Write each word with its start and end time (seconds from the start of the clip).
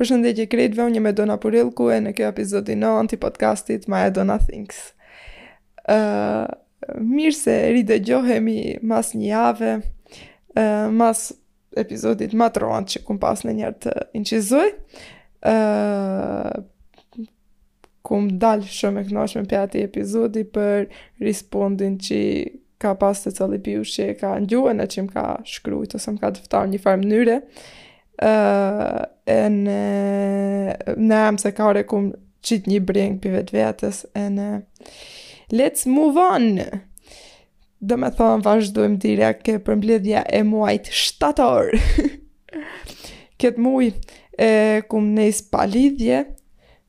Për 0.00 0.08
shëndetje 0.08 0.46
unë 0.80 0.94
jë 0.96 1.00
me 1.04 1.10
Dona 1.12 1.34
Purilku 1.36 1.90
e 1.92 1.98
në 2.00 2.14
kjo 2.16 2.28
epizodi 2.32 2.72
në 2.72 3.16
podcastit 3.20 3.82
Maja 3.92 4.08
Dona 4.16 4.38
Thinks. 4.40 4.78
Uh, 5.84 6.46
mirë 7.04 7.34
se 7.36 7.56
rritë 7.74 7.98
gjohemi 8.08 8.54
mas 8.88 9.10
një 9.12 9.34
ave, 9.36 9.74
uh, 10.56 10.86
mas 10.88 11.26
epizodit 11.76 12.32
ma 12.34 12.48
troant 12.50 12.88
që 12.88 13.02
kumë 13.06 13.20
pas 13.22 13.44
në 13.44 13.54
njërë 13.58 13.76
të 13.86 13.92
inqizuj, 14.22 14.70
uh, 15.50 16.64
kumë 18.08 18.38
dalë 18.46 18.72
shumë 18.78 19.02
e 19.04 19.08
knoshme 19.10 19.44
për 19.52 19.66
ati 19.66 19.84
epizodi 19.90 20.46
për 20.48 20.88
respondin 21.26 22.00
që 22.00 22.22
ka 22.80 22.96
pas 22.96 23.20
të 23.26 23.36
cëllipi 23.36 23.76
u 23.82 23.84
që 23.84 24.08
ka 24.24 24.32
ndjuën 24.46 24.80
e 24.80 24.88
që 24.96 25.06
më 25.10 25.14
ka 25.18 25.26
shkrujt 25.58 26.00
ose 26.00 26.16
më 26.16 26.24
ka 26.24 26.32
dëftar 26.38 26.72
një 26.72 26.84
farë 26.86 27.04
mënyre, 27.04 27.38
uh, 27.44 27.70
uh, 28.24 28.98
në 29.26 29.78
në 30.96 31.22
amë 31.28 31.42
se 31.42 31.52
ka 31.56 31.68
ore 31.72 31.86
kumë 31.88 32.60
një 32.70 32.78
bring 32.88 33.18
për 33.20 33.34
vetë 33.34 33.54
vetës 33.56 33.98
let's 35.54 35.84
move 35.86 36.16
on 36.22 36.46
dhe 37.80 37.96
me 38.00 38.08
thonë 38.16 38.44
vazhdojmë 38.46 39.00
dira 39.02 39.32
ke 39.36 39.58
për 39.64 39.78
mbledhja 39.78 40.24
e 40.28 40.40
muajt 40.48 40.88
shtator 40.92 41.70
këtë 43.40 43.60
muaj 43.64 43.90
e 44.40 44.50
kumë 44.88 45.12
nejs 45.20 45.42
palidhje 45.52 46.24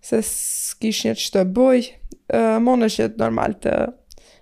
se 0.04 0.22
s'kish 0.26 1.04
një 1.10 1.18
që 1.20 1.32
të 1.36 1.44
boj 1.56 1.82
uh, 1.92 2.58
më 2.64 2.78
në 2.82 2.90
shetë 2.96 3.22
normal 3.22 3.54
të 3.64 3.76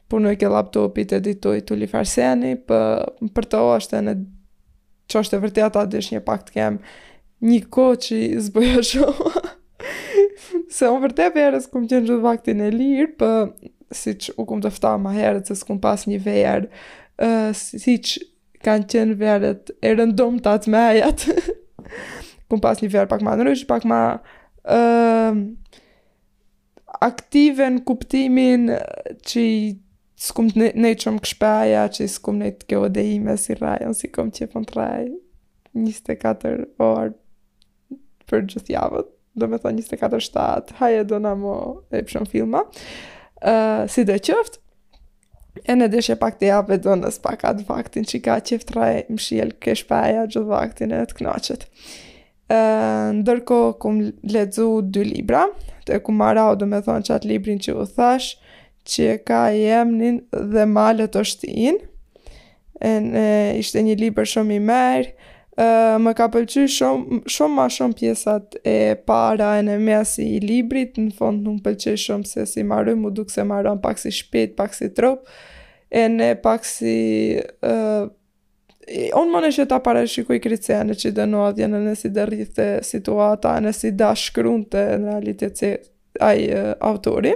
punoj 0.09 0.31
ke 0.41 0.47
laptopit, 0.49 1.11
editoj, 1.19 1.59
tulli 1.69 1.85
farseni, 1.85 2.55
për, 2.65 3.11
për 3.35 3.45
të 3.45 3.59
o 3.61 3.67
është 3.77 3.97
e 3.99 4.05
në 4.07 4.13
që 5.09 5.23
është 5.23 5.37
e 5.39 5.43
vërtet 5.45 5.67
atë 5.77 5.83
dish 5.95 6.11
një 6.13 6.21
pak 6.29 6.45
të 6.47 6.55
kem 6.57 6.79
një 7.49 7.59
ko 7.73 7.89
që 8.03 8.19
zbëja 8.47 8.83
shumë. 8.91 9.47
se 10.71 10.87
o 10.91 10.97
vërtet 11.01 11.33
për 11.35 11.45
herës 11.47 11.69
këmë 11.73 11.91
qenë 11.91 12.07
gjithë 12.09 12.21
vaktin 12.25 12.63
e 12.65 12.69
lirë, 12.73 13.13
për 13.21 13.37
si 13.95 14.13
që 14.25 14.35
u 14.41 14.45
këmë 14.49 14.71
fta 14.75 14.93
ma 15.01 15.13
herët 15.15 15.49
se 15.49 15.57
s'këmë 15.57 15.81
pas 15.83 16.03
një 16.07 16.19
verë, 16.21 16.69
uh, 17.23 17.49
si 17.57 17.95
që 18.05 18.27
kanë 18.65 18.89
qenë 18.93 19.15
verët 19.21 19.71
e 19.79 19.93
rëndom 19.95 20.37
të 20.43 20.51
atë 20.57 20.73
me 20.73 20.81
ajatë. 20.91 21.35
këmë 22.51 22.61
pas 22.65 22.81
një 22.83 22.91
verë 22.93 23.09
pak 23.09 23.25
ma 23.25 23.37
në 23.39 23.55
pak 23.69 23.87
ma... 23.89 24.01
Uh, 24.69 25.33
aktive 27.01 27.63
në 27.71 27.81
kuptimin 27.87 28.65
që 29.23 29.41
i 29.41 29.59
s'kum 30.19 30.49
të 30.51 30.73
ne 30.75 30.91
qëm 30.99 31.19
këshpeja, 31.23 31.85
që 31.95 32.07
s'kum 32.11 32.41
ne 32.43 32.49
të 32.51 32.67
kjo 32.69 32.87
dhe 32.91 33.03
ime 33.15 33.35
si 33.39 33.55
rajon, 33.55 33.93
si 33.95 34.09
kom 34.11 34.31
që 34.35 34.49
pon 34.51 34.65
të 34.67 34.75
raj, 34.77 35.05
24 35.73 36.67
orë 36.83 37.13
për 38.29 38.43
gjithë 38.51 38.75
javët, 38.75 39.07
do 39.39 39.47
me 39.49 39.59
tha 39.61 39.71
24 39.71 40.19
shtatë, 40.25 40.75
haje 40.81 41.05
do 41.07 41.21
na 41.23 41.31
mo 41.39 41.53
e 41.95 42.01
pëshëm 42.03 42.27
filma, 42.29 42.65
uh, 43.43 43.85
si 43.91 44.07
dhe 44.11 44.19
qëftë, 44.29 44.65
E 45.67 45.73
në 45.75 45.87
deshe 45.91 46.13
pak 46.15 46.35
të 46.39 46.45
jabë 46.51 46.75
do 46.85 46.93
në 46.95 47.09
spakat 47.11 47.63
vaktin 47.67 48.05
që 48.07 48.19
ka 48.23 48.35
qef 48.47 48.61
të 48.69 48.75
rajë 48.75 48.99
më 49.09 49.17
shiel 49.19 49.49
kesh 49.65 49.81
gjithë 49.89 50.43
vaktin 50.47 50.93
e 50.95 50.99
të 51.09 51.17
knaqet. 51.17 51.65
Ndërko, 53.17 53.57
kum 53.81 53.97
ledzu 54.31 54.67
dy 54.93 55.03
libra, 55.09 55.41
të 55.89 55.99
kum 56.05 56.21
marau 56.21 56.53
do 56.55 56.69
me 56.69 56.79
thonë 56.85 57.03
që 57.09 57.15
atë 57.17 57.31
librin 57.33 57.59
që 57.65 57.75
u 57.75 57.83
thash, 57.97 58.37
që 58.85 59.05
e 59.13 59.17
ka 59.25 59.45
jemnin 59.53 60.21
dhe 60.53 60.65
malët 60.69 61.15
është 61.19 61.49
in. 61.67 61.77
E, 62.81 62.89
e, 62.89 63.23
ishte 63.59 63.81
një 63.83 63.97
liber 63.99 64.27
shumë 64.27 64.55
i 64.55 64.59
merë, 64.67 65.15
më 65.99 66.13
ka 66.15 66.29
pëlqy 66.31 66.67
shumë, 66.71 67.17
shumë 67.27 67.55
ma 67.57 67.65
shumë 67.67 67.95
pjesat 67.99 68.53
e 68.63 68.77
para 69.09 69.55
e 69.59 69.65
në 69.67 69.73
mesi 69.83 70.23
i 70.37 70.37
librit, 70.39 70.95
në 70.95 71.11
fond 71.17 71.41
nuk 71.43 71.57
pëlqy 71.65 71.97
shumë 71.99 72.29
se 72.29 72.45
si 72.47 72.63
marë, 72.63 72.93
mu 72.95 73.11
duke 73.11 73.33
se 73.33 73.43
marë 73.43 73.73
pak 73.83 73.99
si 73.99 74.13
shpit, 74.21 74.55
pak 74.55 74.73
si 74.77 74.87
trup, 74.95 75.27
e 75.91 76.05
në 76.13 76.31
pak 76.45 76.65
si... 76.67 76.95
Uh, 77.63 78.07
Unë 78.89 79.29
më 79.29 79.39
në 79.43 79.49
që 79.53 79.63
ta 79.69 79.77
pare 79.85 79.99
shikuj 80.09 80.39
kritëse 80.41 80.79
në 80.87 80.93
që 80.97 81.09
dë 81.19 81.25
në 81.29 81.39
adhjene 81.51 81.79
në 81.83 81.91
si 81.99 82.09
rrithë 82.09 82.65
situata, 82.87 83.51
në 83.61 83.73
si 83.77 83.91
da 83.93 84.07
shkrunë 84.17 84.81
në 85.03 85.11
realitet 85.11 85.61
si 85.61 85.69
ai 86.25 86.47
autori. 86.57 87.29
autori. 87.29 87.33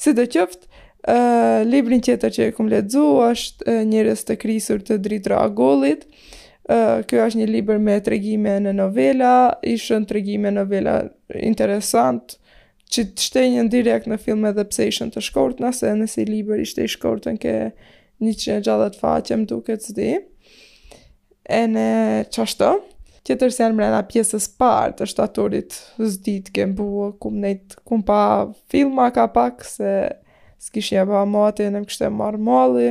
Si 0.00 0.14
të 0.16 0.24
qëftë, 0.36 0.68
Uh, 1.08 1.62
librin 1.64 2.02
tjetër 2.04 2.28
që 2.36 2.42
e 2.44 2.50
kom 2.52 2.66
ledzu 2.68 3.00
është 3.24 3.64
uh, 3.72 3.78
njërës 3.88 4.26
të 4.28 4.34
krisur 4.42 4.82
të 4.84 4.98
dritra 5.00 5.38
a 5.40 5.46
gollit. 5.56 6.02
Uh, 6.68 7.00
kjo 7.08 7.22
është 7.24 7.40
një 7.40 7.46
liber 7.48 7.78
me 7.80 7.94
të 8.04 8.12
regjime 8.12 8.58
në 8.66 8.74
novela, 8.76 9.30
ishën 9.64 10.04
të 10.04 10.18
regjime 10.18 10.52
novela 10.52 10.98
interesant, 11.40 12.36
që 12.92 13.06
të 13.14 13.26
shtenjën 13.30 13.72
direkt 13.72 14.12
në 14.12 14.20
filme 14.20 14.52
dhe 14.58 14.66
pse 14.68 14.90
ishën 14.92 15.14
të 15.16 15.24
shkort, 15.24 15.64
nëse 15.64 15.94
nësi 16.02 16.28
liber 16.28 16.60
ishte 16.66 16.84
i 16.84 16.92
shkort 16.98 17.30
në 17.30 17.34
ke 17.46 17.56
një 18.26 18.36
që 18.44 18.58
gjallat 18.68 19.00
faqem 19.00 19.48
duke 19.54 19.78
të 19.80 19.94
zdi. 19.94 20.10
E 21.48 21.64
në 21.72 21.88
qashtë, 22.28 22.74
që 23.28 23.36
se 23.52 23.66
në 23.68 23.76
mrena 23.76 24.00
pjesës 24.08 24.46
partë 24.58 25.00
të 25.02 25.08
shtatorit 25.12 25.76
zdit 26.00 26.48
kem 26.56 26.72
mbuë, 26.72 27.10
ku 27.20 27.30
më 27.32 27.40
nejtë, 27.44 27.98
pa 28.08 28.22
filma 28.70 29.10
ka 29.12 29.26
pak, 29.34 29.64
se 29.64 29.92
s'kishë 30.60 30.98
një 31.00 31.04
bëha 31.10 31.26
mati, 31.28 31.66
në 31.68 31.82
më 31.84 31.90
kështë 31.90 32.06
e 32.06 32.10
marë 32.16 32.40
mali, 32.44 32.88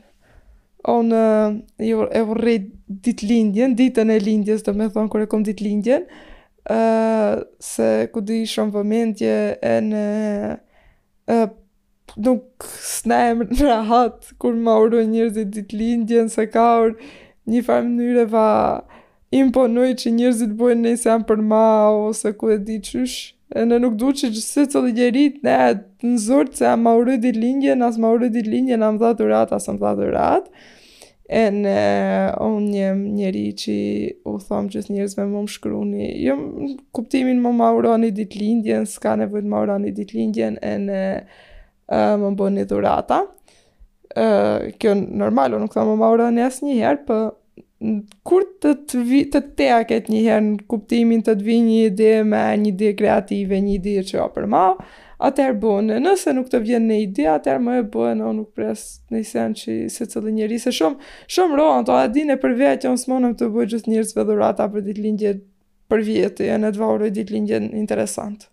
onë 0.86 1.24
e 1.78 1.92
vërrej 2.28 2.58
ditë 3.06 3.26
lindjen, 3.30 3.74
ditën 3.78 4.10
e 4.14 4.18
lindjes 4.22 4.62
të 4.66 4.74
me 4.78 4.88
thonë 4.94 5.10
kërë 5.12 5.26
e 5.26 5.30
kom 5.32 5.44
ditë 5.48 5.66
lindjen, 5.66 6.06
se 7.62 7.88
ku 8.12 8.22
di 8.26 8.42
shumë 8.48 8.74
vëmendje 8.74 9.34
e 9.62 9.74
në 9.86 10.04
uh, 11.30 11.46
nuk 12.16 12.64
snem 12.66 13.44
në 13.46 13.60
rahat 13.62 14.32
kur 14.40 14.54
ma 14.56 14.76
uru 14.82 15.04
njërzi 15.06 15.44
ditë 15.56 15.76
lindjen, 15.80 16.30
se 16.32 16.46
ka 16.50 16.68
një 17.46 17.64
farë 17.66 17.88
mënyre 17.92 18.28
va 18.32 18.46
imponoj 19.40 19.94
që 20.00 20.12
njërzit 20.14 20.52
bojnë 20.58 20.82
ne 20.86 20.94
se 20.98 21.08
janë 21.10 21.26
për 21.28 21.42
ma 21.50 21.62
ose 22.08 22.32
ku 22.38 22.50
e 22.54 22.58
di 22.62 22.78
qysh. 22.84 23.34
E 23.56 23.62
në 23.66 23.78
nuk 23.84 23.94
du 24.00 24.10
që 24.18 24.32
se 24.42 24.64
të 24.70 24.80
ligjerit 24.88 25.42
ne 25.46 25.56
të 26.00 26.14
nëzurët 26.14 26.56
se 26.58 26.64
janë 26.66 26.82
ma 26.82 26.96
urydi 26.98 27.30
linje, 27.36 27.76
nësë 27.78 28.02
ma 28.02 28.10
urydi 28.16 28.42
linje, 28.46 28.78
në 28.80 28.90
më 28.96 29.02
dhatë 29.02 29.26
urat, 29.28 29.52
asë 29.56 29.74
më 29.76 29.82
dhatë 29.84 30.08
urat. 30.10 30.50
E 31.26 31.44
në 31.54 31.76
unë 32.42 32.66
një 32.76 32.90
njëri 33.18 33.46
që 33.62 33.72
u 34.30 34.34
thomë 34.42 34.72
që 34.74 34.82
njerëzve 34.94 35.24
më 35.26 35.40
më 35.46 35.54
shkruni. 35.54 36.10
Jo 36.26 36.36
kuptimin 36.94 37.40
më 37.42 37.54
ma 37.60 37.70
uroni 37.74 38.12
dit 38.14 38.36
lindjen, 38.38 38.86
s'ka 38.86 39.16
nevojt 39.22 39.48
ma 39.50 39.64
uroni 39.66 39.90
dit 39.94 40.12
lindjen, 40.14 40.58
e 40.62 40.74
në 40.86 41.00
më 42.22 42.30
bo 42.38 42.50
një 42.50 42.68
dhurata. 42.70 43.24
Uh, 44.16 44.70
kjo 44.80 44.94
normalo 44.96 45.58
nuk 45.60 45.74
thamë 45.74 45.90
më 45.92 46.00
maurë 46.00 46.26
asë 46.40 46.62
njëherë, 46.64 47.02
për 47.04 47.08
po 47.10 47.16
kur 48.24 48.44
të 48.62 48.70
të 48.88 49.00
vi, 49.04 49.18
të 49.32 49.40
të 49.56 49.66
aket 49.82 50.06
një 50.08 50.20
herë 50.26 50.44
në 50.46 50.54
kuptimin 50.72 51.20
të 51.26 51.34
të 51.36 51.44
vi 51.44 51.56
një 51.60 51.74
ide 51.90 52.12
me 52.24 52.44
një 52.62 52.70
ide 52.72 52.92
kreative, 52.96 53.58
një 53.60 53.74
ide 53.78 54.04
që 54.08 54.16
jo 54.16 54.28
për 54.32 54.46
ma, 54.52 54.62
atëherë 55.28 55.58
bënë, 55.60 55.98
nëse 56.06 56.32
nuk 56.36 56.48
të 56.52 56.60
vjen 56.64 56.86
në 56.88 56.96
ide, 57.04 57.26
atëherë 57.34 57.62
më 57.66 57.74
e 57.78 57.84
bënë, 57.92 58.24
o 58.24 58.32
nuk 58.40 58.48
pres 58.56 58.86
një 59.12 59.20
sen 59.28 59.56
që 59.60 59.76
se 59.92 60.08
të 60.08 60.22
dhe 60.24 60.32
njëri, 60.38 60.58
se 60.64 60.72
shumë, 60.78 61.12
shumë 61.36 61.58
rohën, 61.60 61.86
të 61.88 61.98
adin 62.00 62.32
e 62.32 62.38
për 62.40 62.56
vetë 62.62 62.86
që 62.86 63.12
unë 63.18 63.32
të 63.42 63.50
bëjë 63.56 63.70
gjithë 63.74 63.92
njërës 63.92 64.16
dhurata 64.20 64.68
për 64.72 64.86
ditë 64.88 65.04
lindje 65.08 65.34
për 65.92 66.04
vjetë, 66.08 66.48
e 66.52 66.58
në 66.62 66.72
të 66.74 66.82
vauroj 66.84 67.10
ditë 67.16 67.36
lindje 67.36 67.60
interesant. 67.82 68.48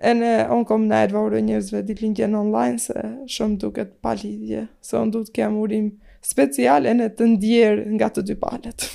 E 0.00 0.12
në, 0.16 0.34
onë 0.52 0.68
kom 0.68 0.84
në 0.88 1.00
e 1.06 1.08
të 1.08 1.82
ditë 1.88 2.30
online, 2.42 2.78
se 2.80 2.94
shumë 3.36 3.58
duket 3.64 3.96
palidhje, 4.04 4.66
se 4.80 4.96
unë 5.00 5.12
duke 5.16 5.32
kemë 5.40 5.60
urim, 5.64 5.90
speciale 6.24 6.92
në 6.94 7.10
të 7.16 7.28
ndjerë 7.34 7.86
nga 7.96 8.10
të 8.12 8.24
dy 8.28 8.36
palet. 8.40 8.86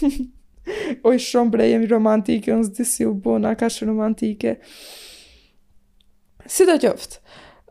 Oj, 1.07 1.17
shumë 1.21 1.53
bre, 1.53 1.67
jemi 1.71 1.89
romantike, 1.89 2.53
unë 2.55 2.69
zdi 2.69 2.85
si 2.89 3.07
u 3.09 3.13
bona, 3.17 3.55
ka 3.57 3.69
shumë 3.71 3.91
romantike. 3.91 4.55
Si 6.45 6.65
do 6.69 6.75
qoftë, 6.83 7.19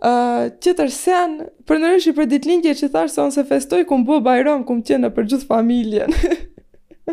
uh, 0.02 0.48
që 0.62 0.74
tërsen, 0.80 1.36
për 1.70 1.82
nërëshi 1.84 2.14
për 2.16 2.28
ditë 2.34 2.74
që 2.82 2.90
tharë 2.94 3.12
se 3.14 3.22
onë 3.22 3.36
se 3.36 3.46
festoj 3.50 3.84
ku 3.86 3.98
mbu 4.02 4.20
bajron, 4.26 4.64
ku 4.66 4.78
më 4.80 4.86
tjene 4.90 5.12
për 5.14 5.30
gjithë 5.32 5.50
familjen. 5.50 6.14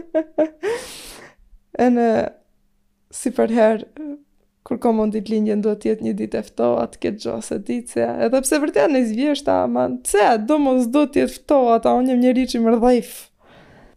e 1.85 1.89
në, 1.93 2.09
si 3.13 3.33
për 3.37 3.53
herë, 3.57 4.07
kur 4.71 4.79
ka 4.79 4.91
mundi 4.95 5.19
të 5.19 5.57
do 5.59 5.65
duhet 5.65 5.81
të 5.83 5.87
jetë 5.89 6.05
një 6.05 6.11
ditë 6.19 6.37
e 6.39 6.43
ftohtë, 6.47 6.99
këtë 7.03 7.19
gjë 7.23 7.33
se 7.43 7.55
di 7.67 7.75
se, 7.91 8.05
edhe 8.23 8.39
pse 8.41 8.59
vërtet 8.63 8.93
ne 8.93 9.01
zgjeshta, 9.03 9.55
ama 9.65 9.87
pse 10.05 10.27
do 10.47 10.57
mos 10.63 10.85
do 10.93 11.01
të 11.11 11.25
jetë 11.25 11.33
ftohtë, 11.33 11.91
unë 11.99 12.13
jam 12.13 12.23
njëri 12.23 12.45
që 12.53 12.61
më 12.63 12.95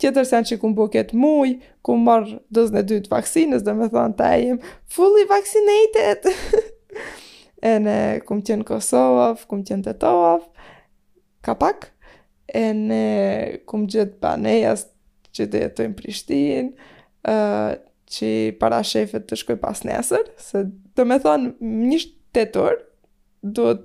Tjetër 0.02 0.24
se 0.26 0.34
an 0.36 0.42
që 0.48 0.56
ku 0.58 0.68
buket 0.74 1.12
muj, 1.14 1.52
ku 1.86 1.94
më 1.94 2.02
marrë 2.08 2.64
e 2.66 2.82
dytë 2.90 3.12
vaksinës, 3.12 3.62
dhe 3.64 3.72
me 3.78 3.86
thonë 3.92 4.16
ta 4.18 4.32
ejim, 4.34 4.58
fully 4.90 5.22
vaccinated! 5.30 6.26
Ene, 7.72 7.78
ne 7.86 7.96
ku 8.26 8.34
më 8.34 8.44
qenë 8.50 8.66
Kosovë, 8.66 9.46
ku 9.46 9.60
më 9.62 9.78
Tetovë, 9.86 10.32
ka 11.46 11.54
pak, 11.62 11.86
e 12.50 12.66
gjithë 13.70 14.12
banejas 14.20 14.88
që 15.34 15.46
të 15.52 15.62
jetojnë 15.68 15.96
Prishtinë, 16.02 16.74
uh, 17.30 17.70
që 18.14 18.28
para 18.61 18.82
shefet 18.87 19.26
të 19.28 19.38
shkoj 19.43 19.56
pas 19.62 19.81
nesër, 19.87 20.28
se 20.40 20.64
të 20.94 21.06
me 21.08 21.19
thonë 21.22 21.55
një 21.90 21.99
shtetor 22.05 22.76
duhet 23.43 23.84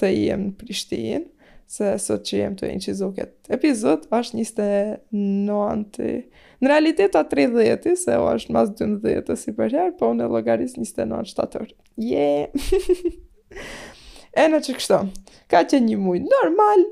të 0.00 0.10
jem 0.14 0.44
në 0.48 0.54
Prishtinë, 0.60 1.22
se 1.70 1.92
sot 2.02 2.24
që 2.26 2.38
jem 2.40 2.54
të 2.58 2.66
e 2.70 2.76
në 2.76 2.84
që 2.88 3.26
epizod, 3.54 4.06
është 4.16 4.38
një 4.40 4.46
ste 4.48 4.66
nënti, 5.14 6.12
në 6.60 6.72
realitet 6.72 7.18
a 7.18 7.22
30 7.30 7.60
dhjeti, 7.62 7.92
se 8.00 8.16
o 8.18 8.26
është 8.32 8.56
mas 8.56 8.72
12 8.80 9.04
dhjeti 9.06 9.36
si 9.38 9.54
për 9.54 9.74
herë, 9.76 9.94
po 10.00 10.10
në 10.16 10.26
logaris 10.32 10.74
një 10.80 10.86
ste 10.88 11.06
nënë 11.06 11.30
shtator. 11.30 11.68
Je! 11.96 12.50
Yeah. 12.50 13.14
e 14.46 14.48
në 14.50 14.60
që 14.66 14.76
kështo, 14.80 15.02
ka 15.52 15.62
që 15.70 15.82
një 15.86 16.00
mujë 16.02 16.24
normal, 16.34 16.84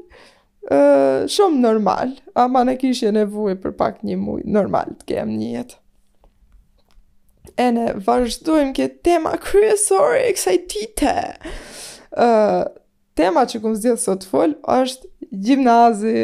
uh, 0.68 1.20
shumë 1.26 1.60
normal, 1.64 2.14
ama 2.38 2.62
në 2.68 2.78
kishë 2.84 3.10
e 3.10 3.16
nevuj 3.18 3.56
për 3.66 3.74
pak 3.82 4.04
një 4.06 4.20
mujë 4.22 4.46
normal 4.60 4.94
të 5.02 5.10
kem 5.10 5.34
një 5.42 5.52
jetë 5.58 5.80
e 7.58 7.70
ne 7.74 7.88
vazhdojmë 8.06 8.72
ke 8.78 8.86
tema 9.06 9.34
kryesore 9.42 10.22
e 10.28 10.32
kësaj 10.36 10.60
tema 13.18 13.42
që 13.50 13.60
kumë 13.64 13.80
zhjetë 13.82 14.02
sot 14.02 14.26
fol 14.30 14.54
është 14.74 15.36
gjimnazi. 15.46 16.20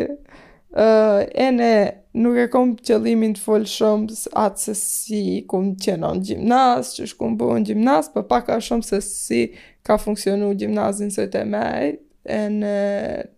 Uh, 0.74 1.20
e 1.38 1.48
ne 1.54 1.70
nuk 2.18 2.34
e 2.44 2.48
kom 2.50 2.72
qëllimin 2.86 3.36
të 3.36 3.42
fol 3.44 3.64
shumë 3.70 4.16
atë 4.42 4.60
se 4.64 4.72
si 4.78 5.20
kumë 5.50 5.74
qenon 5.84 6.18
në 6.18 6.24
gjimnaz, 6.30 6.90
që 6.96 7.06
shkum 7.12 7.36
bëhë 7.38 7.60
në 7.62 7.68
gjimnaz, 7.68 8.08
për 8.10 8.24
po 8.24 8.32
pak 8.34 8.50
a 8.56 8.58
shumë 8.62 8.86
se 8.88 8.98
si 9.06 9.40
ka 9.86 9.98
funksionu 10.02 10.50
gjimnazin 10.58 11.12
në 11.14 11.28
të 11.30 11.44
mej, 11.50 11.92
e 12.26 12.40
ne 12.50 12.76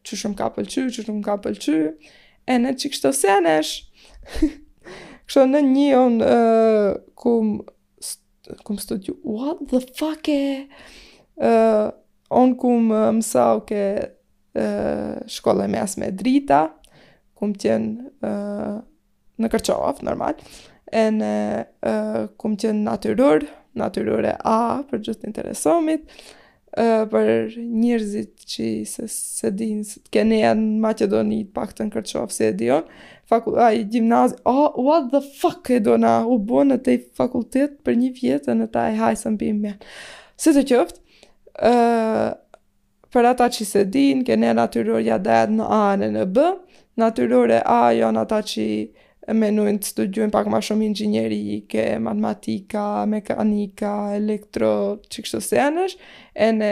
që 0.01 0.21
shumë 0.23 0.39
ka 0.39 0.49
pëlqy, 0.57 0.87
që 0.97 1.07
shumë 1.11 1.23
ka 1.29 1.37
pëlqy, 1.45 1.77
e 2.49 2.59
ne 2.65 2.73
që 2.73 2.93
kështë 2.95 3.09
të 3.09 3.21
senesh. 3.21 3.75
Kështë 5.29 5.47
në 5.53 5.65
një 5.69 5.93
onë 6.01 6.33
uh, 6.33 6.91
kumë 7.19 7.67
kum 8.65 8.79
studiu, 8.79 9.17
what 9.23 9.59
the 9.69 9.81
fuck 9.95 10.29
e? 10.29 10.67
Uh, 11.41 11.91
on 12.31 12.55
kum 12.61 12.91
uh, 12.95 13.11
mësau 13.17 13.61
ke 13.69 13.81
uh, 14.57 15.17
shkolle 15.31 15.67
mes 15.71 15.97
drita, 16.19 16.63
kum 17.37 17.53
tjenë 17.55 18.27
uh, 18.27 18.79
në 19.37 19.51
kërqovë, 19.53 20.07
normal, 20.09 20.39
e 20.97 21.05
në 21.19 21.33
uh, 21.91 22.27
kum 22.41 22.57
tjenë 22.57 22.85
natyrur, 22.91 23.45
natyrur 23.77 24.31
e 24.31 24.37
A, 24.49 24.59
për 24.89 25.05
gjithë 25.11 25.29
interesomit, 25.33 26.09
për 26.77 27.55
njerëzit 27.57 28.45
që 28.53 28.67
se, 28.87 29.07
se 29.09 29.51
din, 29.57 29.79
se 29.89 30.01
të 30.05 30.11
kene 30.13 30.41
në 30.55 30.81
Macedoni, 30.83 31.43
pak 31.57 31.73
të 31.73 31.87
në 31.89 31.95
kërqof, 31.95 32.33
se 32.37 32.51
e 32.51 32.53
dion, 32.59 32.83
fakult, 33.31 33.57
a, 33.57 33.71
oh, 34.51 34.75
what 34.85 35.09
the 35.15 35.23
fuck 35.41 35.71
e 35.73 35.79
dona, 35.81 36.19
u 36.29 36.37
bo 36.39 36.65
në 36.69 36.77
të 36.85 36.99
fakultet 37.17 37.79
për 37.87 37.97
një 37.97 38.11
vjetë, 38.21 38.59
në 38.61 38.69
taj 38.77 38.97
hajë 39.01 39.21
së 39.23 39.33
mbim 39.37 39.65
Se 40.37 40.53
të 40.53 40.67
qoftë, 40.69 41.01
uh, 41.65 42.31
për 43.09 43.31
ata 43.33 43.47
që 43.49 43.65
se 43.65 43.85
din, 43.89 44.21
kene 44.27 44.51
natyror 44.59 45.01
ja 45.01 45.17
dhe 45.19 45.39
në 45.49 45.65
A 45.73 45.83
në 45.97 46.11
në 46.13 46.25
B, 46.37 46.45
natyror 47.01 47.51
e 47.57 47.63
A 47.73 47.79
janë 47.97 48.21
ata 48.27 48.43
që 48.45 48.65
e 49.27 49.35
menojnë 49.35 49.81
të 49.83 49.89
studiujnë 49.91 50.33
pak 50.35 50.47
ma 50.51 50.61
shumë 50.63 50.85
ingjinerike, 50.87 51.85
matematika, 52.03 53.05
mekanika, 53.11 53.93
elektro, 54.17 54.71
që 55.11 55.25
kështë 55.27 55.41
të 55.43 55.47
senës, 55.49 55.95
e 56.47 56.51
në 56.55 56.71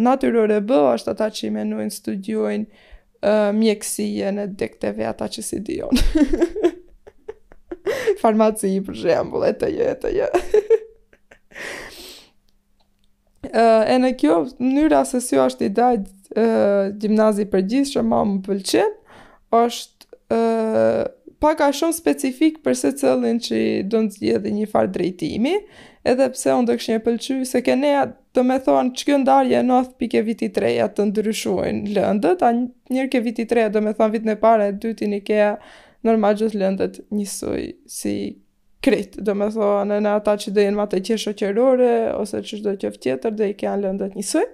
naturër 0.00 0.56
e 0.56 0.60
bë, 0.64 0.78
është 0.96 1.12
ata 1.12 1.28
që 1.36 1.46
i 1.46 1.52
menojnë 1.58 1.92
të 1.92 1.98
studiujnë 1.98 3.34
mjekësi 3.60 4.06
e 4.28 4.32
në 4.38 4.46
dekteve 4.60 5.04
ata 5.08 5.28
që 5.32 5.44
si 5.50 5.60
dionë. 5.64 6.72
Farmaci 8.24 8.78
për 8.84 8.96
shembul, 9.02 9.44
e 9.44 9.52
të 9.60 9.70
jë, 9.76 9.88
e 9.88 9.98
të 10.00 10.14
jë. 10.20 10.32
E 13.54 13.96
në 14.00 14.08
kjo, 14.18 14.36
njëra 14.58 15.02
se 15.06 15.20
si 15.22 15.36
është 15.38 15.66
i 15.66 15.72
dajtë 15.76 16.44
gjimnazi 16.98 17.44
për 17.52 17.60
gjithë, 17.70 17.90
shë 17.92 18.02
ma 18.08 18.22
më 18.26 18.38
pëlqenë, 18.48 18.96
është 19.60 20.22
pak 21.44 21.60
shumë 21.76 21.92
specifik 21.94 22.60
për 22.64 22.74
se 22.78 22.90
cëllin 23.00 23.36
që 23.44 23.58
do 23.92 23.98
në 24.04 24.14
zgjedi 24.16 24.52
një 24.56 24.68
farë 24.72 24.92
drejtimi, 24.94 25.52
edhe 26.08 26.28
pse 26.32 26.54
unë 26.56 26.68
do 26.70 26.76
kështë 26.78 26.94
një 26.94 27.02
pëlqy, 27.06 27.36
se 27.50 27.60
ke 27.66 27.74
do 27.84 27.98
të 28.38 28.44
me 28.48 28.56
thonë 28.66 28.92
që 28.98 29.08
kjo 29.08 29.18
ndarje 29.22 29.60
në 29.68 29.78
thë 29.90 29.98
pike 30.02 30.22
viti 30.28 30.48
treja 30.56 30.86
të 30.88 31.06
ndryshuin 31.10 31.82
lëndët, 31.96 32.44
a 32.44 32.50
njërë 32.94 33.10
ke 33.12 33.20
viti 33.28 33.46
treja 33.50 33.68
do 33.74 33.82
me 33.84 33.92
thonë 33.96 34.14
vit 34.16 34.26
në 34.30 34.38
pare, 34.42 34.70
dyti 34.82 35.08
një 35.12 35.20
kea 35.28 35.50
normal 36.06 36.40
gjithë 36.40 36.60
lëndët 36.62 37.02
njësuj 37.12 37.62
si 37.98 38.14
krit, 38.84 39.20
do 39.26 39.36
me 39.38 39.50
thonë 39.54 40.00
në 40.06 40.14
ata 40.22 40.34
që 40.40 40.54
dhejnë 40.56 40.76
ma 40.80 40.88
të 40.90 41.02
qeshë 41.10 41.36
qërore, 41.42 41.92
ose 42.22 42.40
që 42.40 42.60
shdo 42.62 42.74
qëfë 42.82 43.00
tjetër, 43.06 43.36
dhe 43.38 43.52
i 43.52 43.56
kean 43.60 43.84
lëndët 43.84 44.16
njësuj. 44.18 44.44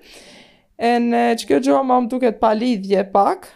E 0.80 0.92
në 1.06 1.24
që 1.38 1.50
kjo 1.50 1.62
gjohë 1.68 1.86
ma 1.86 1.98
më 2.02 2.12
duket 2.14 2.38
pa 2.42 2.50
lidhje 2.56 3.04
pak, 3.14 3.48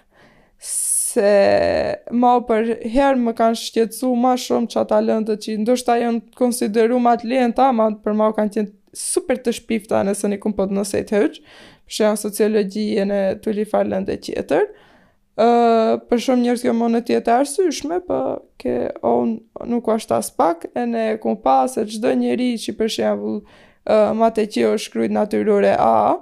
se 1.14 1.96
ma 2.22 2.34
për 2.46 2.70
herë 2.90 3.20
më 3.22 3.34
kanë 3.38 3.58
shqetsu 3.60 4.10
ma 4.18 4.34
shumë 4.40 4.70
që 4.72 4.80
ata 4.82 4.98
lëndët 5.04 5.44
që 5.44 5.56
ndoshta 5.62 5.96
jënë 6.00 6.38
konsideru 6.38 6.98
ma 7.02 7.14
të 7.20 7.30
lehen 7.30 7.54
ta, 7.56 7.70
ma 7.72 7.90
për 8.02 8.16
ma 8.18 8.28
kanë 8.36 8.54
qenë 8.56 8.72
super 8.94 9.40
të 9.42 9.54
shpifta 9.58 10.02
nëse 10.06 10.30
një 10.30 10.40
kumë 10.42 10.56
në 10.58 10.70
të 10.70 10.78
nësejt 10.78 11.12
hëqë, 11.16 11.44
për 11.84 11.96
shenë 11.98 12.20
sociologi 12.24 12.86
e 13.02 13.06
në 13.10 13.20
të 13.44 13.54
li 13.58 13.66
farë 13.70 13.92
lëndët 13.94 14.24
qëtër. 14.28 14.68
Uh, 15.34 15.96
për 16.06 16.20
shumë 16.28 16.44
njërës 16.46 16.60
kjo 16.62 16.72
më 16.78 16.88
në 16.92 16.98
tjetë 17.08 17.32
arsyshme, 17.40 17.96
për 18.06 18.26
po 18.36 18.42
ke 18.62 18.74
on 19.10 19.32
nuk 19.70 19.88
është 19.96 20.14
as 20.20 20.28
pak, 20.38 20.68
e 20.78 20.84
në 20.86 21.02
kumë 21.22 21.40
pasë 21.42 21.82
e 21.82 21.88
gjdo 21.90 22.12
njëri 22.22 22.52
që 22.62 22.76
për 22.78 22.92
shenë 22.98 23.16
vëllë 23.22 23.40
uh, 23.40 24.12
ma 24.20 24.30
të 24.34 24.44
qjo 24.54 24.76
shkryt 24.86 25.10
A, 25.76 26.20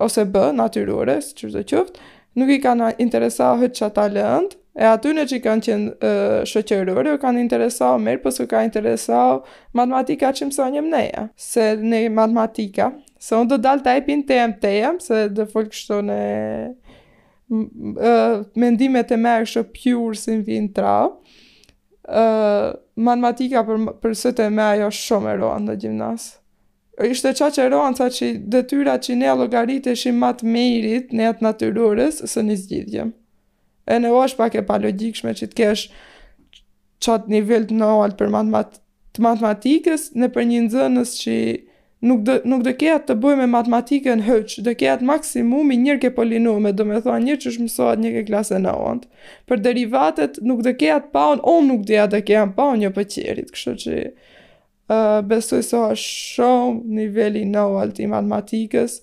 ose 0.00 0.24
B, 0.32 0.52
natyrore, 0.56 1.20
si 1.22 1.36
që 1.42 1.48
të 1.54 1.62
qëftë, 1.70 2.00
nuk 2.38 2.50
i 2.52 2.58
kanë 2.62 2.94
interesuar 3.02 3.56
hëtë 3.60 3.90
që 3.92 4.04
lëndë, 4.14 4.56
e 4.80 4.86
aty 4.86 5.12
në 5.16 5.24
që 5.30 5.36
i 5.38 5.42
kanë 5.44 5.64
qenë 5.66 5.92
uh, 5.92 6.36
shëqërërë, 6.48 7.14
kanë 7.22 7.42
interesa 7.42 7.92
o 7.96 8.00
po 8.02 8.16
për 8.26 8.34
së 8.36 8.46
ka 8.50 8.62
interesa 8.66 9.18
matematika 9.76 10.30
që 10.32 10.48
më 10.50 10.56
sonjëm 10.56 10.90
neja, 10.92 11.24
se 11.36 11.72
ne 11.76 12.04
matematika, 12.08 12.90
se 13.20 13.34
unë 13.40 13.50
do 13.50 13.58
dalë 13.64 13.84
të 13.86 13.96
epin 14.00 14.22
të 14.28 14.38
jem 14.38 14.56
të 14.62 14.74
se 15.04 15.24
dhe 15.36 15.46
folë 15.52 15.72
këto 15.74 16.02
në 16.08 16.20
mendimet 18.54 19.10
e 19.10 19.16
me 19.18 19.36
e 19.40 19.46
kështu 19.46 19.64
pjurë 19.74 20.18
si 20.20 20.36
në 20.44 20.70
tra, 20.76 20.94
uh, 21.10 22.68
matematika 22.94 23.64
për, 23.66 23.88
për 23.98 24.38
e 24.46 24.50
me 24.54 24.68
ajo 24.76 24.90
shumë 24.94 25.32
e 25.34 25.40
roa 25.42 25.58
në 25.66 25.82
gjimnasë 25.82 26.36
ishte 27.06 27.32
qa 27.36 27.48
që 27.52 27.62
eroan 27.68 27.96
sa 27.96 28.08
që 28.12 28.26
detyra 28.52 28.98
që 29.00 29.14
ne 29.16 29.32
logarit 29.40 29.86
e 29.88 29.94
shim 29.96 30.18
matë 30.20 30.44
mejrit 30.52 31.12
në 31.16 31.24
jetë 31.26 31.44
natyrurës 31.46 32.18
së 32.28 32.42
një 32.48 32.56
zgjidhje. 32.62 33.06
E 33.90 33.96
në 34.04 34.12
është 34.24 34.40
pak 34.40 34.58
e 34.60 34.64
palogikshme 34.68 35.32
që 35.40 35.48
të 35.50 35.56
kesh 35.62 35.86
qatë 37.04 37.32
nivell 37.32 37.64
të 37.70 37.78
nëllë 37.80 38.18
për 38.20 38.34
matematikës 38.36 40.10
në 40.20 40.28
për 40.34 40.48
një 40.50 40.60
nëzënës 40.66 41.14
që 41.22 41.36
nuk 42.08 42.20
dë, 42.26 42.34
nuk 42.48 42.62
dhe 42.66 42.74
kja 42.82 42.98
të 43.04 43.16
bëj 43.22 43.34
me 43.40 43.46
matematikën 43.54 44.22
hëqë, 44.26 44.60
dhe 44.66 44.74
kja 44.82 44.94
të 45.00 45.08
maksimumi 45.10 45.76
njërë 45.82 46.02
ke 46.04 46.10
polinume, 46.16 46.70
dhe 46.72 46.84
me 46.88 47.00
thua 47.04 47.16
njërë 47.20 47.40
që 47.42 47.50
është 47.52 47.64
mësohat 47.64 48.02
një 48.04 48.12
ke 48.18 48.22
klasë 48.30 48.60
në 48.64 48.76
ondë. 48.90 49.08
Për 49.48 49.64
derivatet, 49.66 50.38
nuk 50.48 50.60
dhe 50.64 50.76
kja 50.80 51.00
të 51.04 51.10
paun, 51.16 51.40
o 51.52 51.56
nuk 51.68 51.82
dhe 51.88 52.04
të 52.14 52.22
kja 52.28 52.46
paun 52.56 52.80
një 52.82 52.88
jo 52.90 52.92
pëqerit, 52.98 53.52
kështë 53.56 53.76
që 53.84 53.98
besoj 55.26 55.62
se 55.62 55.78
është 55.92 56.12
shumë 56.34 56.98
niveli 56.98 57.44
në 57.46 57.62
altë 57.82 58.04
i 58.06 58.10
matematikës, 58.10 58.96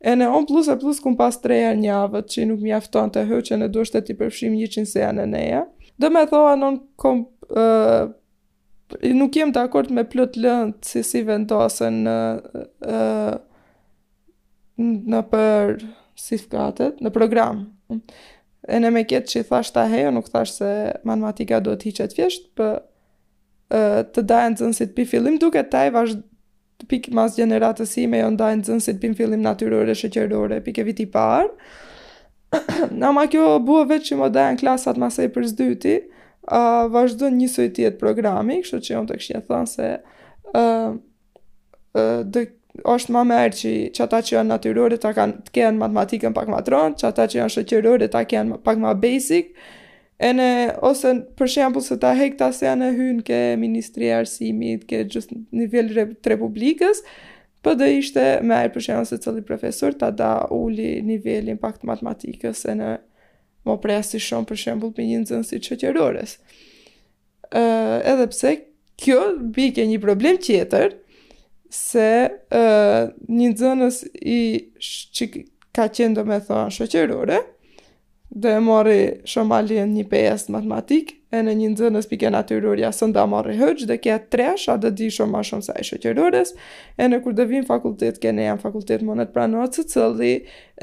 e 0.00 0.14
në 0.18 0.28
onë 0.34 0.48
plus 0.50 0.70
e 0.70 0.76
plus 0.80 1.00
këm 1.02 1.16
pas 1.18 1.38
tre 1.42 1.54
rejër 1.58 1.78
njavët 1.82 2.30
që 2.32 2.46
nuk 2.50 2.62
mi 2.62 2.72
afton 2.74 3.10
të 3.14 3.26
hëqë 3.30 3.58
në 3.60 3.68
do 3.74 3.84
të 3.86 4.02
t'i 4.06 4.16
përfshim 4.18 4.54
një 4.58 4.70
se 4.76 4.86
seja 4.94 5.10
në 5.14 5.26
neja. 5.34 5.64
Dë 5.98 6.12
me 6.14 6.26
thoa 6.28 7.18
Uh, 7.48 8.10
Nuk 9.16 9.32
jem 9.38 9.54
të 9.56 9.62
akord 9.70 9.88
me 9.88 10.02
plët 10.04 10.34
lëndë 10.36 10.84
si 10.84 11.00
si 11.02 11.22
vendosën 11.24 11.94
në, 12.04 12.16
në 15.08 15.22
për 15.30 15.72
si 16.20 16.36
në 16.44 17.10
program. 17.16 17.62
E 18.68 18.80
në 18.84 18.90
me 18.92 19.04
kjetë 19.08 19.30
që 19.32 19.40
i 19.40 19.48
thasht 19.48 19.74
të 19.78 19.86
hejo, 19.94 20.10
nuk 20.12 20.28
thasht 20.28 20.60
se 20.60 20.70
matematika 21.08 21.62
do 21.64 21.72
të 21.72 21.88
hiqet 21.88 22.18
fjesht, 22.18 22.50
për 22.56 22.82
të 23.68 24.22
dajnë 24.28 24.56
të 24.56 24.62
zënësit 24.64 24.94
për 24.96 25.08
fillim, 25.10 25.34
duke 25.42 25.62
taj 25.72 25.90
vazh, 25.96 26.14
pik 26.88 27.10
mas 27.16 27.34
generatës 27.36 27.94
me 28.08 28.22
jo 28.22 28.30
në 28.32 28.38
dajnë 28.40 28.64
të 28.64 28.70
zënësit 28.72 29.00
për 29.02 29.16
fillim 29.18 29.42
natyrore, 29.44 29.94
shëqerore, 29.94 30.60
pik 30.64 30.80
vit 30.80 30.86
viti 30.92 31.06
parë. 31.12 31.50
Në 32.96 33.10
ma 33.16 33.26
kjo 33.28 33.58
buë 33.60 33.82
vetë 33.90 34.06
që 34.08 34.16
më 34.22 34.28
dajnë 34.36 34.60
klasat 34.62 34.96
masaj 35.02 35.28
për 35.34 35.48
s'dyti, 35.52 35.96
a, 36.48 36.86
vazhdo 36.88 37.28
një 37.28 37.68
tjetë 37.76 38.00
programi, 38.00 38.62
kështu 38.64 38.80
që 38.86 38.94
jom 38.94 39.08
të 39.10 39.18
kështë 39.20 39.42
thënë 39.50 39.72
se 39.74 39.90
a, 40.00 40.62
a, 40.62 42.06
dhe, 42.24 42.44
është 42.88 43.12
ma 43.12 43.26
merë 43.28 43.58
që 43.58 43.72
që 43.98 44.04
ata 44.06 44.22
që 44.24 44.36
janë 44.38 44.48
natyrore 44.54 44.96
të 45.02 45.12
kenë 45.52 45.80
matematikën 45.82 46.32
pak 46.36 46.48
matronë, 46.52 46.96
që 47.02 47.08
ata 47.10 47.26
që 47.28 47.42
janë 47.42 47.52
shëqërore 47.58 48.08
të 48.14 48.24
kenë 48.32 48.60
pak 48.64 48.80
ma 48.80 48.94
basic, 48.96 49.52
E 50.18 50.32
në, 50.34 50.46
ose 50.82 51.12
për 51.38 51.50
shembull 51.52 51.84
se 51.84 51.94
ta 52.02 52.10
hek 52.18 52.40
se 52.52 52.66
janë 52.66 52.88
hynë 52.96 53.24
ke 53.28 53.36
ministri 53.60 54.08
e 54.10 54.16
arsimit, 54.18 54.82
ke 54.90 55.04
gjithë 55.06 55.36
niveli 55.54 56.08
të 56.18 56.32
republikës, 56.32 57.04
po 57.62 57.74
do 57.78 57.86
ishte 57.86 58.24
me 58.46 58.56
ai 58.56 58.72
për 58.74 58.82
shembull 58.86 59.06
se 59.06 59.18
çdo 59.22 59.36
profesor 59.46 59.94
ta 59.98 60.08
da 60.10 60.32
uli 60.54 61.00
nivelin 61.06 61.58
pak 61.62 61.78
të 61.78 61.86
matematikës 61.92 62.64
e 62.70 62.74
në 62.80 62.90
më 63.68 63.76
presi 63.82 64.18
shumë 64.22 64.48
për 64.50 64.60
shembull 64.64 64.94
me 64.98 65.04
një 65.06 65.20
nxënës 65.22 65.54
çetërorës. 65.68 66.32
Ë, 67.48 67.60
uh, 67.60 67.94
edhe 68.02 68.26
pse 68.32 68.54
kjo 68.98 69.22
bi 69.54 69.70
një 69.70 70.00
problem 70.02 70.40
tjetër 70.42 70.96
se 71.70 72.08
ë 72.26 72.58
uh, 72.58 73.14
një 73.28 73.52
nxënës 73.54 74.00
i 74.34 74.40
çik 74.82 75.38
ka 75.78 75.86
qenë 75.94 76.16
do 76.18 76.24
me 76.26 76.40
thonë 76.42 76.74
shëqerore, 76.74 77.38
dhe 78.30 78.48
e 78.56 78.60
marri 78.60 78.98
shëmbalin 79.26 79.94
një 79.94 80.04
PS 80.10 80.48
matematik, 80.52 81.14
e 81.28 81.40
në 81.44 81.52
një 81.58 81.68
nëzër 81.74 81.90
në 81.92 82.00
spike 82.04 82.30
natyrurja 82.32 82.88
së 82.96 83.10
nda 83.10 83.24
marri 83.28 83.56
hëgjë, 83.60 83.86
dhe 83.90 83.96
kja 84.04 84.14
tresh, 84.32 84.68
a 84.72 84.76
dhe 84.80 84.90
di 84.96 85.08
shumë 85.12 85.32
ma 85.34 85.42
shumë 85.44 85.64
sa 85.66 85.74
e 85.80 85.84
shëqërurës, 85.88 86.52
e 87.04 87.08
në 87.08 87.18
kur 87.24 87.34
dhe 87.36 87.44
vim 87.50 87.66
fakultet, 87.68 88.16
kja 88.22 88.32
në 88.36 88.46
jam 88.46 88.60
fakultet 88.62 89.04
monet 89.04 89.32
pra 89.34 89.44
në 89.48 89.64
së 89.76 89.84
cëllë, 89.94 90.32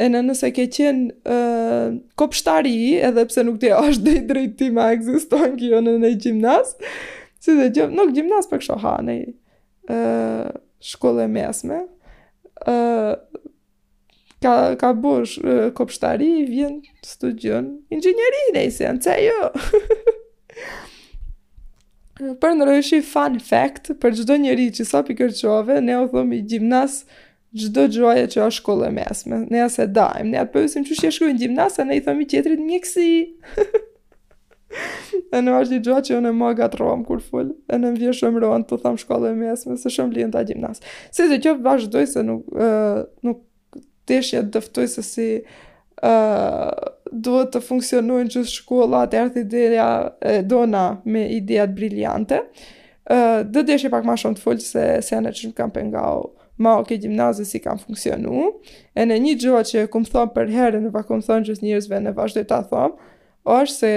e 0.05 0.09
në 0.13 0.21
nëse 0.29 0.51
ke 0.57 0.67
qenë 0.77 1.37
uh, 1.37 1.97
kopshtari, 2.21 2.75
edhe 3.07 3.25
pse 3.29 3.45
nuk 3.47 3.57
të 3.61 3.71
e 3.71 3.75
ashtë 3.79 4.05
dhe 4.05 4.15
i 4.19 4.23
drejti 4.33 4.71
ma 4.77 4.91
eksiston 4.97 5.57
kjo 5.61 5.81
në 5.85 5.97
nëjë 6.05 6.21
gjimnas, 6.27 6.73
si 7.45 7.57
dhe 7.57 7.69
gjëmë, 7.77 7.97
nuk 8.01 8.13
gjimnas 8.17 8.49
për 8.49 8.61
kësho 8.65 8.77
hanej, 8.85 9.23
uh, 9.89 10.49
shkolle 10.85 11.29
mesme, 11.33 11.83
ka 14.45 14.75
ka 14.81 14.89
bosh 15.03 15.33
kopshtari 15.77 16.29
vjen 16.53 16.75
studion 17.13 17.65
inxhinieri 17.95 18.43
nëse 18.57 18.85
an 18.91 19.01
ça 19.05 19.17
jo 19.27 19.39
Për 22.39 22.53
në 22.55 22.65
rëshi 22.69 23.01
fun 23.03 23.33
fact, 23.43 23.89
për 23.99 24.13
gjdo 24.15 24.35
njeri 24.39 24.69
që 24.77 24.83
sa 24.87 25.01
pikër 25.03 25.33
ne 25.83 25.97
o 26.03 26.21
i 26.37 26.37
gjimnas 26.51 26.93
gjdo 27.61 27.83
gjoja 27.95 28.29
që 28.33 28.39
është 28.45 28.55
shkollë 28.61 28.85
e 28.87 28.91
mesme. 29.01 29.39
Ne 29.51 29.59
ase 29.65 29.83
dajmë, 29.97 30.29
ne 30.29 30.37
atë 30.43 30.53
përësim 30.53 30.85
që 30.87 30.95
shkruaj 30.95 31.11
e 31.11 31.15
shkru 31.15 31.27
në 31.57 31.87
ne 31.89 31.97
i 31.97 32.23
i 32.23 32.27
tjetrit 32.33 32.61
mjeksi 32.69 33.05
e 35.35 35.43
në 35.43 35.57
është 35.59 35.75
një 35.75 35.81
gjoja 35.89 36.05
që 36.07 36.15
unë 36.21 36.31
e 36.31 36.37
më 36.39 36.53
gatë 36.61 36.89
kur 37.09 37.19
full, 37.31 37.51
e 37.67 37.75
në 37.81 37.91
më 37.91 37.99
vje 38.05 38.13
shumë 38.21 38.45
rohën 38.45 38.63
të 38.69 38.79
thamë 38.85 39.03
shkollë 39.03 39.33
e 39.33 39.35
mesme, 39.43 39.77
se 39.83 39.91
shumë 39.97 40.15
lijën 40.15 40.31
ta 40.37 40.45
gjimnas. 40.47 40.79
Se 41.11 41.27
dhe 41.33 41.41
kjo 41.43 41.57
vazhdoj 41.67 42.07
se 42.15 42.23
nuk, 42.23 42.47
uh, 42.55 43.03
nuk 43.27 43.43
deshja 44.07 44.41
të 44.45 44.51
dëftoj 44.59 44.87
se 44.95 45.03
si 45.05 45.27
uh, 45.41 46.69
duhet 47.11 47.53
të 47.55 47.61
funksionojnë 47.65 48.31
gjithë 48.35 48.53
shkollat 48.59 49.13
të 49.13 49.41
ideja 49.43 49.87
e 50.33 50.39
dona 50.45 50.85
me 51.05 51.25
idejat 51.37 51.73
briljante. 51.77 52.41
Uh, 53.05 53.43
dhe 53.53 53.63
deshja 53.65 53.91
pak 53.93 54.05
ma 54.07 54.15
shumë 54.17 54.37
të 54.39 54.43
folgjë 54.45 54.65
se 54.69 54.85
se 55.09 55.19
anë 55.19 55.33
që 55.37 55.51
më 55.51 55.57
kam 55.59 55.71
pengau 55.75 56.31
ma 56.57 56.77
oke 56.79 56.87
okay, 56.87 57.01
gjimnazi 57.03 57.43
si 57.45 57.59
kam 57.59 57.77
funksionu. 57.81 58.45
E 58.95 59.03
në 59.03 59.17
një 59.21 59.33
gjohë 59.43 59.63
që 59.69 59.81
e 59.83 59.89
këmë 59.91 60.11
thonë 60.13 60.33
për 60.37 60.53
herë 60.55 60.79
në 60.85 60.91
pa 60.95 61.01
këmë 61.05 61.25
thonë 61.27 61.49
gjithë 61.49 61.65
njërzve 61.67 61.97
në 62.05 62.13
vazhdoj 62.15 62.45
të 62.47 62.59
thonë, 62.69 63.09
është 63.55 63.75
se 63.75 63.89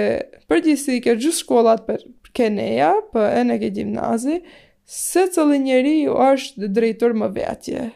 për 0.51 0.65
si 0.77 0.97
ke 1.05 1.15
gjithë 1.15 1.37
shkollat 1.39 1.85
për 1.87 2.03
keneja 2.35 2.91
për 3.13 3.29
e 3.39 3.45
në 3.47 3.55
ke 3.63 3.69
gjimnazë, 3.77 4.35
se 4.83 5.23
cëllë 5.31 5.61
njeri 5.63 5.95
është 6.11 6.69
drejtor 6.75 7.15
më 7.21 7.31
vetje 7.39 7.87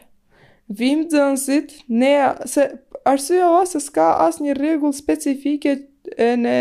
vim 0.68 1.06
dënsit, 1.10 1.82
ne, 1.88 2.14
se 2.46 2.68
arsua 3.04 3.50
va 3.58 3.64
se 3.68 3.80
s'ka 3.82 4.08
as 4.26 4.38
një 4.42 4.54
regull 4.58 4.94
specifike 4.96 5.76
e 6.16 6.30
në 6.40 6.54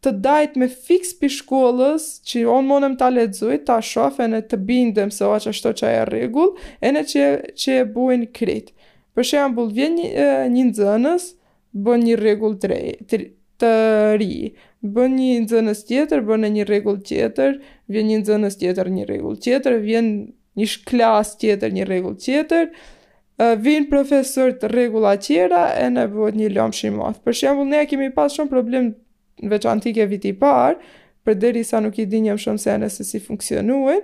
të 0.00 0.14
dajt 0.24 0.54
me 0.56 0.66
fix 0.72 1.12
për 1.20 1.28
shkollës, 1.34 2.04
që 2.24 2.46
onë 2.48 2.66
monëm 2.70 2.94
ta 2.96 3.10
ledzuj, 3.12 3.58
ta 3.68 3.80
shofën 3.84 4.32
e 4.38 4.40
të 4.48 4.56
bindëm 4.64 5.10
se 5.12 5.26
o 5.28 5.34
që 5.36 5.52
ashtu 5.52 5.74
që 5.82 5.90
e 5.98 6.04
regull, 6.08 6.54
e 6.80 6.92
në 6.94 7.02
që, 7.10 7.24
që 7.60 7.74
e 7.82 7.82
buin 7.84 8.22
krejt. 8.32 8.70
Për 9.14 9.28
shembul, 9.28 9.68
vjen 9.76 9.98
një, 10.00 10.08
një 10.54 10.64
nëzënës, 10.70 11.26
bën 11.84 12.06
një 12.06 12.14
regull 12.18 12.56
të, 12.62 12.78
të 13.52 13.70
ri, 14.22 14.30
bën 14.88 15.12
një 15.18 15.34
nëzënës 15.44 15.84
tjetër, 15.90 16.24
bën 16.30 16.48
një 16.56 16.64
regull 16.70 16.96
tjetër, 17.04 17.58
vjen 17.92 18.08
një 18.08 18.22
nëzënës 18.22 18.56
tjetër, 18.64 18.88
një 18.96 19.04
regull 19.10 19.36
tjetër, 19.44 19.76
vjen 19.84 20.10
një 20.58 20.70
shklas 20.78 21.34
tjetër, 21.44 21.76
një 21.76 21.84
regull 21.92 22.16
tjetër, 22.16 22.72
vinë 23.64 23.86
profesor 23.88 24.50
të 24.60 24.68
regula 24.74 25.14
tjera 25.20 25.62
e 25.80 25.86
në 25.88 26.02
bëhet 26.12 26.36
një 26.36 26.48
lomë 26.56 26.76
shimoth. 26.76 27.20
Për 27.24 27.36
shembul, 27.38 27.68
ne 27.72 27.84
kemi 27.88 28.10
pas 28.12 28.32
shumë 28.36 28.52
problem 28.52 28.90
në 29.40 29.48
veç 29.54 29.66
antike 29.70 30.04
viti 30.10 30.34
parë, 30.36 30.76
për 31.24 31.38
deri 31.40 31.62
sa 31.64 31.80
nuk 31.80 31.98
i 32.02 32.08
dinjëm 32.08 32.40
shumë 32.40 32.60
se 32.60 32.74
nëse 32.82 33.04
si 33.08 33.20
funksionuin, 33.24 34.02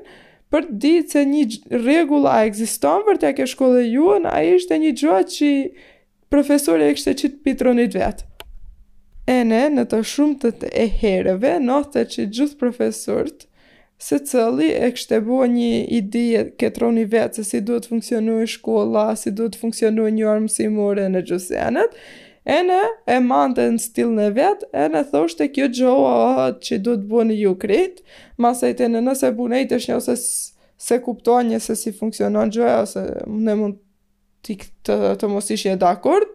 për 0.52 0.70
di 0.80 0.94
se 1.08 1.24
një 1.26 1.80
regula 1.84 2.38
a 2.38 2.46
existon 2.48 3.04
për 3.08 3.20
të 3.20 3.34
ake 3.34 3.46
shkolle 3.50 3.82
juën, 3.84 4.24
a 4.30 4.40
ishte 4.54 4.78
një 4.78 4.94
gjua 5.02 5.20
që 5.34 5.50
profesor 6.32 6.80
e 6.80 6.92
kështë 6.96 7.14
që 7.20 7.30
të 7.34 7.44
pitronit 7.44 7.96
vetë. 7.96 8.24
E 9.28 9.40
ne, 9.44 9.64
në 9.74 9.84
të 9.90 10.00
shumë 10.06 10.36
të 10.60 10.70
e 10.70 10.86
hereve, 11.02 11.56
në 11.66 11.78
të 11.92 12.06
që 12.14 12.26
gjithë 12.36 12.60
profesorët, 12.60 13.44
Se 13.98 14.18
cëli 14.20 14.68
e 14.76 14.90
kështë 14.92 15.16
e 15.16 15.22
bua 15.24 15.46
një 15.48 15.68
ide 15.98 16.22
këtë 16.60 16.82
roni 16.82 17.04
vetë 17.08 17.40
se 17.40 17.44
si 17.50 17.60
duhet 17.64 17.86
të 17.86 17.92
funksionu 17.94 18.34
i 18.42 18.48
shkolla, 18.52 19.06
si 19.16 19.32
duhet 19.32 19.54
të 19.56 19.62
funksionu 19.62 20.04
një 20.12 20.26
armësimore 20.34 21.06
në 21.12 21.22
gjusenet, 21.30 21.96
e 22.44 22.58
në 22.68 22.80
e 23.10 23.16
mandë 23.24 23.64
e 23.64 23.70
në 23.74 23.82
stil 23.86 24.12
në 24.18 24.26
vetë, 24.36 24.68
e 24.84 24.84
në 24.92 25.02
thoshtë 25.14 25.46
e 25.48 25.52
kjo 25.56 25.70
gjoa 25.80 26.50
që 26.60 26.78
duhet 26.84 27.06
të 27.06 27.08
bua 27.14 27.24
një 27.30 27.38
ju 27.44 27.54
kritë, 27.64 28.04
të 28.76 28.90
në 28.92 29.02
nëse 29.08 29.32
bu 29.40 29.48
nejtë 29.54 29.80
është 29.80 29.92
një 29.94 29.98
ose 30.02 30.16
se 30.86 31.00
kuptoa 31.06 31.40
një 31.48 31.62
se 31.64 31.78
si 31.80 31.94
funksionon 31.96 32.52
gjoa, 32.52 32.82
ose 32.84 33.06
në 33.24 33.56
mund 33.62 33.80
të, 34.44 34.60
të, 34.84 34.96
të 35.24 35.32
mos 35.32 35.48
ishje 35.56 35.72
dhe 35.80 35.88
akordë, 35.88 36.34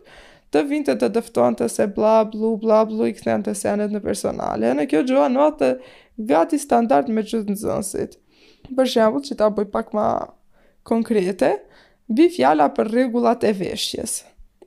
të 0.52 0.62
vinte 0.68 0.96
të 1.00 1.08
dëfton 1.16 1.56
të 1.60 1.68
se 1.72 1.86
bla, 1.96 2.22
blu, 2.28 2.54
bla, 2.60 2.82
blu, 2.88 3.06
i 3.08 3.14
këthen 3.16 3.44
të 3.46 3.54
senet 3.56 3.94
në 3.96 4.02
personale. 4.04 4.74
Në 4.76 4.88
kjo 4.92 5.04
gjua 5.08 5.30
në 5.32 5.46
atë 5.48 5.70
gati 6.28 6.60
standart 6.60 7.10
me 7.12 7.24
gjithë 7.24 7.54
në 7.56 7.58
zënsit. 7.62 8.18
Për 8.76 8.90
shemblë 8.96 9.26
që 9.30 9.38
ta 9.40 9.48
bëj 9.56 9.70
pak 9.74 9.94
ma 9.96 10.08
konkrete, 10.88 11.54
bi 12.12 12.28
fjala 12.34 12.68
për 12.76 12.92
regullat 12.92 13.46
e 13.48 13.54
veshjes. 13.62 14.20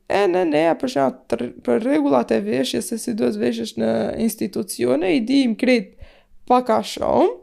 E 0.09 0.23
në 0.29 0.43
ne, 0.55 0.65
për 0.81 0.93
shemblë 0.95 1.51
për 1.67 1.85
regullat 1.85 2.33
e 2.37 2.41
veshjes 2.47 2.91
e 2.97 2.99
si 3.01 3.15
duhet 3.17 3.37
veshjes 3.41 3.77
në 3.81 3.93
institucione, 4.25 5.13
i 5.17 5.21
di 5.25 5.43
im 5.45 5.55
kretë 5.61 6.11
pak 6.49 6.73
a 6.73 6.81
shumë, 6.95 7.37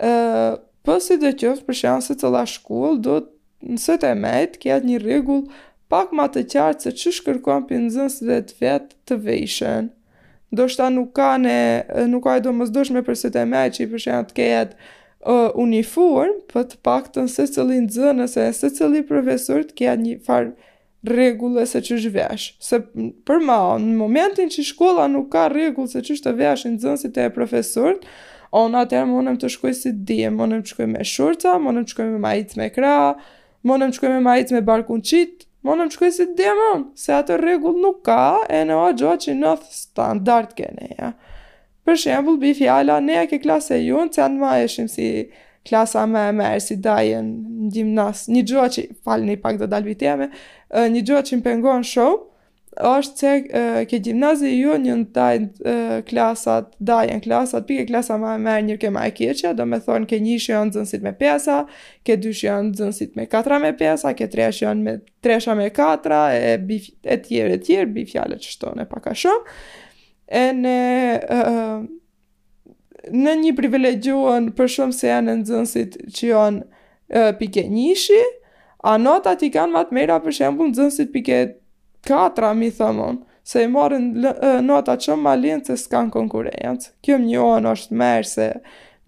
për 0.00 0.62
po 0.84 0.98
si 1.00 1.14
dhe 1.16 1.30
qëfë 1.40 1.64
për 1.64 1.76
shemblë 1.80 2.04
se 2.08 2.16
të 2.20 2.28
la 2.34 2.42
shkullë, 2.48 2.98
do 3.04 3.18
të 3.64 4.00
të 4.00 4.10
e 4.10 4.16
mejtë 4.20 4.60
këtë 4.64 4.88
një 4.88 4.98
regullë 5.06 5.62
pak 5.94 6.10
ma 6.14 6.26
të 6.32 6.42
qartë 6.50 6.88
se 6.88 6.92
që 6.98 7.10
shkërkon 7.20 7.68
për 7.68 7.84
nëzënës 7.86 8.16
dhe 8.26 8.38
të 8.48 8.56
vetë 8.60 8.94
të 9.06 9.18
vejshën. 9.26 9.86
Do 10.58 10.64
shta 10.70 10.88
nuk 10.90 11.12
ka 11.14 11.34
ne, 11.38 11.56
nuk 12.10 12.24
ka 12.26 12.32
e 12.38 12.42
do 12.42 12.50
mëzdush 12.56 12.90
me 12.94 13.02
përse 13.06 13.30
të 13.30 13.44
me 13.50 13.60
që 13.74 13.82
i 13.84 13.88
përshën 13.92 14.26
të 14.28 14.34
kejet 14.36 14.72
uh, 14.74 15.52
uniform, 15.62 16.32
për 16.50 16.66
të 16.72 16.80
pak 16.86 17.12
të 17.14 17.28
nëse 17.28 17.46
cëli 17.56 17.78
nëzënës 17.86 18.34
e 18.40 18.48
nëse 18.48 18.72
cëli 18.78 19.04
profesor 19.10 19.62
të 19.68 19.76
kejet 19.78 20.02
një 20.06 20.16
farë 20.26 20.50
regullë 21.14 21.66
se 21.70 21.82
që 21.86 22.00
shvesh. 22.08 22.48
Se 22.64 22.82
për 23.28 23.46
ma, 23.46 23.60
në 23.78 23.94
momentin 24.00 24.50
që 24.50 24.66
shkolla 24.72 25.06
nuk 25.14 25.30
ka 25.36 25.46
regullë 25.52 25.94
se 25.94 26.02
që 26.08 26.18
shtë 26.22 26.34
vesh 26.42 26.66
në 26.72 26.82
zënë 26.86 27.02
si 27.04 27.12
të 27.14 27.28
e 27.28 27.32
profesorët, 27.38 28.06
onë 28.56 28.82
atërë 28.82 29.10
më 29.12 29.22
nëmë 29.28 29.42
të 29.44 29.54
shkoj 29.58 29.76
si 29.84 29.94
dje, 30.08 30.30
më 30.34 30.50
nëmë 30.54 30.62
të 30.66 30.74
shkoj 30.74 30.90
me 30.96 31.06
shurta, 31.06 31.54
më 31.62 31.74
nëmë 31.76 31.86
të 31.86 31.94
shkoj 31.96 32.10
me 32.16 32.20
majit 32.26 32.54
me 32.58 32.70
kra, 32.74 32.96
më 33.66 33.78
nëmë 33.82 33.92
të 33.94 33.98
shkoj 34.00 34.14
me 34.16 34.22
majit 34.30 34.54
me 34.54 34.62
barkun 34.70 35.02
qitë, 35.10 35.43
Më 35.64 35.72
në 35.78 35.84
më 35.88 35.92
shkuj 35.94 36.10
si 36.12 36.24
demon, 36.36 36.80
se 37.02 37.12
atë 37.16 37.38
regull 37.40 37.78
nuk 37.80 38.02
ka 38.04 38.22
e 38.52 38.58
në 38.68 38.74
a 38.76 38.88
gjoa 39.00 39.14
që 39.24 39.32
në 39.38 39.52
thë 39.62 39.70
standart 39.72 40.50
kene, 40.58 40.90
ja. 40.98 41.08
Për 41.88 41.96
shembul, 42.02 42.36
bi 42.42 42.50
fjalla, 42.58 42.98
ne 43.00 43.16
e 43.22 43.24
ke 43.30 43.38
klasë 43.40 43.78
e 43.78 43.78
ju 43.86 44.02
në 44.04 44.12
që 44.12 44.20
janë 44.20 44.38
ma 44.42 44.50
e 44.60 44.68
shimë 44.74 44.92
si 44.92 45.06
klasa 45.68 46.04
me 46.08 46.26
e 46.28 46.36
merë, 46.36 46.60
si 46.66 46.76
dajën, 46.84 47.30
në 47.62 47.70
gjimnasë, 47.78 48.28
një 48.36 48.42
gjoa 48.50 48.66
që 48.76 48.84
falë 49.08 49.28
një 49.30 49.38
pak 49.46 49.62
do 49.62 49.70
dalë 49.72 49.90
viteme, 49.94 50.28
një 50.96 51.02
gjoa 51.08 51.24
që 51.30 51.40
më 51.40 51.46
pengon 51.48 51.88
shumë, 51.94 52.20
është 52.80 53.18
se 53.18 53.86
ke 53.90 53.98
gjimnazi 54.02 54.50
ju 54.58 54.74
një 54.78 54.94
në 54.98 55.04
tajnë 55.14 55.74
klasat, 56.08 56.72
dajnë 56.80 57.20
klasat, 57.22 57.66
pike 57.68 57.86
klasa 57.86 58.16
ma 58.18 58.34
e 58.34 58.40
merë 58.42 58.66
njërë 58.68 58.80
ke 58.82 58.90
ma 58.90 59.04
e 59.06 59.12
kjeqe, 59.14 59.52
do 59.54 59.66
me 59.66 59.78
thonë 59.82 60.08
ke 60.10 60.18
një 60.20 60.38
shë 60.42 60.52
janë 60.56 60.74
zënsit 60.78 61.04
me 61.06 61.12
pesa, 61.14 61.60
ke 62.04 62.16
dy 62.18 62.32
shë 62.34 62.46
janë 62.48 62.74
zënsit 62.80 63.14
me 63.16 63.28
katra 63.30 63.60
me 63.62 63.70
pesa, 63.78 64.10
ke 64.18 64.26
tre 64.30 64.48
shë 64.50 64.66
janë 64.66 64.86
me 64.88 64.96
tresha 65.22 65.54
me 65.56 65.70
katra, 65.74 66.24
e, 66.34 66.56
bif, 66.58 66.90
e 67.04 67.18
tjerë 67.22 67.58
e 67.58 67.62
tjerë, 67.62 67.90
bifjale 67.94 68.40
që 68.42 68.54
shtonë 68.58 68.84
e 68.84 68.90
paka 68.90 69.14
shumë. 69.22 69.56
E 70.26 70.44
në, 70.58 70.78
e, 71.30 72.78
në 73.14 73.36
një 73.44 73.56
privilegjuën 73.58 74.50
për 74.58 74.72
shumë 74.78 74.96
se 74.98 75.12
janë 75.12 75.38
në 75.42 75.48
zënsit 75.52 76.00
që 76.16 76.32
janë 76.32 76.66
e, 77.08 77.28
pike 77.42 77.68
një 77.74 77.92
shë, 78.08 78.24
A 78.84 78.98
notat 79.00 79.40
i 79.40 79.48
kanë 79.48 79.72
matë 79.72 79.94
mera 79.96 80.18
për 80.20 80.34
shembu 80.36 80.66
në 80.68 80.74
zënsit 80.76 81.08
piket 81.08 81.54
katra 82.04 82.54
mi 82.54 82.70
thëmon, 82.70 83.22
se 83.44 83.64
i 83.64 83.68
marrin 83.68 84.08
nota 84.66 84.94
që 85.00 85.16
ma 85.20 85.34
linë 85.36 85.66
se 85.68 85.76
s'kanë 85.84 86.12
konkurencë. 86.14 86.90
Kjo 87.04 87.18
më 87.20 87.28
njohën 87.32 87.68
është 87.74 87.98
merë 88.00 88.30
se 88.30 88.48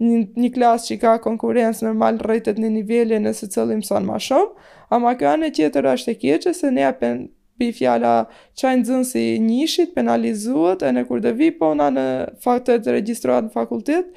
një, 0.02 0.18
një 0.44 0.50
klasë 0.56 0.90
që 0.90 0.98
ka 1.04 1.14
konkurencë 1.24 1.86
normal 1.88 2.18
rritet 2.26 2.60
një 2.60 2.70
nivellin 2.80 3.24
nëse 3.24 3.48
cëllim 3.54 3.82
son 3.86 4.08
ma 4.08 4.18
shumë, 4.22 4.50
ama 4.92 5.14
kjo 5.18 5.30
anë 5.32 5.48
e 5.50 5.54
tjetër 5.60 5.90
është 5.94 6.12
e 6.14 6.20
kjeqë 6.24 6.54
se 6.60 6.72
ne 6.76 6.84
apen 6.90 7.24
bi 7.56 7.70
fjala 7.72 8.16
qajnë 8.60 8.84
zënë 8.90 9.08
si 9.08 9.24
njëshit, 9.40 9.94
penalizuat, 9.96 10.84
e 10.84 10.90
në 10.92 11.06
kur 11.08 11.22
dhe 11.24 11.32
vi 11.38 11.48
pona 11.56 11.88
në 11.96 12.08
faktet 12.44 12.84
të 12.84 12.92
registruat 12.98 13.48
në 13.48 13.54
fakultet, 13.54 14.10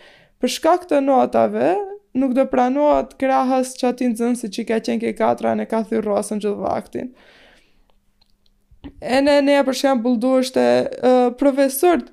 për 0.44 0.52
shkak 0.56 0.90
të 0.90 1.00
notave, 1.06 1.70
nuk 2.20 2.36
do 2.36 2.44
pranohat 2.52 3.16
krahës 3.22 3.72
që 3.80 3.94
atin 3.94 4.16
zënë 4.20 4.36
si 4.42 4.52
që 4.58 4.68
ka 4.70 4.82
qenë 4.84 5.04
ke 5.06 5.16
katra 5.20 5.56
në 5.56 5.70
ka 5.72 5.86
thyrë 5.88 6.20
gjithë 6.20 6.58
vaktin 6.66 7.14
e 8.86 9.20
në 9.24 9.34
e 9.40 9.44
nëja 9.48 9.64
për 9.68 9.76
shembul 9.82 10.16
du 10.24 10.30
është 10.42 10.64
uh, 10.64 11.18
profesort 11.40 12.06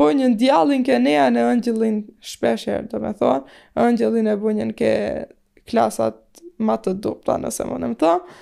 bënjë 0.00 0.28
një 0.32 0.38
djallin 0.40 0.84
ke 0.86 0.98
nea 1.02 1.24
në 1.34 1.46
ëngjëllin 1.56 1.96
shpesher, 2.32 2.84
të 2.90 3.00
me 3.02 3.10
thonë, 3.18 3.58
ëngjëllin 3.88 4.30
e 4.30 4.36
bënjën 4.44 4.70
ke 4.78 4.92
klasat 5.70 6.42
ma 6.62 6.76
të 6.78 6.94
dupta 7.02 7.38
nëse 7.42 7.68
më 7.70 7.80
nëmë 7.84 8.00
thonë, 8.04 8.38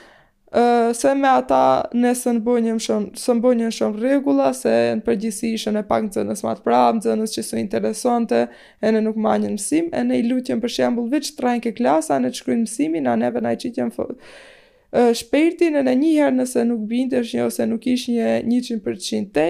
Uh, 0.50 0.90
se 0.98 1.12
me 1.14 1.28
ata 1.30 1.86
ne 1.94 2.10
së 2.18 2.32
në 2.34 2.40
bënjëm 2.42 2.78
shumë, 2.82 3.10
së 3.22 3.34
në 3.38 3.42
bënjëm 3.44 3.74
shumë 3.76 4.00
regula, 4.02 4.48
se 4.58 4.72
në 4.98 5.04
përgjisi 5.06 5.52
ishën 5.54 5.78
e 5.78 5.84
pak 5.86 6.08
në 6.08 6.10
zënës 6.16 6.42
matë 6.42 6.64
prabë, 6.64 6.96
në 6.98 7.04
zënës 7.04 7.34
që 7.36 7.44
së 7.52 7.60
interesante, 7.60 8.40
e 8.82 8.90
në 8.90 9.04
nuk 9.06 9.20
ma 9.22 9.36
një 9.38 9.52
mësim, 9.52 9.92
e 9.94 10.02
ne 10.08 10.18
i 10.18 10.24
lutjëm 10.26 10.58
për 10.64 10.74
shembul 10.78 11.06
vëqë 11.14 11.36
të 11.36 11.46
rajnë 11.46 11.64
ke 11.68 11.74
klasa, 11.78 12.18
ne 12.18 12.34
të 12.34 12.40
shkrynë 12.40 12.64
mësimin, 12.66 13.06
a 13.06 13.14
neve 13.22 13.44
na 13.46 13.54
i 13.54 13.62
shpertin 15.14 15.76
e 15.78 15.82
në 15.86 15.92
njëherë 16.00 16.36
nëse 16.40 16.64
nuk 16.66 16.80
bindesh 16.90 17.28
është 17.30 17.38
një 17.38 17.44
ose 17.50 17.66
nuk 17.70 17.84
ish 17.92 18.08
një 18.10 18.30
100% 18.46 19.28
te, 19.36 19.46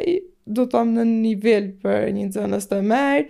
do 0.47 0.67
të 0.69 0.83
në 0.93 1.05
nivel 1.09 1.71
për 1.81 2.11
një 2.17 2.27
zënës 2.35 2.69
të 2.69 2.81
merë, 2.91 3.25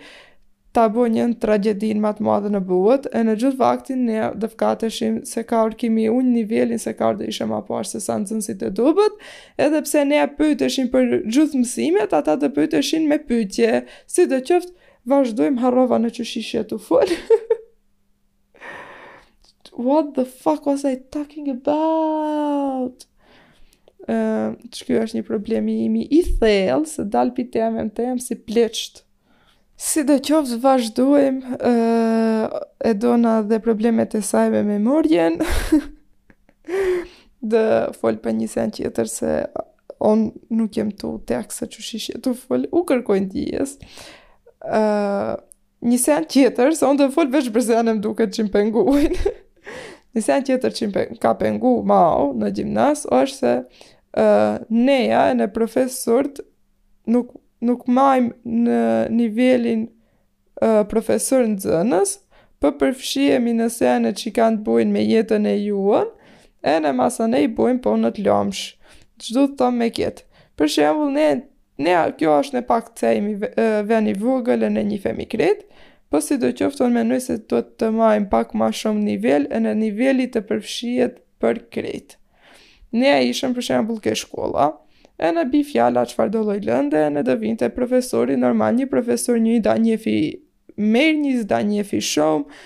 ta 0.74 0.84
bo 0.94 1.04
një 1.10 1.24
tragedin 1.42 2.00
më 2.02 2.12
të 2.18 2.24
madhe 2.26 2.50
në 2.54 2.60
buët, 2.66 3.06
e 3.14 3.22
në 3.26 3.34
gjithë 3.42 3.60
vaktin 3.60 4.02
ne 4.06 4.24
dëfkateshim 4.42 5.20
se 5.26 5.42
ka 5.46 5.62
orë 5.66 5.78
kimi 5.84 6.08
unë 6.10 6.34
nivelin 6.40 6.82
se 6.82 6.94
ka 6.98 7.10
orë 7.12 7.22
dhe 7.22 7.30
ishe 7.32 7.46
ma 7.50 7.60
pashë 7.66 7.96
se 7.98 8.02
sa 8.06 8.18
në 8.22 8.30
zënësit 8.32 8.64
e 8.68 8.72
dubët, 8.78 9.22
edhe 9.66 9.82
pse 9.86 10.04
ne 10.10 10.20
pëjtë 10.40 10.68
shim 10.76 10.90
për 10.92 11.12
gjithë 11.28 11.62
mësimet, 11.64 12.14
ata 12.22 12.38
të 12.42 12.52
pëjtëshim 12.58 13.06
me 13.10 13.18
pëjtje, 13.30 13.84
si 14.10 14.26
dhe 14.30 14.42
qëftë 14.50 14.94
vazhdojmë 15.14 15.62
harrova 15.66 15.98
në 16.06 16.14
që 16.18 16.28
shishje 16.34 16.66
të 16.70 16.80
folë. 16.86 17.20
what 19.80 20.12
the 20.14 20.24
fuck 20.24 20.66
was 20.66 20.84
I 20.84 20.96
talking 21.10 21.48
about? 21.48 23.06
Uh, 24.10 24.56
që 24.74 24.86
kjo 24.88 25.00
është 25.04 25.20
një 25.20 25.24
problemi 25.28 25.74
imi 25.84 26.06
i 26.16 26.22
thellë, 26.40 26.88
se 26.88 27.04
dalë 27.12 27.34
pi 27.36 27.44
temë 27.54 27.88
të 27.92 27.96
temë 28.04 28.24
si 28.24 28.36
pleçt. 28.48 29.04
Si 29.80 30.02
do 30.04 30.16
qovës 30.20 30.56
vazhdojmë, 30.60 31.56
uh, 31.56 32.60
e 32.90 32.94
dona 33.00 33.38
dhe 33.48 33.60
problemet 33.64 34.16
e 34.18 34.22
sajve 34.24 34.64
me 34.66 34.76
morjen, 34.82 35.38
dhe 37.52 37.62
folë 37.96 38.20
për 38.24 38.36
një 38.40 38.48
sen 38.52 38.74
tjetër 38.76 39.08
se 39.08 39.30
onë 40.00 40.56
nuk 40.56 40.76
jem 40.80 40.90
të 40.96 41.14
tek 41.28 41.52
se 41.52 41.68
që 41.68 41.84
shishje 41.86 42.20
të 42.24 42.34
folë, 42.42 42.68
u 42.76 42.82
kërkojnë 42.88 43.30
dijes. 43.32 43.76
Uh, 44.64 45.36
një 45.86 46.00
sen 46.02 46.26
tjetër, 46.28 46.74
se 46.76 46.84
onë 46.88 47.04
dhe 47.04 47.12
folë 47.14 47.46
përse 47.54 47.78
anë 47.78 47.98
më 48.00 48.04
duke 48.04 48.28
që 48.28 48.48
më 48.48 48.52
penguin. 48.58 49.16
Nëse 50.16 50.26
sen 50.26 50.42
tjetër 50.46 50.72
që 50.74 50.86
ka 51.22 51.34
pengu 51.38 51.80
mau 51.86 52.30
në 52.34 52.48
gjimnas, 52.56 53.04
është 53.14 53.36
se 53.36 53.52
uh, 54.18 54.56
neja 54.70 55.28
e 55.30 55.36
në 55.38 55.46
profesort 55.54 56.40
nuk, 57.10 57.30
nuk 57.62 57.84
majmë 57.86 58.34
në 58.66 58.80
nivelin 59.14 59.84
uh, 59.86 60.82
profesor 60.90 61.46
në 61.46 61.60
zënës, 61.66 62.16
për 62.60 62.74
po 62.74 62.78
përfshiemi 62.82 63.54
në 63.56 63.70
senet 63.72 64.18
që 64.20 64.32
kanë 64.36 64.58
të 64.58 64.66
bujnë 64.66 64.92
me 64.94 65.06
jetën 65.06 65.46
e 65.48 65.54
juën, 65.60 66.10
e 66.66 66.74
në 66.84 66.90
masa 66.98 67.30
ne 67.30 67.46
i 67.46 67.52
bujnë 67.56 67.80
po 67.86 67.94
në 67.96 68.10
të 68.18 68.26
lomsh, 68.26 68.66
që 69.22 69.36
du 69.36 69.44
të 69.46 69.54
thëmë 69.62 69.78
me 69.78 69.88
kjetë. 69.96 70.26
Për 70.58 70.68
shembul, 70.74 71.14
ne, 71.14 71.28
ne 71.80 71.94
kjo 72.18 72.34
është 72.42 72.58
në 72.58 72.64
pak 72.68 72.90
të 72.92 73.06
sejmi 73.06 73.38
veni 73.88 74.12
vëgëlë 74.20 74.68
në 74.74 74.82
një 74.90 74.98
femikrit, 75.06 75.64
Po 76.10 76.18
si 76.18 76.38
do 76.42 76.48
qoftë 76.50 76.88
unë 76.88 76.96
menoj 76.98 77.18
se 77.22 77.34
duhet 77.46 77.66
të 77.78 77.88
marrim 77.94 78.24
pak 78.32 78.50
më 78.58 78.68
shumë 78.80 79.02
nivel, 79.06 79.44
e 79.54 79.58
në 79.62 79.74
niveli 79.78 80.24
të 80.34 80.40
përfshihet 80.48 81.20
për 81.44 81.60
krejt. 81.74 82.16
Ne 82.98 83.12
a 83.14 83.20
ishëm 83.28 83.52
për 83.54 83.66
shembull 83.68 84.00
ke 84.02 84.16
shkolla, 84.18 84.64
e 85.22 85.30
në 85.36 85.44
bi 85.52 85.60
fjala 85.68 86.02
që 86.10 86.26
do 86.34 86.42
lloj 86.48 86.58
lënde, 86.66 87.04
e 87.06 87.12
në 87.14 87.22
dëvinte 87.28 87.70
profesori, 87.78 88.34
normal 88.42 88.74
një 88.80 88.88
profesor 88.90 89.38
një 89.44 89.54
i 89.54 89.62
da 89.68 89.76
një 89.84 90.00
fi 90.06 90.16
merë 90.96 91.14
një 91.22 91.36
zda 91.44 91.62
një 91.70 91.86
fi 91.92 92.02
shumë, 92.10 92.60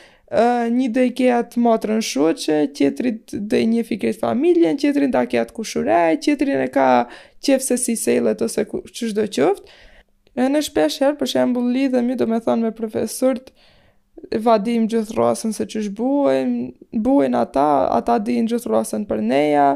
një 0.80 0.88
dhe 0.96 1.04
i 1.10 1.14
kejat 1.20 1.56
matrën 1.66 2.00
shoqe, 2.02 2.58
qëtëri 2.80 3.12
dhe 3.52 3.60
i 3.60 3.68
një 3.74 3.84
fi 3.90 4.00
familjen, 4.24 4.78
qëtëri 4.80 5.12
dhe 5.12 5.24
i 5.28 5.32
kejat 5.36 5.52
kushurej, 5.60 6.16
qëtëri 6.26 6.56
e 6.64 6.68
ka 6.78 6.88
qëfë 7.44 7.64
se 7.68 7.76
si 7.84 7.94
sejlet 8.06 8.40
ose 8.48 8.64
që 8.72 9.10
shdo 9.12 9.28
qëftë, 9.36 9.68
E 10.34 10.48
në 10.50 10.60
shpesh 10.66 10.96
herë, 11.02 11.16
për 11.20 11.28
shembul, 11.30 11.68
lidhemi 11.74 12.16
do 12.18 12.26
me 12.30 12.40
thonë 12.42 12.68
me 12.68 12.72
profesurët, 12.74 13.52
vadim 14.42 14.88
gjithë 14.90 15.14
rrasën 15.14 15.52
se 15.54 15.66
që 15.70 15.82
shbuen, 15.90 16.54
buen 17.04 17.36
ata, 17.38 17.66
ata 17.98 18.16
din 18.26 18.48
gjithë 18.50 18.72
rrasën 18.72 19.04
për 19.10 19.22
neja, 19.28 19.66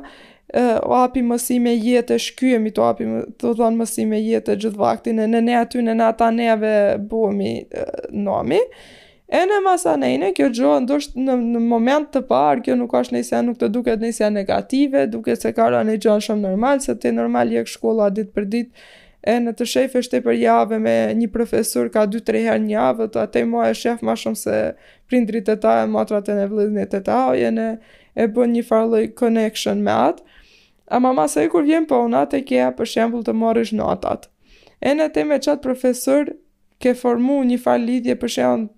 e, 0.51 0.65
o 0.89 0.99
api 1.05 1.23
mësi 1.23 1.61
me 1.63 1.77
jetë, 1.77 2.19
shkyemi 2.27 2.73
të 2.75 2.83
api, 2.89 3.07
të 3.39 3.55
thonë 3.61 3.81
mësi 3.85 4.09
me 4.11 4.23
jetë 4.25 4.59
gjithë 4.65 4.83
vaktin, 4.83 5.23
e 5.23 5.29
në 5.31 5.45
ne 5.47 5.59
aty, 5.61 5.85
në 5.87 5.95
ata 6.09 6.33
neve 6.35 6.75
buemi 7.13 7.55
e, 7.63 7.93
nomi, 8.27 8.63
E 9.37 9.43
në 9.45 9.57
masa 9.61 9.93
nejne, 10.01 10.31
kjo 10.33 10.47
gjohë 10.57 10.77
ndoshtë 10.87 11.21
në, 11.21 11.33
në 11.53 11.61
moment 11.69 12.07
të 12.15 12.23
parë, 12.31 12.63
kjo 12.65 12.77
nuk 12.81 12.95
është 12.97 13.13
nëjse 13.13 13.41
nuk 13.45 13.59
të 13.61 13.69
duket 13.75 14.01
nëjse 14.01 14.31
negative, 14.33 15.03
duket 15.13 15.43
se 15.45 15.51
kara 15.53 15.83
një 15.85 15.99
gjohën 16.01 16.25
shumë 16.25 16.41
normal, 16.47 16.81
se 16.81 16.95
të 16.97 17.13
normal 17.13 17.53
jek 17.53 17.69
shkolla 17.69 18.07
ditë 18.17 18.33
për 18.39 18.47
ditë, 18.55 18.87
e 19.29 19.35
në 19.45 19.53
të 19.59 19.67
shef 19.69 19.97
e 19.99 20.03
shtepër 20.03 20.39
jave 20.41 20.79
me 20.81 20.95
një 21.17 21.27
profesor 21.35 21.91
ka 21.93 22.07
2-3 22.09 22.45
her 22.47 22.61
një 22.65 22.73
javë, 22.79 23.09
të 23.13 23.21
atë 23.27 23.43
mua 23.51 23.67
e 23.69 23.75
shef 23.77 24.01
ma 24.09 24.15
shumë 24.17 24.41
se 24.41 24.61
prindrit 25.11 25.51
e 25.53 25.57
ta 25.61 25.75
e 25.83 25.89
matrat 25.93 26.31
e 26.33 26.37
në 26.39 26.47
vlidnit 26.53 26.95
të 26.95 27.03
ta, 27.05 27.19
o 27.33 27.35
jene 27.37 27.67
e 28.17 28.25
bën 28.35 28.55
një 28.55 28.63
farloj 28.71 29.03
connection 29.21 29.83
me 29.85 29.93
atë, 29.93 30.25
a 30.95 31.01
mama 31.05 31.27
se 31.29 31.45
e 31.45 31.51
kur 31.53 31.67
vjen 31.69 31.85
po 31.91 31.99
unë 32.07 32.23
atë 32.23 32.41
e 32.41 32.47
kja 32.49 32.71
për 32.79 32.89
shembul 32.95 33.27
të 33.29 33.35
marrësh 33.37 33.75
notat. 33.77 34.31
E 34.81 34.97
në 34.97 35.11
teme 35.19 35.37
qatë 35.45 35.61
profesor 35.67 36.33
ke 36.81 36.95
formu 36.97 37.43
një 37.51 37.61
far 37.67 37.83
lidhje 37.85 38.17
për 38.23 38.35
shembul 38.39 38.71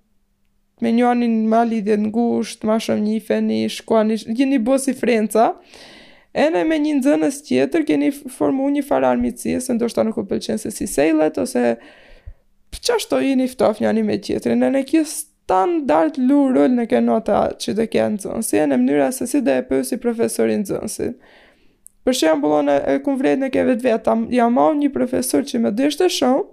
me 0.81 0.95
njënin 0.97 1.43
ma 1.53 1.61
lidhje 1.69 1.99
në 2.01 2.11
gusht, 2.19 2.63
ma 2.67 2.79
shumë 2.81 3.03
një 3.07 3.17
feni, 3.29 3.63
shkua, 3.71 4.01
një 4.09 4.47
një 4.55 4.59
bosi 4.67 4.95
frenca, 4.97 5.51
një 5.61 6.00
Ene 6.39 6.63
me 6.65 6.77
një 6.79 6.99
nëzënës 7.01 7.41
tjetër, 7.49 7.83
keni 7.89 8.11
formu 8.15 8.69
një 8.71 8.85
farë 8.87 9.09
armitësia, 9.09 9.61
se 9.65 9.75
ndo 9.75 9.89
nuk 10.07 10.19
u 10.19 10.25
pëlqenë 10.31 10.61
se 10.63 10.71
si 10.71 10.87
sejlet, 10.87 11.39
ose 11.43 11.63
për 12.71 12.83
që 12.87 12.95
ashtu 12.97 13.17
ftof 13.55 13.81
një 13.83 13.89
anime 13.91 14.19
tjetër, 14.23 14.55
në 14.55 14.83
kjo 14.87 15.03
standart 15.11 16.19
lurull 16.21 16.77
në 16.77 16.85
kënë 16.93 17.07
nota 17.09 17.41
që 17.59 17.75
të 17.81 17.87
kënë 17.95 18.17
nëzënësi, 18.21 18.59
e 18.63 18.67
në 18.71 18.77
mënyra 18.85 19.09
se 19.13 19.27
si 19.27 19.41
dhe 19.41 19.57
e 19.59 19.65
për 19.73 19.83
profesorin 20.05 20.63
nëzënësi. 20.63 21.09
Për 22.07 22.15
shembull, 22.17 22.63
në 22.65 22.77
e 22.95 22.99
kun 23.05 23.19
vrejt 23.21 23.43
në 23.43 23.51
keve 23.53 23.75
të 23.77 23.85
vetë, 23.91 24.15
jam 24.33 24.59
avë 24.63 24.79
një 24.85 24.93
profesor 24.95 25.43
që 25.45 25.59
me 25.61 25.75
dështë 25.77 26.05
të 26.07 26.11
shumë, 26.21 26.47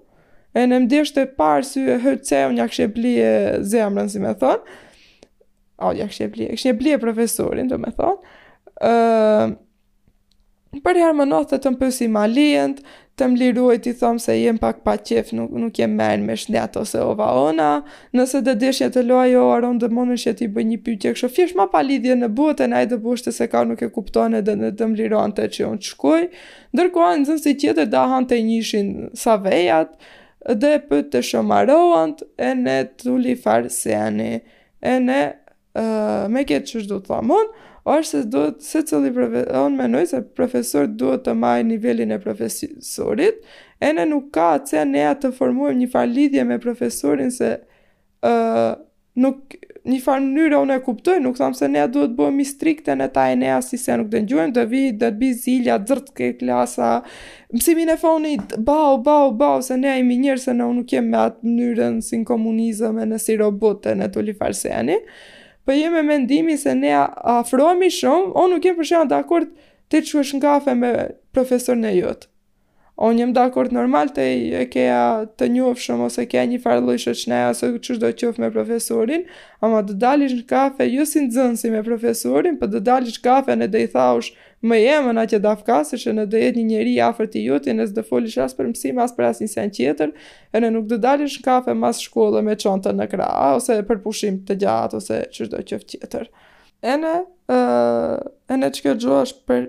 e 0.58 0.66
në 0.66 0.82
më 0.82 0.90
dështë 0.96 1.20
të 1.28 1.38
parë 1.38 1.68
sy 1.70 1.86
e 1.94 2.00
hëtësev 2.02 2.58
një 2.58 2.66
akshe 2.66 2.90
zemrën, 3.62 4.10
si 4.10 4.20
me 4.26 4.34
thonë, 4.34 4.82
o, 5.86 5.94
një 5.94 6.04
akshe 6.10 6.32
plie, 6.34 6.50
akshe 6.58 6.74
plie 6.82 6.98
profesorin, 7.00 7.70
do 7.72 7.78
me 7.78 7.94
thonë, 7.94 9.56
Për 10.86 10.98
herë 11.02 11.16
më 11.20 11.26
nëthë 11.32 11.54
të 11.54 11.58
të 11.66 11.72
mpësi 11.74 12.08
ma 12.14 12.24
lijënt, 12.30 12.80
të 13.18 13.28
më 13.32 13.38
liruaj 13.42 13.76
të 13.82 13.90
i 13.92 13.96
thomë 14.00 14.22
se 14.22 14.34
jem 14.38 14.58
pak 14.62 14.84
pa 14.86 14.94
qef, 15.10 15.32
nuk, 15.34 15.54
nuk 15.58 15.78
jem 15.80 15.96
merë 15.98 16.26
me 16.26 16.36
shnet 16.38 16.76
ose 16.78 17.02
ova 17.02 17.32
ona, 17.44 17.70
nëse 18.14 18.42
dhe 18.46 18.54
dishja 18.62 18.92
të 18.94 19.02
loaj 19.08 19.32
o 19.40 19.46
aron 19.56 19.80
dhe 19.82 19.90
më 19.90 20.04
nëshja 20.12 20.36
ti 20.38 20.50
bëj 20.54 20.68
një 20.72 20.78
pyqe, 20.86 21.14
kështë 21.18 21.48
ma 21.58 21.66
pa 21.74 21.82
lidhje 21.88 22.18
në 22.20 22.30
buët 22.38 22.62
e 22.62 22.70
naj 22.70 22.86
dhe 22.92 23.00
bushte 23.08 23.34
se 23.34 23.48
ka 23.50 23.64
nuk 23.66 23.82
e 23.82 23.90
kuptone 23.96 24.44
dhe 24.46 24.58
në 24.62 24.74
të 24.78 24.90
më 24.92 25.00
liruan 25.02 25.34
të 25.38 25.48
që 25.56 25.66
unë 25.72 25.84
qkuj, 25.96 26.22
ndërkua 26.78 27.10
në 27.18 27.30
zënë 27.32 27.42
si 27.48 27.56
tjetër 27.64 27.90
dahan 27.98 28.30
të 28.30 28.42
njëshin 28.52 28.92
sa 29.24 29.40
vejat, 29.48 29.98
dhe 30.62 30.76
pëtë 30.90 31.14
të 31.18 31.24
shomarohan 31.32 32.14
e 32.38 32.54
ne 32.62 32.78
të 33.02 33.18
li 33.26 33.34
farë 33.34 33.74
e 34.88 34.94
ne 35.04 35.22
uh, 35.74 36.26
me 36.30 36.44
këtë 36.48 36.70
që 36.70 36.84
shdo 36.86 37.00
të 37.02 37.10
thamon, 37.10 37.50
është 37.88 38.10
se 38.12 38.22
duhet 38.32 38.64
se 38.68 38.82
cëli 38.90 39.14
profesor, 39.16 39.70
menoj 39.72 40.02
se 40.12 40.20
profesor 40.36 40.90
duhet 41.02 41.22
të 41.26 41.36
majë 41.40 41.66
nivelin 41.70 42.12
e 42.12 42.18
profesorit, 42.24 43.38
e 43.80 43.94
në 43.96 44.04
nuk 44.10 44.26
ka 44.36 44.50
atë 44.58 44.74
se 44.74 44.82
ne 44.90 45.06
atë 45.08 45.28
të 45.30 45.38
formuem 45.38 45.80
një 45.80 45.88
farë 45.94 46.12
lidhje 46.12 46.44
me 46.50 46.58
profesorin 46.60 47.32
se 47.32 47.54
uh, 48.28 48.74
nuk 49.24 49.56
një 49.88 50.02
farë 50.04 50.22
mënyrë 50.26 50.58
unë 50.66 50.76
e 50.76 50.84
kuptoj, 50.84 51.16
nuk 51.24 51.38
thamë 51.40 51.56
se 51.62 51.70
ne 51.72 51.86
duhet 51.94 52.12
bëhë 52.20 52.34
mi 52.36 52.44
strikte 52.46 52.98
në 53.00 53.08
ta 53.16 53.30
e 53.32 53.38
ne 53.40 53.56
si 53.64 53.80
se 53.80 53.96
nuk 53.98 54.12
dëngjuem, 54.12 54.52
të 54.58 54.66
vi, 54.74 54.84
dhe 55.04 55.14
bi 55.22 55.32
zilja, 55.34 55.78
dërtë 55.80 56.16
ke 56.18 56.32
klasa, 56.44 56.92
mësimin 57.56 57.94
e 57.94 57.98
fonit, 58.02 58.58
bau, 58.68 59.00
bau, 59.06 59.32
bau, 59.40 59.64
se 59.64 59.80
ne 59.80 59.96
e 59.96 60.04
njërë 60.04 60.44
se 60.44 60.52
në 60.60 60.68
unë 60.68 60.82
nuk 60.84 60.94
jem 60.98 61.08
me 61.16 61.24
atë 61.24 61.48
mënyrën 61.56 62.02
si 62.04 62.20
në 62.20 62.28
komunizëm 62.36 63.00
e 63.00 63.08
në 63.14 63.24
si 63.30 63.40
robotën 63.46 64.04
e 64.04 64.12
të 64.18 64.28
li 64.28 64.38
Uh, 65.37 65.37
po 65.68 65.72
jem 65.74 65.94
me 65.94 66.02
mendimin 66.02 66.56
se 66.58 66.74
ne 66.76 66.94
afrohemi 67.24 67.90
shumë, 67.92 68.32
unë 68.40 68.54
nuk 68.56 68.66
jem 68.66 68.76
për 68.80 68.88
shemb 68.92 69.12
dakord 69.12 69.50
ti 69.92 70.00
të 70.02 70.10
shkosh 70.14 70.34
në 70.38 70.42
kafe 70.46 70.76
me 70.80 70.92
profesorin 71.36 71.84
e 71.90 71.92
jot. 71.98 72.28
Unë 73.04 73.22
jem 73.22 73.34
dakord 73.36 73.76
normal 73.76 74.10
të 74.16 74.28
e 74.62 74.62
kea 74.74 75.02
të 75.38 75.50
njofë 75.58 75.84
shumë 75.86 76.06
ose 76.08 76.24
ke 76.32 76.46
një 76.54 76.62
farë 76.64 76.86
lloj 76.86 76.96
shëqne 77.04 77.42
ose 77.50 77.70
qështë 77.76 77.98
do 78.06 78.14
qofë 78.22 78.46
me 78.46 78.50
profesorin, 78.56 79.28
ama 79.62 79.84
dë 79.90 79.98
dalish 80.06 80.38
në 80.40 80.46
kafe, 80.54 80.88
ju 80.90 81.02
jo 81.02 81.10
si 81.12 81.26
në 81.26 81.32
zënë 81.36 81.60
si 81.62 81.74
me 81.76 81.84
profesorin, 81.90 82.56
për 82.62 82.70
po 82.70 82.74
dë 82.78 82.84
dalish 82.88 83.20
kafe 83.28 83.60
në 83.60 83.68
dhe 83.74 83.84
i 83.86 83.92
thaush, 83.98 84.32
më 84.66 84.78
jemë 84.82 85.12
në 85.14 85.24
që 85.32 85.40
dafka, 85.44 85.82
se 85.86 86.00
që 86.02 86.16
në 86.18 86.24
dhe 86.32 86.40
jetë 86.42 86.60
një 86.60 86.68
njerëj 86.72 86.96
afër 87.08 87.28
të 87.34 87.42
jutë, 87.46 87.74
nësë 87.78 87.94
dhe 87.94 88.04
folish 88.08 88.38
asë 88.42 88.58
për 88.58 88.70
mësim, 88.72 89.02
as 89.04 89.14
për 89.14 89.26
asnjë 89.28 89.46
një 89.46 89.52
sen 89.52 89.74
qeter, 89.76 90.14
e 90.56 90.62
në 90.64 90.72
nuk 90.74 90.88
do 90.90 90.98
dalish 91.04 91.38
në 91.40 91.46
kafe 91.46 91.76
mas 91.78 92.00
shkollë 92.02 92.42
me 92.48 92.56
çantën 92.58 92.98
në 92.98 93.10
kra, 93.12 93.28
ose 93.58 93.78
për 93.88 94.00
pushim 94.06 94.40
të 94.48 94.58
gjatë, 94.64 95.02
ose 95.02 95.20
çdo 95.34 95.62
gjë 95.62 95.82
tjetër. 95.84 96.26
qeter. 96.26 96.32
E 96.82 96.96
në, 97.02 97.14
e 98.50 98.56
në 98.58 98.72
që 98.76 98.86
këtë 98.88 99.14
është 99.22 99.46
për 99.48 99.62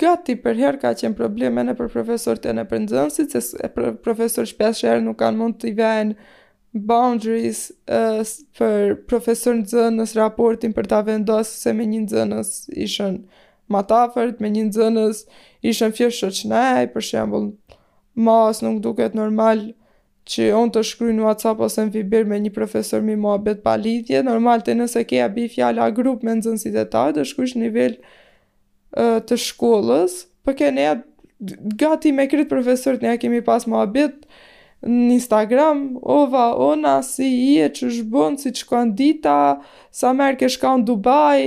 gati 0.00 0.34
për 0.42 0.56
herë 0.62 0.80
ka 0.82 0.90
qenë 0.98 1.18
probleme 1.18 1.62
në 1.66 1.74
për 1.78 1.92
profesor 1.92 2.38
të 2.40 2.52
në 2.56 2.64
për 2.70 2.82
nëzënësit 2.86 3.34
se 3.42 3.68
profesor 4.02 4.46
shpesh 4.48 4.82
herë 4.86 5.02
nuk 5.06 5.18
kanë 5.20 5.36
mund 5.38 5.58
të 5.60 5.70
i 5.72 5.72
vejnë 5.80 6.30
boundaries 6.74 7.66
uh, 7.92 8.18
për 8.58 8.94
profesor 9.10 9.52
nëzënës 9.58 10.14
raportin 10.18 10.72
për 10.74 10.88
ta 10.90 11.02
vendosë 11.06 11.58
se 11.66 11.72
me 11.76 11.84
një 11.90 12.00
nëzënës 12.06 12.50
ishën 12.86 13.18
uh, 13.20 13.42
ma 13.68 13.82
tafërt 13.88 14.40
me 14.42 14.50
një 14.52 14.66
nëzënës, 14.68 15.22
ishën 15.66 15.94
fjeshtë 15.96 16.30
shëqnaj, 16.40 16.88
për 16.94 17.06
shembol, 17.10 17.46
mas 18.26 18.60
nuk 18.64 18.80
duket 18.84 19.14
normal 19.18 19.62
që 20.28 20.46
on 20.56 20.70
të 20.72 20.80
shkry 20.88 21.12
në 21.18 21.24
WhatsApp 21.26 21.60
ose 21.66 21.84
në 21.84 21.92
Viber 21.98 22.24
me 22.28 22.38
një 22.40 22.52
profesor 22.56 23.02
mi 23.04 23.16
mua 23.20 23.36
betë 23.44 23.64
pa 23.66 23.74
lidhje, 23.76 24.22
normal 24.24 24.62
të 24.64 24.78
nëse 24.80 25.02
keja 25.08 25.26
bi 25.34 25.48
fjalla 25.52 25.88
a 25.88 25.92
grup 25.92 26.22
me 26.24 26.36
nëzënësit 26.38 26.78
e 26.80 26.86
ta, 26.92 27.02
të 27.12 27.24
shkrysh 27.28 27.58
nivel 27.60 27.98
uh, 28.96 29.18
të 29.24 29.36
shkollës, 29.48 30.14
për 30.44 30.52
po 30.52 30.58
ke 30.58 30.70
neja 30.72 30.94
gati 31.80 32.14
me 32.16 32.24
kritë 32.30 32.48
profesorët, 32.52 33.02
neja 33.04 33.20
kemi 33.20 33.42
pas 33.44 33.66
mua 33.68 33.84
betë, 33.92 34.24
në 34.84 35.14
Instagram, 35.16 35.78
ova, 36.12 36.50
ona, 36.60 36.98
si 37.04 37.24
i 37.24 37.52
e 37.64 37.68
që 37.72 37.88
shbonë, 37.98 38.40
si 38.40 38.50
që 38.58 38.66
kanë 38.68 38.92
dita, 38.98 39.36
sa 39.96 40.12
merke 40.16 40.44
ke 40.48 40.52
shka 40.52 40.74
në 40.80 40.84
Dubai, 40.88 41.44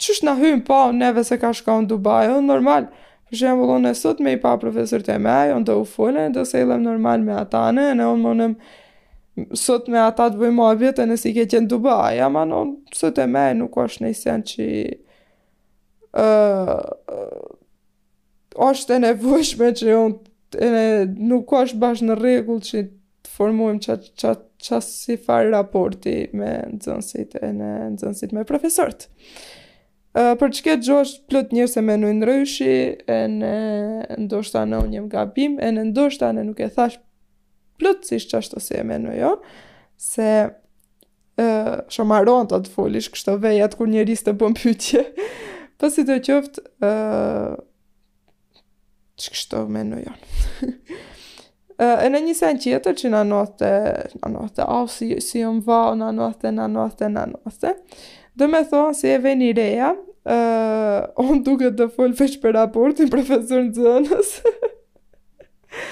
qësht 0.00 0.24
në 0.26 0.32
hymë 0.40 0.62
pa 0.66 0.78
neve 0.92 1.22
se 1.24 1.38
ka 1.40 1.52
shka 1.56 1.78
në 1.82 1.88
Dubai, 1.90 2.26
unë 2.30 2.48
normal, 2.50 2.88
për 3.26 3.38
shembull 3.40 3.88
e 3.88 3.94
sot 3.96 4.20
me 4.22 4.34
i 4.36 4.40
pa 4.40 4.52
profesor 4.60 5.02
të 5.02 5.16
me, 5.24 5.36
unë 5.56 5.68
të 5.68 5.76
u 5.80 5.86
fulle, 5.88 6.26
do 6.34 6.44
se 6.48 6.60
i 6.62 6.66
normal 6.68 7.24
me 7.26 7.34
atane, 7.40 7.88
në 7.98 8.08
unë 8.12 8.26
më 8.28 8.34
nëmë, 8.40 8.74
sot 9.64 9.88
me 9.92 10.00
ata 10.00 10.28
të 10.32 10.40
bëjmë 10.40 10.68
vjetë, 10.82 11.06
nësi 11.10 11.32
ke 11.36 11.46
qenë 11.54 11.70
Dubai, 11.74 12.18
ama 12.24 12.44
në 12.48 12.60
unë, 12.64 12.96
sot 12.96 13.20
e 13.20 13.26
me, 13.30 13.46
nuk 13.58 13.76
është 13.86 14.04
në 14.04 14.12
i 14.14 14.18
sen 14.20 14.44
që 14.52 14.68
uh, 16.24 16.78
është 18.68 18.96
e 18.98 19.02
nevushme 19.08 19.72
që 19.80 19.92
unë, 19.96 20.32
e, 20.68 20.70
nuk 21.32 21.56
është 21.62 21.82
bashkë 21.82 22.10
në 22.12 22.18
regullë 22.20 22.68
që 22.68 22.84
të 22.86 23.36
formuim 23.36 23.80
që 23.84 23.96
që 24.66 24.80
si 24.84 25.16
farë 25.20 25.50
raporti 25.52 26.18
me 26.32 26.54
nëzënsit 26.72 27.34
e 27.40 27.50
nëzënsit 27.52 28.32
me 28.32 28.44
profesorët 28.48 29.08
për 30.16 30.52
çka 30.56 30.74
djosh 30.80 31.18
plot 31.28 31.50
njerëz 31.52 31.74
se 31.76 31.82
në 31.84 32.12
ndryshi, 32.18 32.70
e 33.12 33.18
ne 33.28 33.56
ndoshta 34.22 34.62
në 34.64 34.78
një 34.90 35.02
gabim, 35.12 35.58
e 35.60 35.68
ne 35.76 35.82
ndoshta 35.90 36.30
ne 36.32 36.44
nuk 36.48 36.60
e 36.64 36.68
thash 36.72 36.98
si 38.02 38.18
ashtu 38.38 38.60
si 38.60 38.74
e 38.80 38.84
menoj 38.88 39.18
jo, 39.20 39.34
se 40.00 40.24
ë 40.48 41.44
uh, 41.44 41.74
shomaron 41.92 42.48
të 42.48 42.62
të 42.64 42.72
folish 42.72 43.10
kështu 43.12 43.34
vejat 43.44 43.76
kur 43.76 43.88
njerëz 43.92 44.22
të 44.24 44.32
bën 44.40 44.56
pyetje. 44.56 45.02
po 45.76 45.90
si 45.92 46.04
të 46.08 46.14
qoftë, 46.24 46.60
ë 46.80 46.88
uh, 47.42 47.58
çka 49.20 49.34
shto 49.42 49.64
menoj 49.68 50.06
jo. 50.06 50.14
Uh, 51.76 51.76
e 52.06 52.08
në 52.08 52.22
një 52.24 52.34
sen 52.38 52.56
tjetër 52.62 52.94
që 52.96 53.10
në 53.12 53.20
notë, 53.28 53.72
në 54.24 54.30
notë, 54.38 54.64
au, 54.64 54.88
si, 54.88 55.18
si 55.20 55.42
jëmë 55.44 55.66
va, 55.66 55.82
në 56.00 56.08
notë, 56.16 56.54
në 56.56 56.64
notë, 56.80 57.10
në 57.12 57.26
notë 57.36 57.74
dhe 58.36 58.46
me 58.52 58.62
thonë 58.68 58.96
si 58.98 59.08
e 59.10 59.18
veni 59.24 59.52
reja, 59.56 59.94
uh, 60.28 61.06
onë 61.20 61.40
duke 61.46 61.70
të 61.76 61.88
full 61.96 62.14
veç 62.18 62.38
për 62.42 62.54
raportin 62.58 63.10
profesor 63.12 63.64
në 63.64 63.74
zënës. 63.78 64.32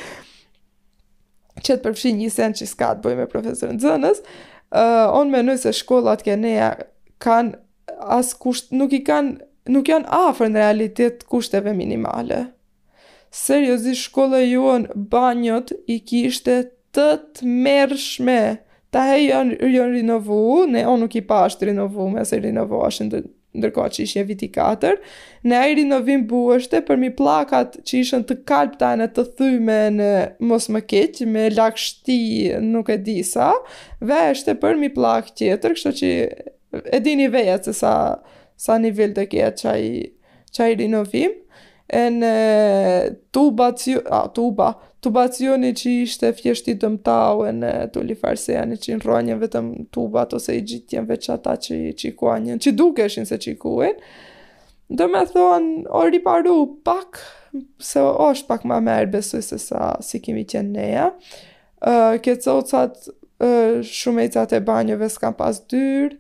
që 1.64 1.78
të 1.78 1.82
përfshi 1.86 2.12
një 2.18 2.32
sen 2.34 2.56
që 2.58 2.66
s'ka 2.68 2.90
të 2.98 3.06
bëj 3.06 3.18
me 3.22 3.28
profesor 3.32 3.72
në 3.72 3.80
zënës, 3.86 4.20
uh, 4.20 5.08
onë 5.16 5.32
menoj 5.38 5.58
se 5.64 5.72
shkollat 5.80 6.24
keneja 6.26 6.70
kanë 7.24 7.56
as 8.14 8.34
kusht, 8.36 8.70
nuk 8.76 8.92
i 8.92 9.00
kanë, 9.06 9.38
nuk 9.72 9.88
janë 9.88 10.10
afer 10.12 10.52
në 10.52 10.60
realitet 10.60 11.24
kushteve 11.30 11.72
minimale. 11.78 12.44
Seriozisht, 13.34 14.10
shkollë 14.10 14.42
e 14.44 14.50
juën 14.52 14.84
banjot 15.10 15.72
i 15.90 15.96
kishte 16.06 16.60
të 16.94 17.08
të 17.38 17.48
mërshme 17.64 18.38
ta 18.94 19.08
e 19.16 19.24
janë 19.26 19.58
jan 19.74 19.90
rinovu, 19.94 20.62
ne 20.70 20.84
o 20.86 20.94
nuk 21.00 21.14
i 21.18 21.22
pa 21.26 21.40
ashtë 21.48 21.72
rinovu, 21.72 22.06
me 22.14 22.22
se 22.28 22.38
rinovu 22.42 22.82
ashtë 22.86 23.08
në 23.08 23.22
ndërko 23.54 23.84
që 23.94 24.00
ishë 24.02 24.22
viti 24.26 24.48
4, 24.50 24.94
ne 25.46 25.54
a 25.58 25.64
i 25.70 25.76
rinovim 25.78 26.24
buështë 26.26 26.80
për 26.88 26.98
mi 26.98 27.10
plakat 27.14 27.76
që 27.86 28.00
ishën 28.00 28.24
të 28.26 28.36
kalpë 28.50 28.80
ta 28.80 28.92
të 29.18 29.24
thyme 29.38 29.76
në 29.98 30.08
mos 30.50 30.66
më 30.74 30.80
keqë, 30.90 31.28
me 31.30 31.44
lakështi 31.54 32.16
nuk 32.66 32.90
e 32.90 32.98
disa, 33.06 33.52
ve 34.02 34.18
është 34.32 34.56
për 34.62 34.80
mi 34.82 34.90
plakë 34.96 35.36
tjetër, 35.38 35.76
kështë 35.78 35.94
që 36.00 36.10
e 36.98 37.02
dini 37.06 37.28
veja 37.34 37.60
që 37.62 37.76
sa, 37.82 37.94
sa 38.66 38.78
nivel 38.82 39.14
të 39.14 39.28
kjetë 39.34 39.62
që 39.72 40.62
a 40.64 40.68
i 40.74 40.78
rinovim 40.82 41.40
en 41.88 42.20
tubacio 43.30 44.00
a 44.10 44.26
tubacioni 45.00 45.72
që 45.76 45.90
ishte 46.04 46.30
fjeshti 46.38 46.74
dëmtau 46.80 47.36
en 47.44 47.58
tuli 47.92 48.14
farsejani 48.16 48.76
që 48.80 48.88
në 48.96 49.00
rronjen 49.04 49.38
vetëm 49.42 49.66
tubat 49.92 50.30
ose 50.32 50.52
i 50.56 50.62
gjitjen 50.64 51.04
veç 51.10 51.24
ata 51.34 51.54
që 51.60 51.72
i 52.06 52.12
kuanjen 52.16 52.56
që 52.58 52.70
dukeshin 52.72 53.24
se 53.28 53.36
që 53.36 53.48
i 53.52 53.58
kuen 53.60 53.96
dhe 54.96 55.06
me 55.12 55.22
thonë 55.28 55.84
o 55.92 56.00
riparu 56.08 56.80
pak 56.88 57.20
se 57.78 58.00
është 58.00 58.46
pak 58.48 58.64
ma 58.64 58.80
merë 58.80 59.10
besoj 59.18 59.40
se 59.44 59.58
sa 59.60 59.92
si 60.00 60.18
kemi 60.20 60.44
qenë 60.44 60.70
neja 60.76 61.12
Këtë 61.84 62.18
ke 62.24 62.36
cocat 62.40 63.08
e 64.56 64.60
banjëve 64.64 65.08
s'kam 65.12 65.34
pas 65.36 65.58
dyrë 65.68 66.16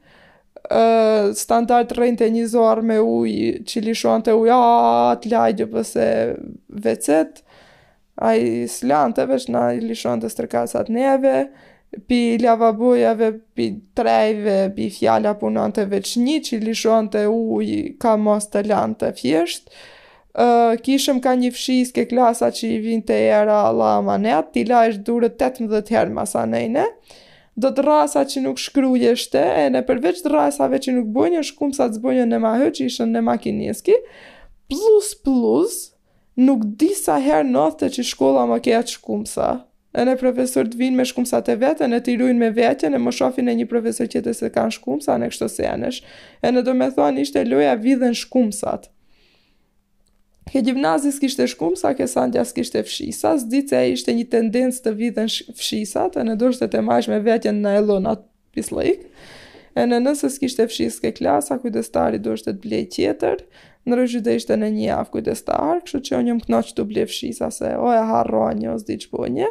standart 1.34 1.92
rrënë 1.92 2.24
të 2.24 2.82
me 2.88 2.96
ujë, 3.00 3.50
që 3.68 3.80
lishuan 3.84 4.22
të 4.24 4.32
ujë, 4.38 4.58
atë 5.12 5.28
lajgjë 5.32 5.66
pëse 5.74 6.06
vecet, 6.86 7.42
a 8.16 8.32
i 8.38 8.66
slan 8.70 9.12
të 9.12 9.24
veç 9.26 9.48
na 9.50 9.64
i 9.74 9.80
lishon 9.82 10.20
të 10.22 10.28
stërkasat 10.30 10.88
neve, 10.88 11.48
pi 12.06 12.38
lavabojave, 12.40 13.32
pi 13.54 13.68
trejve, 13.94 14.70
pi 14.76 14.88
fjalla 14.90 15.34
punon 15.38 15.72
të 15.74 15.88
veç 15.90 16.14
një, 16.22 16.38
që 16.46 16.60
lishon 16.62 17.08
të 17.10 17.26
uj, 17.32 17.72
ka 18.02 18.14
mos 18.16 18.46
të 18.52 18.62
lan 18.70 18.94
të 18.98 19.12
fjesht. 19.18 19.66
Uh, 20.34 20.74
kishëm 20.82 21.20
ka 21.22 21.34
një 21.38 21.52
fshis 21.54 21.92
ke 21.94 22.06
klasa 22.10 22.48
që 22.50 22.64
i 22.66 22.78
vinte 22.82 23.14
era 23.14 23.60
la 23.70 23.96
manet, 24.02 24.50
tila 24.54 24.86
është 24.90 25.04
durët 25.06 25.38
18 25.46 25.92
herë 25.94 26.14
masa 26.16 26.42
nejne. 26.50 26.88
Uh, 26.88 27.22
do 27.60 27.70
të 27.70 27.82
rasa 27.86 28.24
që 28.26 28.40
nuk 28.44 28.58
shkrujeshte, 28.60 29.40
e 29.62 29.66
në 29.72 29.84
përveç 29.86 30.22
të 30.24 30.32
rasave 30.34 30.80
që 30.82 30.94
nuk 30.98 31.10
bojnë, 31.14 31.42
është 31.44 31.58
kumë 31.60 31.76
sa 31.76 31.86
të 31.88 32.00
zbojnë 32.00 32.24
në 32.32 32.40
mahë 32.42 32.70
që 32.76 32.86
ishën 32.90 33.12
në 33.14 33.22
makineski, 33.28 33.94
plus 34.72 35.12
plus, 35.24 35.76
nuk 36.48 36.64
di 36.80 36.90
sa 36.98 37.20
herë 37.22 37.46
nëthë 37.54 37.92
që 37.94 38.06
shkolla 38.10 38.46
më 38.50 38.58
keja 38.66 38.82
që 38.90 38.98
kumësa. 39.06 39.52
E 39.94 40.02
në 40.02 40.16
profesor 40.18 40.66
të 40.66 40.78
vinë 40.80 40.98
me 40.98 41.04
shkumësa 41.06 41.38
të 41.46 41.54
vetën, 41.62 41.94
e 41.94 42.00
të 42.02 42.16
iruin 42.16 42.40
me 42.42 42.48
vetën, 42.56 42.90
e 42.90 43.02
më 43.02 43.12
shofin 43.14 43.52
e 43.52 43.54
një 43.60 43.68
profesor 43.70 44.10
që 44.10 44.24
të 44.26 44.34
se 44.40 44.50
kanë 44.56 44.74
shkumësa, 44.80 45.14
në 45.22 45.30
kështë 45.30 45.46
të 45.46 45.54
senësh. 45.60 46.00
E 46.42 46.50
në 46.50 46.64
do 46.66 46.74
me 46.74 46.88
thonë 46.96 47.22
ishte 47.22 47.44
loja 47.46 47.76
vidhen 47.78 48.18
shkumësat. 48.18 48.90
Ke 50.52 50.60
gjimnazi 50.62 51.10
s'kishte 51.12 51.46
shkum, 51.48 51.74
sa 51.76 51.90
ke 51.98 52.06
sandja 52.10 52.42
s'kishte 52.46 52.82
fshisa, 52.84 53.32
s'di 53.42 53.60
që 53.70 53.78
e 53.84 53.92
ishte 53.94 54.12
një 54.16 54.26
tendencë 54.34 54.82
të 54.84 54.92
vidhen 54.98 55.30
fshisat, 55.56 56.18
e 56.20 56.22
në 56.28 56.36
dorsë 56.42 56.66
të 56.66 56.74
të 56.74 56.82
majsh 56.88 57.08
me 57.12 57.18
vetjen 57.28 57.62
në 57.64 57.72
elon 57.80 58.06
atë 58.14 58.32
pis 58.54 58.68
e 59.80 59.84
në 59.90 59.98
nëse 60.04 60.28
s'kishte 60.36 60.68
fshisë 60.70 61.02
ke 61.06 61.10
klasa, 61.18 61.56
kujdestari 61.58 62.20
do 62.22 62.36
të 62.38 62.52
blej 62.66 62.82
tjetër, 62.96 63.40
në 63.90 63.96
rëgjy 63.98 64.20
dhe 64.26 64.34
ishte 64.38 64.54
në 64.60 64.68
një 64.76 64.90
afë 65.00 65.12
kujdestar, 65.16 65.80
kështu 65.86 66.00
që 66.08 66.18
unë 66.20 66.36
më 66.36 66.44
këna 66.46 66.60
të 66.76 66.84
blej 66.92 67.06
fshisa, 67.10 67.48
se 67.56 67.72
o 67.86 67.88
e 67.90 68.02
harroa 68.12 68.52
një, 68.60 68.76
s'di 68.84 68.98
që 69.02 69.08
po 69.16 69.26
një, 69.36 69.48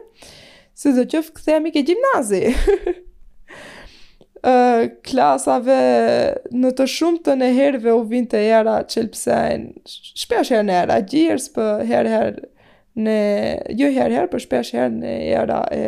si 0.79 0.95
dhe 0.95 1.03
që 1.11 1.23
fë 1.27 1.35
këthemi 1.39 1.73
ke 1.75 1.83
gjimnazi. 1.89 2.39
klasave 5.03 5.77
në 6.51 6.71
të 6.75 6.87
shumë 6.93 7.19
të 7.23 7.35
në 7.39 7.47
herve 7.57 7.93
u 7.95 8.01
vinte 8.09 8.33
të 8.35 8.41
jera 8.43 8.77
qëllpësajnë, 8.91 9.69
shpesh 9.87 10.51
herë 10.51 10.65
në 10.67 10.73
era 10.81 10.97
gjirës 11.07 11.45
për 11.55 11.83
herë 11.87 12.09
herë 12.15 12.49
në, 13.05 13.15
jo 13.79 13.87
herë 13.95 14.15
herë, 14.17 14.29
për 14.33 14.43
shpesh 14.45 14.73
herë 14.75 14.93
në 14.97 15.13
era 15.39 15.61
e 15.73 15.85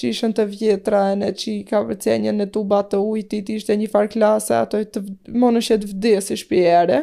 që 0.00 0.08
ishën 0.12 0.32
të 0.38 0.46
vjetra 0.54 1.02
e 1.12 1.18
në 1.20 1.28
që 1.36 1.48
i 1.52 1.58
ka 1.68 1.82
vërcenjën 1.88 2.40
në 2.40 2.46
tuba 2.54 2.80
të 2.88 3.00
ujtit, 3.02 3.48
ishte 3.58 3.76
një 3.80 3.90
farë 3.92 4.12
klasa, 4.16 4.62
ato 4.64 4.80
i 4.82 4.86
të 4.86 5.02
monëshet 5.34 5.56
nëshet 5.58 5.88
vdesi 5.92 6.38
shpjere 6.44 7.02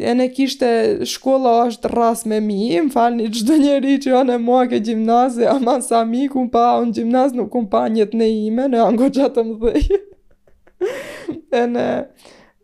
e 0.00 0.12
ne 0.14 0.28
kishte 0.30 0.70
shkolla 1.06 1.52
është 1.68 1.90
rras 1.90 2.22
me 2.30 2.38
mi, 2.42 2.60
më 2.86 2.92
falni 2.94 3.26
çdo 3.34 3.56
njerëj 3.58 3.96
që 4.04 4.12
janë 4.12 4.36
mua 4.42 4.60
ke 4.70 4.78
gjimnazi, 4.86 5.46
ama 5.50 5.78
sa 5.84 6.04
mi 6.06 6.26
ku 6.30 6.44
pa 6.52 6.76
un 6.82 6.92
gjimnaz 6.94 7.32
nuk 7.38 7.50
kum 7.54 7.66
pa 7.72 7.86
një 7.90 8.06
në 8.14 8.28
ime 8.48 8.68
në 8.70 8.82
angoxha 8.84 9.26
të 9.34 9.44
mëdhej. 9.48 9.98
e 11.60 11.64
ne 11.74 11.88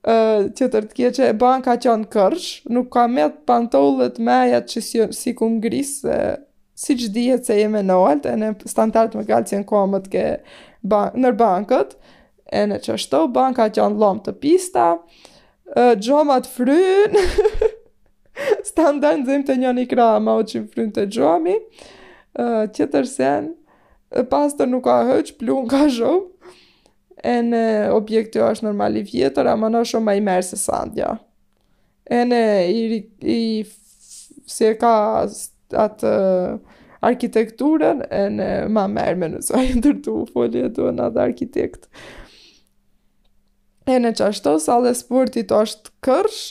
ë 0.07 0.49
kje 0.55 1.11
që 1.19 1.27
e 1.31 1.35
ban 1.41 1.65
ka 1.67 1.75
qen 1.83 2.07
kërsh, 2.13 2.69
nuk 2.71 2.93
ka 2.95 3.09
me 3.11 3.27
pantollet 3.49 4.21
me 4.23 4.39
ja 4.53 4.63
që 4.63 4.85
si, 4.91 5.03
si 5.11 5.35
ku 5.35 5.51
se 5.91 6.19
si 6.75 6.95
që 6.99 7.11
dihet 7.15 7.47
se 7.47 7.59
jeme 7.59 7.83
në 7.87 7.99
altë, 8.11 8.31
e 8.33 8.37
në 8.43 8.53
standart 8.69 9.15
më 9.19 9.25
galë 9.27 9.49
që 9.51 9.61
në 9.63 9.67
komët 9.73 10.09
ke 10.11 10.25
ban 10.83 11.15
nër 11.23 11.33
bankët, 11.39 11.97
e 12.53 12.67
në 12.67 12.79
që 12.85 12.95
është 12.99 13.27
banka 13.35 13.67
që 13.75 13.91
në 13.91 13.99
lomë 14.03 14.23
të 14.27 14.33
pista, 14.43 14.89
gjomat 16.01 16.47
frynë, 16.51 17.23
standart 18.71 19.21
nëzim 19.25 19.45
të 19.47 19.55
një 19.63 19.73
një 19.79 19.85
kra, 19.91 20.09
ma 20.21 20.37
u 20.41 20.45
që 20.47 20.65
frynë 20.73 20.95
të 20.99 21.05
gjomi, 21.17 21.57
uh, 22.39 22.65
tjetër 22.75 23.07
sen, 23.09 23.53
pastor 24.31 24.69
nuk 24.71 24.85
ka 24.85 24.99
hëq, 25.11 25.35
plun 25.41 25.69
ka 25.71 25.87
shumë, 25.97 26.53
e 27.25 27.39
në 27.47 27.63
objekti 27.95 28.41
jo 28.43 28.51
është 28.53 28.67
normali 28.67 29.05
vjetër, 29.09 29.49
ama 29.55 29.71
në 29.73 29.85
shumë 29.89 30.09
ma 30.11 30.17
i 30.19 30.25
merë 30.27 30.45
se 30.51 30.61
sandja. 30.61 31.15
E 32.05 32.21
në 32.29 32.41
i, 32.69 32.83
i, 33.33 33.41
se 34.53 34.75
ka 34.77 34.91
atë 35.87 36.11
arkitekturën, 37.05 38.03
e 38.13 38.27
në 38.37 38.49
ma 38.73 38.85
merë 38.93 39.17
me 39.23 39.31
në 39.33 39.41
zojë 39.49 39.79
ndërtu, 39.81 40.19
folje 40.35 40.69
të 40.77 40.93
në 40.99 41.09
atë 41.09 41.25
arkitektë 41.25 42.05
e 43.87 43.97
në 44.01 44.15
qashto, 44.19 44.57
sa 44.63 44.79
dhe 44.85 44.93
sportit 44.97 45.53
është 45.53 45.93
kërsh, 46.05 46.43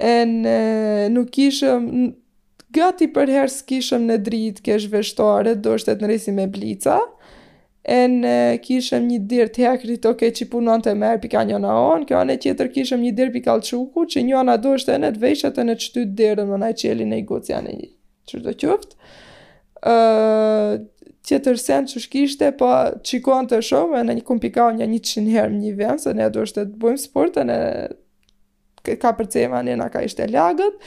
e 0.00 0.14
në 0.28 0.56
nuk 1.14 1.38
ishëm, 1.46 1.86
gati 2.76 3.08
për 3.14 3.32
herë 3.36 3.54
s'kishëm 3.54 4.04
në 4.10 4.18
dritë 4.26 4.64
kesh 4.68 4.90
veshtore, 4.92 5.56
do 5.60 5.72
është 5.78 5.96
të 5.96 6.04
nërisi 6.06 6.34
me 6.36 6.44
blica, 6.52 6.98
e 7.82 8.02
në 8.12 8.34
kishëm 8.66 9.06
një 9.08 9.18
dirë 9.30 9.54
të 9.56 9.64
hekri 9.64 9.96
të 10.02 10.12
okay, 10.12 10.34
që 10.36 10.46
punon 10.52 10.84
të 10.84 10.92
merë 11.00 11.22
pika 11.24 11.46
një 11.48 11.62
në 11.64 11.72
onë, 11.80 12.08
kjo 12.10 12.20
anë 12.20 12.36
e 12.36 12.42
tjetër 12.44 12.68
kishëm 12.76 13.04
një 13.06 13.14
dirë 13.18 13.34
pika 13.38 13.56
lëquku, 13.62 14.04
që 14.12 14.26
një 14.28 14.38
anë 14.44 14.56
a 14.56 14.60
do 14.66 14.76
është 14.76 14.94
e 14.94 15.00
në 15.06 15.12
të 15.16 15.24
veshët 15.24 15.60
e 15.60 15.66
në 15.70 15.78
qëtyt 15.82 16.12
dirë, 16.20 16.46
në 16.52 16.60
në 16.64 16.70
e 16.74 16.78
qeli 16.84 17.08
në 17.08 17.20
i 17.20 17.26
goci 17.32 17.56
anë 17.56 17.76
e 17.80 17.90
qërdo 18.30 18.56
qëftë 18.64 19.12
tjetër 21.30 21.58
sen 21.62 21.84
që 21.90 22.00
shkishte, 22.04 22.48
po 22.58 22.68
qikon 23.06 23.46
të 23.50 23.60
shumë, 23.70 24.00
e 24.00 24.06
në 24.08 24.16
një 24.18 24.26
kumpikau 24.26 24.70
një 24.76 24.86
një 24.90 25.00
qënë 25.08 25.34
herë 25.36 25.58
një 25.58 25.74
vend, 25.78 26.02
se 26.02 26.14
ne 26.16 26.26
do 26.34 26.42
është 26.46 26.64
të 26.72 26.80
bojmë 26.82 27.02
sport, 27.04 27.38
e 27.40 27.44
në 27.50 27.56
ka 29.04 29.12
për 29.18 29.28
cema 29.34 29.60
një 29.66 29.76
nga 29.78 29.90
ka 29.94 30.02
ishte 30.06 30.26
lagët, 30.32 30.80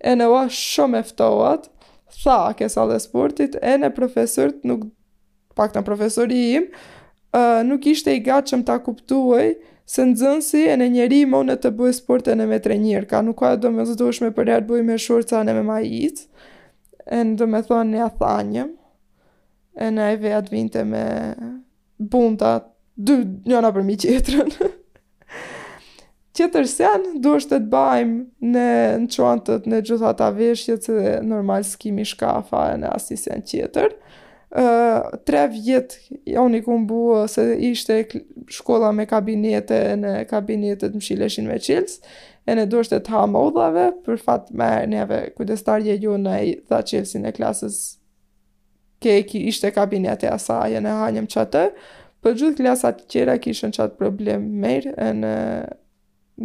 e 0.00 0.14
në 0.16 0.28
oa 0.32 0.46
shumë 0.60 1.02
eftohat, 1.04 1.68
tha, 2.22 2.38
ke 2.58 2.70
dhe 2.72 3.00
sportit, 3.04 3.58
e 3.60 3.76
në 3.82 3.92
profesorit, 3.96 4.62
nuk, 4.66 4.86
pak 5.58 5.74
të 5.74 5.82
profesori 5.86 6.40
im, 6.56 6.70
nuk 7.68 7.86
ishte 7.92 8.14
i 8.16 8.22
gatë 8.24 8.52
që 8.54 8.60
më 8.62 8.68
ta 8.70 8.78
kuptuaj, 8.86 9.50
se 9.90 10.04
në 10.06 10.16
zënësi 10.22 10.60
e 10.70 10.74
në 10.78 10.86
njeri 10.94 11.24
më 11.26 11.40
në 11.48 11.56
të 11.64 11.72
bëjë 11.76 11.96
sport 11.98 12.28
e 12.30 12.36
në 12.38 12.44
me 12.46 12.60
trenjirë, 12.62 13.08
ka 13.10 13.20
nuk 13.26 13.40
ka 13.42 13.56
do 13.58 13.72
me 13.74 13.82
zëdojshme 13.90 14.30
për 14.36 14.52
e 14.54 14.58
të 14.62 14.66
bëjë 14.70 14.86
me 14.86 14.98
shurë 15.06 15.42
në 15.48 15.56
me 15.60 15.64
ma 15.72 15.80
e 17.10 17.24
në 17.26 17.32
do 17.40 17.46
me 17.50 17.58
thonë 17.66 17.96
një 17.96 18.02
athanjëm, 18.04 18.68
e 19.80 19.88
në 19.90 20.06
e 20.12 20.18
vejat 20.20 20.50
vinte 20.52 20.82
me 20.86 21.04
bunda, 21.98 22.54
dy 23.00 23.16
njëna 23.48 23.70
për 23.74 23.86
mi 23.88 23.96
qetërën. 24.04 24.52
Qetër 26.36 26.68
sen, 26.70 27.06
du 27.20 27.32
është 27.36 27.56
të 27.56 27.58
të 27.64 27.70
bajmë 27.72 28.50
në 28.54 28.66
në 29.02 29.08
qëantët, 29.12 29.66
në 29.68 29.80
gjithat 29.88 30.20
të 30.20 30.28
aveshjet, 30.28 30.86
se 30.86 31.16
normal 31.28 31.64
s'kimi 31.66 32.04
shkafa 32.06 32.66
e 32.74 32.78
në 32.84 32.92
asë 32.98 33.18
sen 33.24 33.44
qetër. 33.52 33.96
Uh, 34.50 35.14
tre 35.28 35.44
vjetë 35.54 36.16
unë 36.42 36.58
i 36.58 36.62
kumbu 36.66 37.00
se 37.30 37.44
ishte 37.70 38.00
shkolla 38.50 38.88
me 38.92 39.04
kabinete 39.06 39.78
në 40.00 40.14
kabinetet 40.30 40.90
të 40.90 40.98
mshileshin 40.98 41.46
me 41.46 41.60
qilës, 41.62 42.00
e 42.50 42.56
në 42.58 42.64
duështë 42.72 42.98
të 43.06 43.14
ha 43.14 43.24
modhave 43.30 43.92
për 44.06 44.18
fatë 44.18 44.56
me 44.58 44.70
njëve 44.90 45.22
kujdestarje 45.38 45.94
ju 46.02 46.16
në 46.18 46.34
i 46.48 46.52
tha 46.66 46.82
qilsin 46.88 47.30
e 47.30 47.34
klasës 47.36 47.76
keki 49.00 49.46
ishte 49.48 49.70
kabineti 49.72 50.28
asa, 50.30 50.62
e 50.68 50.80
në 50.82 50.92
hanjëm 51.04 51.28
që 51.32 51.44
po 51.50 51.64
për 52.22 52.34
gjithë 52.38 52.56
klasat 52.66 52.98
tjera 53.08 53.38
kishën 53.40 53.72
çat 53.72 53.96
problem 53.98 54.44
merë, 54.62 54.92
e 54.96 55.08
në 55.20 55.34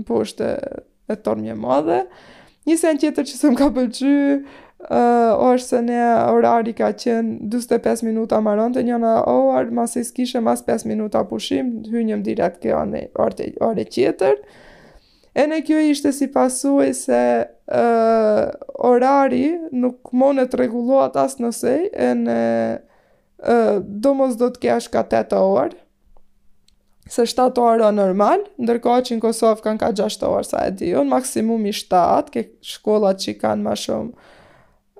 poshtë 0.07 0.47
e, 0.55 0.83
e 1.11 1.15
tonë 1.25 1.55
madhe. 1.59 2.05
Një 2.65 2.75
sen 2.79 2.97
tjetër 2.97 3.23
që 3.27 3.35
s'm 3.41 3.51
më 3.53 3.59
ka 3.59 3.67
pëlqy, 3.75 4.13
uh, 4.89 5.31
është 5.53 5.67
se 5.67 5.81
ne 5.89 5.99
orari 6.31 6.73
ka 6.73 6.93
qenë 7.03 7.49
25 7.51 8.05
minuta 8.07 8.39
maron 8.41 8.73
të 8.73 8.85
njëna 8.87 9.11
orë, 9.31 9.75
mas 9.75 9.97
i 9.99 10.05
s'kishe 10.07 10.39
mas 10.41 10.63
5 10.65 10.87
minuta 10.89 11.25
pushim, 11.29 11.75
hynjëm 11.91 12.23
direkt 12.25 12.63
kjo 12.63 12.79
anë 12.85 13.07
orë 13.19 13.89
tjetër. 13.91 14.39
Uh, 14.39 14.63
E 15.35 15.43
në 15.51 15.57
kjo 15.67 15.79
ishte 15.83 16.13
si 16.15 16.27
pasuaj 16.31 16.91
se 16.95 17.21
orari 18.87 19.41
nuk 19.75 20.13
mone 20.15 20.45
të 20.47 20.61
reguluat 20.61 21.17
asë 21.19 21.43
nësej, 21.43 21.79
e 21.91 22.11
në 22.21 22.37
do 23.99 24.13
mos 24.15 24.37
do 24.39 24.47
të 24.55 24.61
kesh 24.63 24.87
8 24.95 25.35
orë, 25.35 25.75
se 27.11 27.25
7 27.33 27.59
orë 27.65 27.83
o 27.89 27.91
normal, 27.93 28.45
ndërkohë 28.63 29.03
që 29.09 29.17
në 29.17 29.23
Kosovë 29.27 29.63
kanë 29.67 29.81
ka 29.83 29.89
6 30.05 30.23
orë, 30.25 30.47
sa 30.47 30.63
e 30.69 30.71
dion, 30.79 31.11
maksimum 31.11 31.67
i 31.69 31.73
7, 31.75 32.31
ke 32.33 32.45
shkollat 32.65 33.19
që 33.25 33.35
kanë 33.43 33.67
ma 33.67 33.75
shumë 33.77 34.15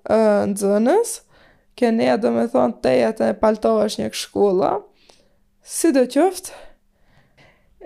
e, 0.05 0.19
në 0.51 0.59
zënës, 0.61 1.15
ke 1.79 1.89
ne 1.95 2.11
dhe 2.21 2.33
me 2.35 2.43
thonë 2.53 2.77
të 2.83 2.93
jetë 2.99 3.31
e 3.31 3.39
paltohesh 3.41 3.97
një 4.03 4.11
këshkolla, 4.13 4.75
si 5.65 5.89
dhe 5.95 6.05
qëftë, 6.13 6.53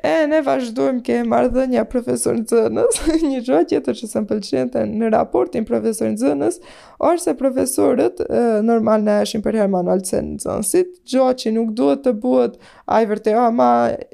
E, 0.03 0.25
ne 0.31 0.37
vazhdojmë 0.45 1.01
ke 1.03 1.15
marrëdhënia 1.27 1.81
profesor 1.91 2.35
në 2.37 2.45
zënës, 2.47 2.99
një 3.27 3.39
gjoj 3.43 3.63
tjetër 3.71 3.97
që 3.99 4.07
se 4.07 4.21
më 4.23 4.29
pëllqente 4.29 4.83
në 4.87 5.09
raportin 5.15 5.65
profesor 5.67 6.07
në 6.13 6.19
zënës, 6.21 6.59
orse 7.03 7.33
profesorët, 7.39 8.21
e, 8.23 8.41
normal 8.63 9.03
në 9.03 9.17
eshin 9.25 9.43
për 9.43 9.57
Herman 9.59 9.89
Alcen 9.91 10.35
në 10.37 10.43
zënësit, 10.45 10.93
gjoj 11.13 11.33
që 11.43 11.53
nuk 11.57 11.73
duhet 11.81 12.03
të 12.05 12.15
buhet, 12.23 12.55
a 12.87 13.01
i 13.03 13.33
ama 13.33 13.47
a 13.49 13.51
ma, 13.59 13.71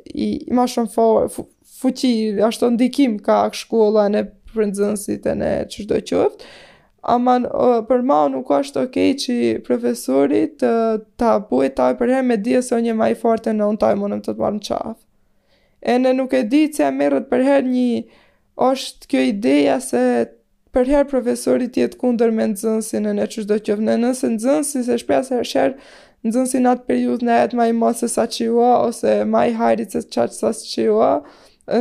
i, 0.10 0.32
i 0.48 0.58
ma 0.58 0.66
shumë 0.66 0.94
fo, 0.96 1.08
fu, 1.36 1.46
fuqi, 1.84 2.14
ashtë 2.50 2.66
të 2.66 2.72
ndikim 2.80 3.20
ka 3.28 3.44
shkolla 3.54 4.08
në 4.16 4.26
për 4.56 4.72
zënësit 4.80 5.30
e 5.34 5.38
në 5.44 5.54
qështë 5.70 5.90
do 5.94 6.02
qëftë, 6.12 6.54
Aman, 7.14 7.44
për 7.86 8.00
ma 8.02 8.24
nuk 8.34 8.48
ashtë 8.56 8.82
okej 8.88 9.12
okay 9.12 9.18
që 9.22 9.34
profesorit 9.68 10.56
të, 10.64 10.72
të 11.22 11.36
buhe 11.52 11.68
për 11.78 12.02
herë 12.16 12.26
me 12.26 12.40
dhja 12.42 12.64
se 12.66 12.74
o 12.74 12.80
një 12.82 12.96
maj 12.98 13.12
forte 13.22 13.54
në 13.54 13.68
unë 13.76 13.82
taj 13.84 13.94
më 14.02 14.10
në 14.16 14.24
të 14.26 14.34
të 14.34 14.42
marë 14.42 14.56
në 14.58 14.64
qafë. 14.72 14.96
E 15.86 16.00
në 16.02 16.16
nuk 16.18 16.32
e 16.34 16.40
di 16.50 16.64
që 16.74 16.88
e 16.88 16.94
merët 16.98 17.28
për 17.30 17.42
herë 17.46 17.70
një 17.70 17.90
është 18.66 19.10
kjo 19.12 19.22
ideja 19.30 19.76
se 19.86 20.00
për 20.74 20.88
herë 20.92 21.08
profesorit 21.12 21.76
tjetë 21.76 22.00
kunder 22.02 22.32
me 22.34 22.48
nëzënsin 22.50 23.06
e 23.06 23.14
në 23.20 23.28
qështë 23.34 23.46
do 23.52 23.58
qëfë 23.68 23.86
në 23.90 23.98
nëse 24.02 24.30
nëzënsin 24.34 24.86
se 24.88 24.98
shpesë 25.04 25.42
e 25.42 25.46
shërë 25.52 25.76
nëzënsin 26.26 26.70
atë 26.72 26.88
periut 26.90 27.26
në 27.28 27.38
jetë 27.42 27.60
maj 27.60 27.68
i 27.70 27.76
ma 27.84 27.92
sa 28.00 28.26
që 28.38 28.48
ua 28.58 28.72
ose 28.88 29.14
maj 29.36 29.46
i 29.52 29.54
hajrit 29.60 29.94
se 29.94 30.02
sa 30.38 30.52
që 30.72 30.88
ua 30.96 31.12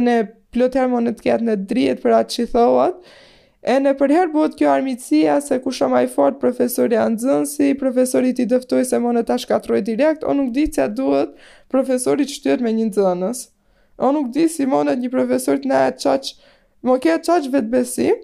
në 0.04 0.18
plot 0.54 0.76
herë 0.80 0.92
më 0.96 1.00
në 1.06 1.14
të 1.18 1.26
ketë 1.30 1.48
në 1.48 1.56
drijet 1.72 2.04
për 2.04 2.16
atë 2.18 2.36
që 2.36 2.46
thohat 2.52 3.10
e 3.74 3.78
në 3.86 3.94
për 4.02 4.16
herë 4.18 4.46
kjo 4.60 4.70
armitsia 4.74 5.38
se 5.48 5.60
ku 5.64 5.72
shumë 5.80 6.04
i 6.04 6.12
fort 6.18 6.36
profesorit 6.44 7.00
a 7.06 7.08
nëzënsi 7.16 7.72
profesorit 7.86 8.44
i 8.44 8.48
dëftoj 8.52 8.84
se 8.92 9.00
më 9.00 9.16
në 9.16 9.24
ta 9.32 9.40
shkatroj 9.46 9.80
direkt 9.90 10.28
o 10.28 10.36
nuk 10.42 10.52
di 10.60 10.68
që 10.78 10.92
duhet 11.00 11.32
profesorit 11.72 12.28
që 12.36 12.60
me 12.60 12.76
një 12.80 12.90
nëzënës 12.92 13.44
O 13.98 14.12
nuk 14.12 14.35
di 14.35 14.48
si 14.48 14.66
monet 14.66 14.98
një 15.02 15.11
profesor 15.12 15.59
të 15.62 15.70
ne 15.70 15.80
e 15.88 15.90
qaq, 16.02 16.30
më 16.85 16.96
ke 17.04 17.14
qaq 17.28 17.46
vetbesim, 17.52 18.16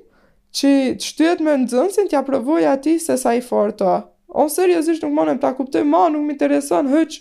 që 0.57 0.71
të 0.99 1.07
shtyet 1.13 1.43
me 1.47 1.55
nëzënsin 1.63 2.09
t'ja 2.11 2.25
provoj 2.27 2.65
ati 2.73 2.97
se 2.99 3.17
sa 3.23 3.37
i 3.39 3.43
fort 3.47 3.83
oa. 3.87 4.01
O 4.27 4.49
seriosisht 4.51 5.05
nuk 5.05 5.15
monet 5.15 5.39
ta 5.43 5.53
kuptoj 5.59 5.85
ma, 5.87 6.09
nuk 6.11 6.25
më 6.27 6.35
intereson 6.37 6.91
hëq 6.91 7.21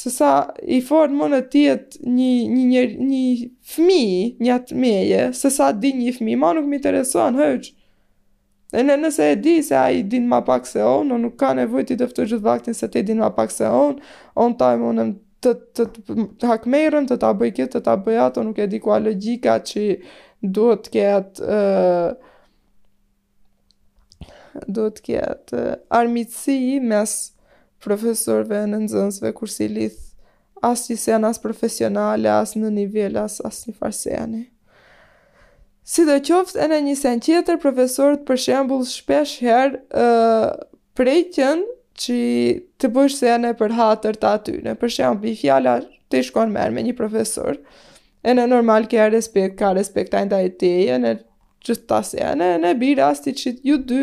se 0.00 0.10
sa 0.14 0.30
i 0.64 0.78
fort 0.86 1.12
monet 1.12 1.50
tjet 1.52 1.98
një, 2.06 2.32
një, 2.54 2.64
një, 2.72 2.84
një 3.10 3.26
fmi, 3.74 4.02
një 4.44 4.54
atë 4.56 4.80
meje, 4.80 5.20
se 5.36 5.50
sa 5.52 5.68
di 5.76 5.92
një 5.98 6.16
fmi, 6.20 6.38
ma 6.40 6.54
nuk 6.56 6.68
më 6.70 6.80
intereson 6.80 7.36
hëq. 7.40 7.68
E 8.72 8.82
në 8.86 8.96
nëse 9.02 9.26
e 9.34 9.38
di 9.44 9.58
se 9.66 9.74
a 9.76 9.88
i 9.92 10.04
din 10.06 10.28
ma 10.30 10.40
pak 10.46 10.68
se 10.68 10.78
on, 10.86 11.10
on 11.12 11.20
nuk 11.26 11.34
ka 11.42 11.52
nevoj 11.58 11.82
ti 11.88 11.96
dëftoj 11.98 12.28
gjithë 12.30 12.44
vaktin 12.46 12.76
se 12.78 12.86
ti 12.88 13.02
din 13.02 13.18
ma 13.18 13.32
pak 13.34 13.50
se 13.50 13.66
on, 13.66 13.98
on 14.38 14.54
taj 14.60 14.76
monet 14.78 15.16
të 15.42 15.52
të, 15.76 15.84
të, 15.94 16.16
të 16.40 16.48
hakmerën, 16.48 17.06
të 17.08 17.16
ta 17.22 17.30
bëj 17.38 17.50
këtë, 17.56 17.72
të 17.76 17.80
ta 17.86 17.94
bëj 18.04 18.18
ato, 18.26 18.42
nuk 18.44 18.58
e 18.60 18.66
di 18.68 18.80
a 18.94 18.98
logika 19.00 19.54
që 19.60 19.84
duhet 20.56 20.90
të 20.90 22.16
duhet 24.74 24.96
të 24.96 25.02
ketë 25.06 25.60
armitësi 25.94 26.58
mes 26.82 27.12
profesorëve 27.80 28.64
në 28.68 28.78
nxënësve 28.84 29.30
kur 29.38 29.48
si 29.48 29.68
lidh 29.70 30.00
as 30.62 30.82
si 30.86 30.94
janë 31.10 31.28
as 31.30 31.38
profesionale, 31.40 32.28
as 32.28 32.54
në 32.58 32.70
nivel, 32.80 33.16
as 33.16 33.40
as 33.40 33.62
në 33.64 33.74
farseani. 33.80 34.42
Si 35.90 36.04
dhe 36.04 36.18
qoftë, 36.22 36.60
e 36.60 36.66
në 36.68 36.80
një 36.84 36.96
sen 37.00 37.22
tjetër, 37.24 37.56
profesorët 37.62 38.26
për 38.28 38.38
shembul 38.44 38.84
shpesh 38.86 39.38
herë 39.42 39.80
uh, 39.98 40.50
prejtjen 40.94 41.64
që 42.00 42.14
të 42.80 42.88
bësh 42.96 43.18
se 43.20 43.28
janë 43.28 43.50
e 43.52 43.56
për 43.60 43.74
hatër 43.76 44.16
të 44.22 44.28
aty, 44.36 44.54
në 44.64 44.76
për 44.80 44.92
shemë 44.96 45.22
për 45.22 45.34
fjala 45.42 45.74
të 46.10 46.22
i 46.22 46.26
shkon 46.26 46.52
merë 46.54 46.74
me 46.78 46.84
një 46.86 46.94
profesor, 46.98 47.58
e 48.24 48.32
në 48.36 48.46
normal 48.50 48.88
ke 48.90 49.04
respekt, 49.12 49.58
ka 49.60 49.74
respekt 49.76 50.14
tajnë 50.16 50.32
taj 50.32 50.44
të 50.62 50.72
e 50.94 50.98
në 51.04 51.12
që 51.66 51.74
të 51.80 51.88
tasë 51.92 52.20
janë, 52.22 52.48
e 52.56 52.60
në 52.64 52.72
birë 52.80 53.06
asti 53.08 53.34
që 53.36 53.52
ju 53.68 53.78
dy 53.90 54.02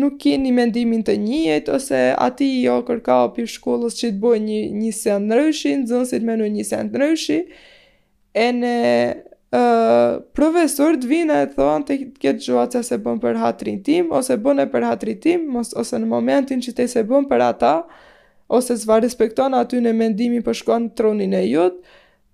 nuk 0.00 0.18
keni 0.20 0.50
një 0.50 0.56
mendimin 0.58 1.04
të 1.06 1.14
njëjtë, 1.22 1.74
ose 1.78 2.00
ati 2.26 2.48
jo 2.66 2.80
kërka 2.88 3.20
o 3.28 3.32
për 3.36 3.48
shkollës 3.56 3.96
që 4.00 4.10
të 4.12 4.20
bëj 4.24 4.40
një, 4.48 4.60
një 4.82 4.92
sen 5.00 5.28
në 5.30 5.40
rëshin, 5.40 5.84
zënësit 5.90 6.26
me 6.28 6.36
një 6.44 6.66
sen 6.70 6.90
në 6.92 7.02
rëshin, 7.06 7.48
e 8.34 8.48
në 8.58 8.74
uh, 9.54 10.22
profesor 10.36 10.96
të 10.98 11.08
vinë 11.10 11.36
e 11.44 11.48
thonë 11.54 11.86
të 11.88 11.96
këtë 12.22 12.66
që 12.74 12.80
se 12.88 12.98
bën 13.04 13.20
për 13.22 13.38
hatrin 13.42 13.80
tim, 13.86 14.10
ose 14.12 14.36
bën 14.42 14.62
e 14.64 14.68
për 14.72 14.86
hatrin 14.88 15.20
tim, 15.22 15.44
mos, 15.54 15.70
ose 15.78 16.00
në 16.02 16.08
momentin 16.10 16.62
që 16.64 16.74
te 16.78 16.88
se 16.90 17.04
bën 17.06 17.28
për 17.30 17.44
ata, 17.50 17.74
ose 18.48 18.74
zva 18.78 19.00
respekton 19.02 19.54
aty 19.58 19.78
në 19.84 19.92
mendimi 19.96 20.40
për 20.44 20.58
shkon 20.60 20.82
në 20.88 20.94
tronin 20.98 21.34
e 21.38 21.44
jutë, 21.48 21.78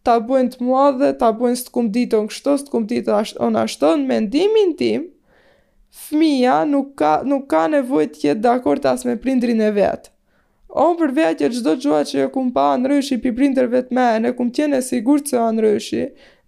ta 0.04 0.16
bënë 0.24 0.54
të 0.54 0.64
mua 0.64 0.86
dhe 0.96 1.12
ta 1.20 1.28
bënë 1.36 1.58
së 1.60 1.66
të 1.68 1.74
kumë 1.76 1.90
ditë 1.96 2.16
o 2.16 2.22
në 2.24 2.32
kështo, 2.32 2.56
së 2.60 2.68
të 2.70 2.74
kumë 2.74 2.90
ditë 2.94 3.12
o 3.46 3.50
në 3.54 3.66
ashto, 3.66 3.90
në 4.00 4.08
mendimin 4.08 4.72
tim, 4.80 5.04
fëmija 6.04 6.56
nuk 6.70 6.94
ka, 7.00 7.12
nuk 7.26 7.44
ka 7.52 7.66
nevoj 7.72 8.06
të 8.14 8.26
jetë 8.30 8.42
dakord 8.46 8.86
me 9.04 9.16
prindrin 9.20 9.60
e 9.60 9.70
vetë. 9.76 10.14
Onë 10.80 10.98
për 11.00 11.12
vetë 11.16 11.38
që 11.38 11.48
gjdo 11.56 11.72
gjua 11.82 12.00
që 12.06 12.16
jo 12.20 12.26
kumë 12.30 12.52
pa 12.54 12.64
anërëshi 12.76 13.16
rëshi 13.16 13.16
për 13.24 13.32
prindrëve 13.36 13.80
të 13.88 13.94
me, 13.96 14.08
në 14.22 14.30
kumë 14.38 14.52
tjene 14.56 14.78
sigur 14.86 15.18
që 15.18 15.42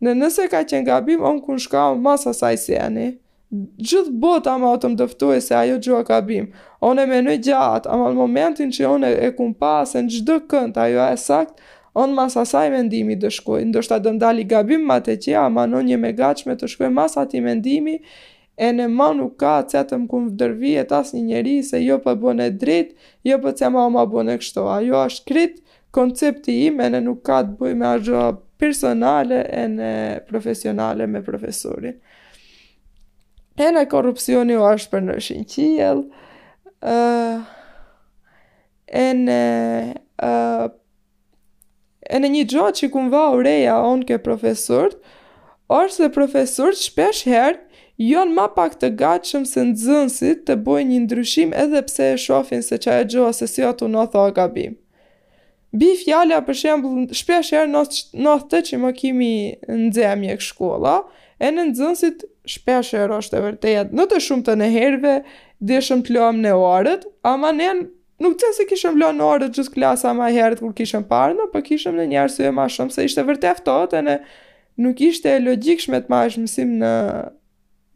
në 0.03 0.13
nëse 0.19 0.49
ka 0.51 0.63
qenë 0.67 0.87
gabim, 0.91 1.23
on 1.23 1.39
kun 1.43 1.61
shka 1.63 1.85
o 1.93 1.97
mas 1.97 2.27
asaj 2.27 2.59
se 2.59 3.13
Gjithë 3.53 4.11
bot 4.17 4.47
ama 4.49 4.71
o 4.73 4.77
të 4.81 4.89
më 4.89 4.97
dëftuje 5.03 5.41
se 5.45 5.55
ajo 5.55 5.75
gjua 5.85 5.99
gabim. 6.09 6.47
On 6.81 6.97
e 6.99 7.03
menoj 7.07 7.35
gjatë, 7.47 7.91
ama 7.93 8.07
në 8.09 8.17
momentin 8.17 8.71
që 8.73 8.87
on 8.89 9.03
e, 9.05 9.11
e 9.13 9.29
kun 9.37 9.51
pasë 9.61 10.01
në 10.03 10.09
gjithë 10.15 10.37
kënd, 10.49 10.79
ajo 10.81 11.03
e 11.05 11.19
sakt, 11.21 11.61
on 12.01 12.15
mas 12.17 12.37
asaj 12.41 12.71
mendimi 12.73 13.15
dë 13.21 13.29
shkoj. 13.37 13.67
Ndështë 13.69 13.99
dëndali 14.07 14.47
gabim 14.49 14.87
ma 14.89 14.97
të 15.05 15.19
qia, 15.21 15.45
ama 15.51 15.67
në 15.69 15.83
një 15.91 15.99
me 16.01 16.13
gachme 16.17 16.57
të 16.57 16.71
shkoj 16.73 16.89
mas 16.97 17.19
ati 17.21 17.43
mendimi, 17.45 17.99
e 18.57 18.71
në 18.73 18.89
ma 18.97 19.11
nuk 19.19 19.37
ka 19.45 19.59
të 19.69 19.85
të 19.91 19.99
më 20.01 20.09
kumë 20.15 20.33
dërvi 20.41 20.73
e 20.81 20.87
tas 20.89 21.13
një 21.13 21.23
njeri 21.29 21.59
se 21.69 21.83
jo 21.85 22.01
për 22.07 22.17
bën 22.25 22.41
e 22.41 22.49
drit, 22.57 22.97
jo 23.29 23.37
për 23.45 23.59
të 23.61 23.69
ma 23.77 23.85
o 23.85 23.93
ma 23.99 24.07
bën 24.09 24.33
e 24.33 24.39
kështo. 24.41 24.65
Ajo 24.79 25.05
është 25.11 25.29
krit 25.29 25.61
koncepti 25.93 26.57
e 26.65 26.73
në 26.89 27.05
nuk 27.05 27.21
ka 27.29 27.43
të 27.51 27.59
bëj 27.61 27.77
me 27.83 27.87
ajo 27.99 28.25
personale 28.63 29.43
e 29.59 29.65
në 29.73 29.89
profesionale 30.29 31.09
me 31.11 31.23
profesorin. 31.25 31.97
E 33.61 33.71
në 33.75 33.83
korupcioni 33.91 34.55
u 34.57 34.69
për 34.93 35.03
në 35.09 35.17
shinqiel, 35.27 36.05
e 39.03 39.09
në 39.25 39.41
e 42.13 42.21
në 42.23 42.31
një 42.37 42.45
gjohë 42.53 42.77
që 42.79 42.91
kumë 42.95 43.13
va 43.15 43.25
u 43.35 43.43
reja 43.47 43.77
onë 43.89 44.07
ke 44.09 44.21
profesurët, 44.25 44.97
është 45.73 46.05
dhe 46.05 46.13
profesurët 46.21 46.81
shpesh 46.85 47.27
herë, 47.33 47.59
jonë 48.13 48.35
ma 48.37 48.47
pak 48.57 48.79
të 48.83 48.93
gatshëm 49.01 49.45
se 49.49 49.65
në 49.71 49.79
zënsit 49.87 50.45
të 50.49 50.59
bojnë 50.67 50.91
një 50.95 51.01
ndryshim 51.09 51.55
edhe 51.65 51.83
pse 51.89 52.13
e 52.15 52.21
shofin 52.29 52.63
se 52.67 52.79
qa 52.85 53.01
e 53.03 53.09
gjohë 53.15 53.35
se 53.41 53.51
si 53.55 53.65
ato 53.73 53.89
në 53.91 54.07
tha 54.15 54.29
gabim. 54.39 54.77
Bi 55.73 55.95
fjala 56.05 56.43
për 56.45 56.59
shembull, 56.61 57.07
shpesh 57.17 57.55
në 57.57 58.37
të 58.53 58.59
që 58.69 58.79
më 58.83 58.91
kimi 58.97 59.33
nxemje 59.73 60.35
në 60.37 60.45
shkolla, 60.45 60.99
e 61.41 61.49
në 61.49 61.65
nxënësit 61.71 62.27
shpesh 62.57 62.91
herë 62.99 63.21
është 63.23 63.39
e 63.41 63.45
vërtet. 63.47 63.95
Në 63.97 64.05
të 64.11 64.21
shumtën 64.27 64.65
e 64.67 64.69
herëve 64.75 65.15
shumë 65.87 66.07
të 66.09 66.15
lëmë 66.19 66.45
në 66.45 66.53
orët, 66.61 67.07
ama 67.25 67.55
ne 67.57 67.71
nuk 68.23 68.37
të 68.39 68.51
se 68.59 68.67
kishëm 68.69 69.01
luam 69.01 69.17
në 69.17 69.27
orët 69.31 69.55
gjithë 69.57 69.73
klasa 69.79 70.13
ma 70.15 70.29
herët 70.35 70.61
kur 70.61 70.75
kishëm 70.77 71.09
parë, 71.09 71.39
në 71.41 71.49
po 71.55 71.65
kishëm 71.71 71.97
në 71.97 72.07
një 72.13 72.27
së 72.37 72.51
e 72.51 72.53
ma 72.55 72.69
shumë, 72.71 72.93
se 72.93 73.09
ishte 73.09 73.25
vërtet 73.31 73.65
tëtë, 73.65 74.05
në 74.07 74.19
nuk 74.87 75.01
ishte 75.09 75.33
e 75.33 75.41
logikshme 75.41 76.03
të 76.05 76.13
ma 76.13 76.27
shmësim 76.35 76.77
në 76.85 76.93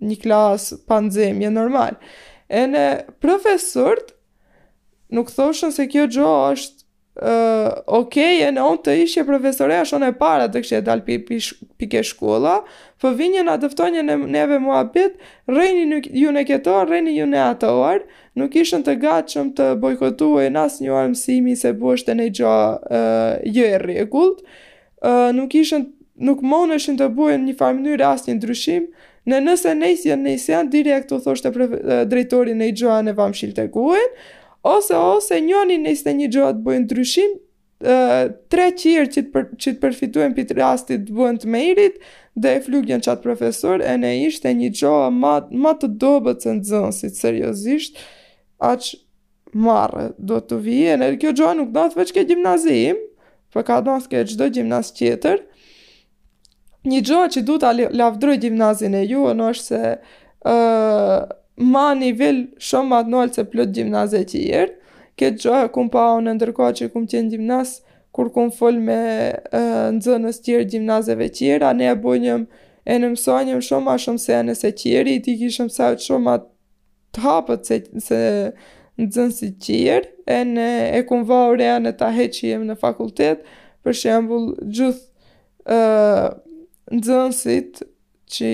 një 0.07 0.19
klasë 0.25 0.81
pa 0.89 1.03
nxemje 1.05 1.53
normal. 1.53 2.01
E 2.49 2.65
në 2.73 2.87
profesort, 3.21 4.15
nuk 5.15 5.29
thoshën 5.31 5.77
se 5.77 5.87
kjo 5.91 6.09
gjo 6.17 6.27
është 6.55 6.76
uh, 7.23 7.73
ok, 7.87 8.17
e 8.17 8.51
në 8.51 8.55
know, 8.57 8.77
të 8.79 8.93
ishje 9.05 9.23
profesoreja 9.27 9.85
shonë 9.89 10.13
e 10.13 10.17
para 10.21 10.49
të 10.53 10.61
kështë 10.63 10.79
e 10.79 10.85
dalë 10.87 11.19
pike 11.81 12.03
shkolla, 12.07 12.59
për 13.03 13.15
vinje 13.17 13.43
në 13.47 13.55
adëftonje 13.57 14.03
në 14.07 14.19
neve 14.35 14.59
mua 14.63 14.83
bit, 14.93 15.17
rejni 15.49 15.87
nuk, 15.93 16.09
ju 16.13 16.35
në 16.35 16.45
këto, 16.51 16.75
rejni 16.91 17.17
ju 17.19 17.27
në 17.33 17.43
ato 17.47 17.73
nuk 18.37 18.57
ishën 18.61 18.85
të 18.85 18.99
gatshëm 19.01 19.55
të 19.57 19.71
bojkotuaj 19.81 20.51
në 20.53 20.63
asë 20.69 20.85
një 20.85 20.93
armësimi 21.01 21.41
mësimi 21.47 21.57
se 21.57 21.73
bështë 21.81 22.13
e 22.13 22.17
në 22.21 22.29
gjo 22.37 22.53
uh, 22.77 23.37
jë 23.49 23.69
e 23.73 23.81
regullt, 23.85 24.45
uh, 25.01 25.31
nuk 25.33 25.55
ishën, 25.57 25.87
nuk 26.21 26.43
moneshin 26.45 26.97
të 27.01 27.09
bujën 27.17 27.45
një 27.49 27.57
farë 27.59 27.79
mënyrë 27.81 28.11
asë 28.13 28.31
një 28.35 28.41
ndryshim, 28.43 28.89
Në 29.27 29.39
nëse 29.43 29.73
nëjës 29.75 30.03
janë 30.07 30.23
nëjës 30.23 30.43
janë, 30.53 30.69
direkt 30.71 31.11
u 31.11 31.17
thoshtë 31.19 31.51
drejtori 32.07 32.53
në 32.55 32.69
i 32.71 32.75
gjoa 32.79 33.01
në 33.03 33.17
vamë 33.19 33.35
shilë 33.35 33.57
të 33.57 33.65
guen, 33.75 34.13
ose 34.69 34.95
ose 34.97 35.41
njoni 35.45 35.79
nëjste 35.85 36.13
një 36.17 36.29
gjohë 36.35 36.57
bëjnë 36.67 36.85
ndryshim, 36.87 37.35
tre 38.51 38.67
qirë 38.83 39.05
që 39.15 39.23
të, 39.27 39.33
për, 39.33 39.49
që 39.63 39.75
të 39.77 39.81
për 40.51 40.59
rastit 40.59 41.07
të 41.07 41.17
bëjnë 41.19 41.43
të 41.43 41.51
mejrit, 41.55 41.99
dhe 42.43 42.55
e 42.59 42.63
flugjen 42.65 43.03
qatë 43.07 43.25
profesor, 43.25 43.81
e 43.85 43.95
ne 44.01 44.13
ishte 44.27 44.53
një 44.59 44.71
gjohë 44.81 45.11
ma, 45.17 45.35
më 45.51 45.73
të 45.83 45.91
dobet 46.03 46.45
se 46.45 46.55
në 46.57 46.65
seriozisht 46.71 47.01
si 47.01 47.13
të 47.13 47.23
seriosisht, 47.25 48.01
marë 49.67 50.09
do 50.29 50.41
të 50.45 50.59
vijë, 50.67 50.97
në 51.01 51.11
kjo 51.23 51.31
gjohë 51.41 51.59
nuk 51.63 51.71
do 51.77 51.85
të 51.89 52.01
veçke 52.01 52.27
gjimnazim, 52.29 52.99
për 53.53 53.63
po 53.63 53.67
ka 53.69 53.79
do 53.87 53.95
të 54.03 54.11
ke 54.13 54.25
gjdo 54.33 54.51
gjimnaz 54.59 54.93
një 56.87 56.99
gjohë 57.03 57.29
që 57.35 57.41
du 57.49 57.55
të 57.59 57.71
lafdroj 57.99 58.37
gjimnazin 58.45 58.93
e 58.95 59.01
ju, 59.11 59.23
në 59.35 59.47
është 59.51 59.73
se, 59.73 59.89
ma 61.57 61.95
nivel 61.97 62.47
shumë 62.61 62.97
atë 63.01 63.13
nëllë 63.13 63.35
se 63.37 63.45
plët 63.53 63.71
gjimnaze 63.77 64.21
që 64.31 64.39
i 64.41 64.47
erë, 64.61 64.73
këtë 65.19 65.41
gjohë 65.45 65.63
e 65.67 65.71
kumë 65.73 65.93
pa 65.95 66.03
unë 66.21 66.35
ndërkohë 66.37 66.75
që 66.79 66.89
kumë 66.93 67.11
qenë 67.13 67.33
gjimnaz, 67.33 67.71
kur 68.17 68.29
kumë 68.35 68.55
full 68.59 68.81
me 68.85 68.99
e, 69.33 69.61
nëzënës 69.97 70.41
tjerë 70.45 70.67
gjimnazeve 70.75 71.29
që 71.33 71.49
i 71.57 71.73
ne 71.81 71.89
e 71.91 71.97
bunjëm 72.03 72.47
e 72.93 72.99
në 73.01 73.11
mësonjëm 73.15 73.63
shumë 73.65 73.93
a 73.95 73.97
shumë 74.05 74.23
se 74.23 74.35
e 74.37 74.45
nëse 74.51 74.71
që 74.79 74.87
i 74.91 74.95
erë, 75.01 75.15
i 75.17 75.23
ti 75.25 75.37
kishëm 75.41 75.71
sa 75.73 75.91
shumë 76.01 76.33
atë 76.37 76.51
të 77.17 77.25
hapët 77.25 77.71
se, 77.71 77.81
se 78.07 78.21
nëzënësit 79.01 79.57
që 79.65 79.75
i 79.75 79.83
erë, 79.97 80.13
e 80.37 80.41
në 80.53 80.69
e 81.01 81.05
kumë 81.09 81.27
va 81.29 81.41
urea 81.55 81.77
në 81.81 81.95
ta 82.01 82.13
heqë 82.17 82.35
që 82.37 82.61
në 82.65 82.77
fakultet, 82.81 83.45
për 83.85 83.97
shembul 83.97 84.51
gjithë 84.69 85.81
nëzënësit 86.97 87.83
që 88.33 88.51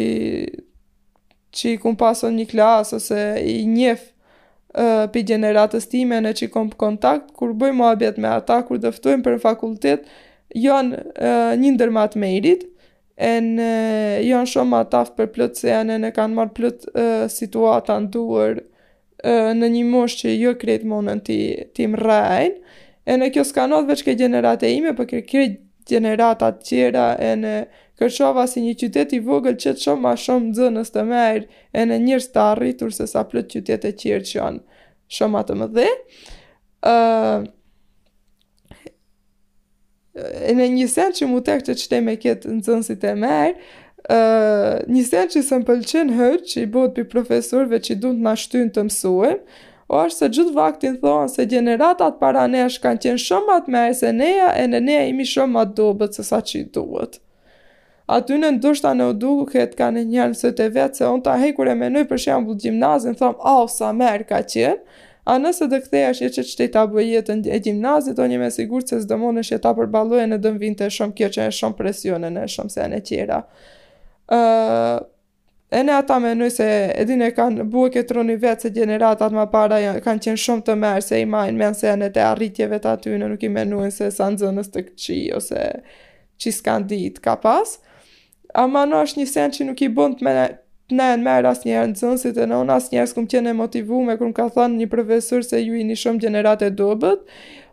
që 1.56 1.72
i 1.74 1.78
kumë 1.82 1.98
pason 2.00 2.34
një 2.38 2.48
klasë 2.50 2.98
ose 2.98 3.20
i 3.52 3.58
njef 3.68 4.02
uh, 4.08 5.04
për 5.12 5.26
generatës 5.34 5.88
time 5.92 6.20
në 6.24 6.34
që 6.40 6.48
i 6.48 6.50
kontakt, 6.80 7.32
kur 7.36 7.52
bëjmë 7.56 7.84
o 7.84 7.88
abjet 7.92 8.20
me 8.20 8.30
ata, 8.32 8.62
kur 8.66 8.80
dëftojmë 8.82 9.24
për 9.26 9.40
fakultet, 9.44 10.08
janë 10.56 11.02
uh, 11.12 11.52
një 11.60 11.74
ndërmat 11.76 12.16
me 12.20 12.32
i 12.36 12.56
e 13.22 13.34
në 13.44 13.64
janë 14.24 14.48
shumë 14.48 14.78
ataf 14.82 15.12
për 15.18 15.28
plëtë 15.34 15.60
se 15.60 15.68
janë 15.70 15.94
e 15.94 16.00
në 16.06 16.10
kanë 16.16 16.34
marë 16.38 16.54
plëtë 16.56 16.92
uh, 16.92 17.24
situata 17.30 17.98
në 18.00 18.08
duër 18.14 18.58
uh, 18.62 19.52
në 19.54 19.68
një 19.76 19.82
moshë 19.90 20.20
që 20.24 20.32
jo 20.40 20.54
kretë 20.62 20.88
monën 20.90 21.20
ti, 21.26 21.38
ti 21.76 21.86
më 21.92 22.00
rajnë, 22.00 22.56
e 23.04 23.16
në 23.20 23.28
kjo 23.34 23.44
s'ka 23.48 23.68
nëtë 23.68 23.90
veç 23.92 24.04
ke 24.06 24.16
generate 24.20 24.70
ime, 24.72 24.94
për 24.96 25.10
po 25.10 25.20
kretë 25.28 25.58
gjenerata 25.90 26.52
të 26.52 26.62
qera 26.68 27.06
e 27.20 27.32
në 27.40 27.54
kërshova 28.00 28.46
si 28.48 28.62
një 28.64 28.74
qytet 28.80 29.12
i 29.18 29.22
vogël 29.24 29.56
që 29.62 29.74
të 29.76 29.84
shumë 29.84 30.02
ma 30.04 30.12
shumë 30.18 30.52
dzënës 30.56 30.92
të 30.94 31.04
merë 31.08 31.60
e 31.78 31.84
në 31.90 31.98
njërës 32.06 32.28
të 32.34 32.42
arritur 32.52 32.94
se 32.94 33.06
sa 33.10 33.22
plët 33.28 33.50
qytet 33.52 33.86
e 33.90 33.94
qirë 34.02 34.24
që 34.28 34.38
janë 34.38 34.62
shumë 35.16 35.40
atë 35.42 35.56
më 35.60 35.68
dhe. 35.76 35.86
Uh, 36.92 37.44
e 40.48 40.54
në 40.58 40.70
një 40.76 40.88
sen 40.92 41.14
që 41.18 41.28
mu 41.30 41.42
tek 41.46 41.64
të 41.66 41.78
qëte 41.78 42.02
me 42.06 42.16
këtë 42.24 42.54
në 42.56 42.66
dzënësit 42.68 43.08
e 43.12 43.16
merë, 43.26 43.54
Uh, 44.10 44.82
një 44.90 45.02
sen 45.06 45.28
që 45.30 45.40
së 45.46 45.56
më 45.60 45.66
pëlqen 45.68 46.08
hërë 46.18 46.38
që 46.50 46.62
i 46.64 46.68
bot 46.74 46.90
për 46.96 47.04
profesorve 47.12 47.78
që 47.86 47.92
i 47.94 47.98
dund 48.02 48.24
në 48.24 48.32
ashtyn 48.34 48.72
të 48.74 48.82
mësuem, 48.88 49.36
është 49.92 50.16
se 50.18 50.28
gjithë 50.36 50.54
vaktin 50.56 50.94
thonë 51.02 51.28
se 51.28 51.44
gjeneratat 51.50 52.16
para 52.20 52.46
nesh 52.48 52.78
kanë 52.80 53.00
qenë 53.04 53.20
shumë 53.20 53.56
atë 53.58 53.72
me 53.74 53.82
e 53.90 53.96
se 53.98 54.12
neja 54.16 54.48
e 54.56 54.64
në 54.70 54.78
neja 54.86 55.02
imi 55.10 55.26
shumë 55.28 55.60
atë 55.66 55.74
dobet 55.82 56.16
se 56.16 56.24
sa 56.24 56.38
që 56.40 56.58
i 56.58 56.64
duhet. 56.76 57.18
A 58.08 58.20
ty 58.26 58.38
në 58.40 58.54
ndushta 58.56 58.94
në 58.96 59.10
duhu 59.20 59.44
këtë 59.52 59.76
ka 59.78 59.90
në 59.94 60.06
njërë 60.08 60.38
se 60.38 60.50
të 60.56 60.70
vetë 60.74 61.00
se 61.02 61.08
unë 61.12 61.24
të 61.26 61.34
hej 61.44 61.52
e 61.74 61.78
menoj 61.84 62.04
për 62.08 62.22
shambullë 62.24 62.62
gjimnazin 62.64 63.18
thonë 63.20 63.40
au, 63.52 63.68
sa 63.68 63.92
merë 63.92 64.26
ka 64.30 64.40
qenë, 64.54 64.80
a 65.24 65.36
nëse 65.38 65.68
dhe 65.70 65.78
këtheja 65.84 66.12
shë 66.18 66.28
që 66.34 66.42
që 66.48 66.54
të 66.58 66.64
i 66.64 66.70
të 66.74 66.82
bëjë 66.92 67.36
e 67.54 67.58
gjimnazit 67.62 68.18
o 68.18 68.26
një 68.26 68.38
me 68.40 68.50
sigur 68.50 68.82
që 68.82 69.02
së 69.04 69.08
dëmonë 69.12 69.38
në 69.38 69.44
shë 69.50 69.58
të 69.62 69.74
përbaluje 69.78 70.24
në 70.26 70.40
dëmvinte 70.44 70.88
shumë 70.90 71.14
kjo 71.20 71.28
që 71.36 71.46
e 71.46 71.54
shumë 71.60 71.78
presionën 71.78 72.42
e 72.42 72.48
shumë 72.56 72.74
se 72.74 72.88
në 72.92 73.04
qera. 73.06 73.42
Uh, 74.32 74.98
e 75.72 75.82
ne 75.86 75.92
ata 75.92 76.18
menoj 76.20 76.50
se 76.52 76.66
edhine 77.00 77.30
e 77.30 77.32
kanë 77.32 77.64
buë 77.72 77.90
këtë 77.94 78.16
roni 78.18 78.34
vetë 78.40 78.66
se 78.66 78.70
generatat 78.76 79.32
ma 79.32 79.46
para 79.54 79.78
kanë 80.04 80.20
qenë 80.26 80.40
shumë 80.42 80.64
të 80.66 80.74
merë 80.76 81.04
se 81.06 81.20
i 81.22 81.28
majnë 81.32 81.58
menë 81.62 81.78
se 81.78 81.94
e 82.06 82.08
të 82.16 82.24
arritjeve 82.28 82.76
të 82.82 82.90
aty 82.90 83.12
në 83.16 83.30
nuk 83.32 83.46
i 83.48 83.48
menoj 83.54 83.88
se 83.96 84.10
sa 84.12 84.26
nëzënës 84.34 84.68
të 84.74 84.82
këqi 84.90 85.16
ose 85.38 85.62
që 86.44 86.52
s'kanë 86.58 86.88
ditë 86.90 87.24
ka 87.24 87.38
pas. 87.40 87.78
A 88.54 88.66
ma 88.68 88.82
në 88.88 89.00
është 89.06 89.22
një 89.22 89.26
sen 89.32 89.54
që 89.56 89.66
nuk 89.70 89.80
i 89.80 89.88
bënd 89.96 90.20
të 90.20 90.28
menë 90.28 90.44
ne 90.98 91.06
në 91.16 91.24
merë 91.24 91.50
asë 91.54 91.68
njerë 91.70 91.88
në 91.94 91.98
zënësit 92.02 92.42
e 92.42 92.48
në 92.50 92.58
unë 92.66 92.74
asë 92.76 92.92
njerë 92.98 93.16
këmë 93.16 93.32
qene 93.34 93.56
motivu 93.62 94.02
me 94.04 94.18
kërë 94.20 94.32
më 94.34 94.36
ka 94.42 94.48
thënë 94.58 94.80
një 94.82 94.90
profesor 94.92 95.46
se 95.48 95.62
ju 95.64 95.80
i 95.80 95.86
një 95.88 95.96
shumë 96.02 96.50
e 96.66 96.70
dobet, 96.84 97.24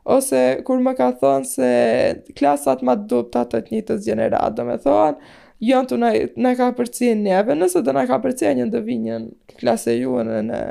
ose 0.08 0.46
kërë 0.68 0.86
më 0.88 0.96
ka 1.02 1.12
thënë 1.22 1.52
se 1.52 1.72
klasat 2.40 2.82
ma 2.88 2.96
dobet 2.96 3.36
atët 3.44 3.72
një 3.76 3.82
të 3.92 4.00
zgenerat, 4.06 4.56
dhe 4.56 4.64
me 4.72 4.78
thënë, 4.88 5.18
janë 5.60 5.92
të 5.92 5.98
në 6.46 6.54
ka 6.58 6.70
përci 6.78 7.14
neve, 7.20 7.56
nëse 7.60 7.82
dhe 7.84 7.96
në 7.96 8.06
ka 8.10 8.20
përci 8.24 8.48
e 8.48 8.54
një 8.60 8.70
ndëvinjen 8.70 9.28
klasë 9.60 9.94
e 9.94 9.98
ju 10.04 10.16
në 10.28 10.42
në 10.50 10.62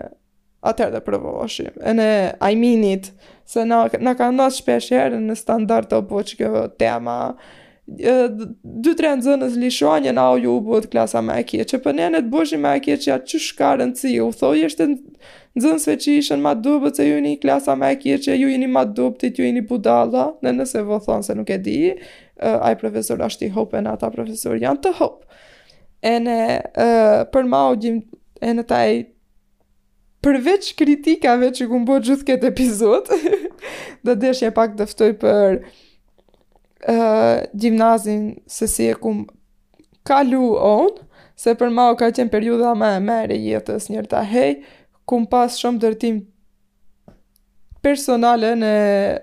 atër 0.70 0.94
dhe 0.96 1.02
përvoshim. 1.06 1.76
E 1.86 1.92
në 1.94 2.08
ajminit, 2.44 3.12
se 3.48 3.64
në 3.68 4.14
ka 4.18 4.30
nësë 4.34 4.58
shpesh 4.62 4.92
herë 4.96 5.20
në 5.28 5.38
standart 5.40 5.92
të 5.92 6.02
po 6.10 6.24
që 6.28 6.40
kjo 6.40 6.66
tema, 6.80 7.18
dy 7.88 8.92
tre 8.98 9.14
nxënës 9.16 9.24
zënës 9.24 9.54
lishonjën 9.62 10.18
au 10.20 10.34
ju 10.36 10.56
u 10.58 10.64
bëtë 10.66 10.90
klasa 10.92 11.22
me 11.24 11.38
e 11.40 11.44
kje 11.48 11.64
që 11.70 11.78
për 11.86 11.94
njënë 11.96 12.18
e 12.18 12.24
të 12.26 12.32
bëshin 12.34 12.60
me 12.60 12.72
e 12.76 12.82
kje 12.84 12.96
që 13.04 13.14
atë 13.14 13.26
që 13.30 14.10
u 14.26 14.26
thoi 14.40 14.64
është 14.66 14.86
nxënësve 14.92 15.94
që 16.04 16.16
ishin 16.20 16.42
ma 16.44 16.52
dubët 16.54 17.00
se 17.00 17.06
ju 17.08 17.16
një 17.24 17.38
klasa 17.40 17.74
me 17.80 17.88
e 17.92 17.96
kje 17.96 18.36
ju 18.42 18.48
një 18.60 18.68
më 18.68 18.82
dobët, 18.92 19.38
ju 19.40 19.44
një 19.56 19.64
budalla, 19.70 20.26
në 20.44 20.52
nëse 20.58 20.84
vë 20.84 20.98
se 21.30 21.34
nuk 21.40 21.48
e 21.50 21.58
di 21.58 21.78
uh, 22.42 22.58
ai 22.64 22.74
profesor 22.80 23.20
është 23.24 23.48
i 23.48 23.52
hop 23.56 23.74
e 23.74 23.82
ata 23.90 24.10
profesor 24.14 24.58
janë 24.60 24.82
të 24.84 24.92
hop. 25.02 25.22
Ene, 26.02 26.38
uh, 26.78 27.24
për 27.34 27.48
ma 27.50 27.64
u 27.72 28.62
taj, 28.68 29.08
përveç 30.22 30.72
kritikave 30.78 31.50
që 31.56 31.68
kumë 31.70 31.88
bëtë 31.88 32.10
gjithë 32.10 32.28
këtë 32.30 32.50
epizod, 32.52 33.10
dhe 34.06 34.16
desh 34.22 34.44
një 34.46 34.52
pak 34.56 34.76
dëftoj 34.78 35.10
për 35.24 35.58
uh, 36.86 37.36
gjimnazin 37.58 38.32
se 38.50 38.70
si 38.70 38.86
e 38.86 38.94
kumë 38.98 39.26
kalu 40.08 40.54
on, 40.64 40.94
se 41.38 41.52
për 41.58 41.70
ma 41.74 41.90
ka 42.00 42.08
qenë 42.16 42.32
periuda 42.32 42.70
më 42.80 42.92
e 42.98 43.02
mere 43.04 43.36
jetës 43.38 43.90
njërë 43.92 44.10
ta 44.14 44.22
hej, 44.26 44.54
kumë 45.08 45.28
pas 45.32 45.54
shumë 45.60 45.80
dërtim 45.82 46.22
personale 47.84 48.54
në 48.58 48.70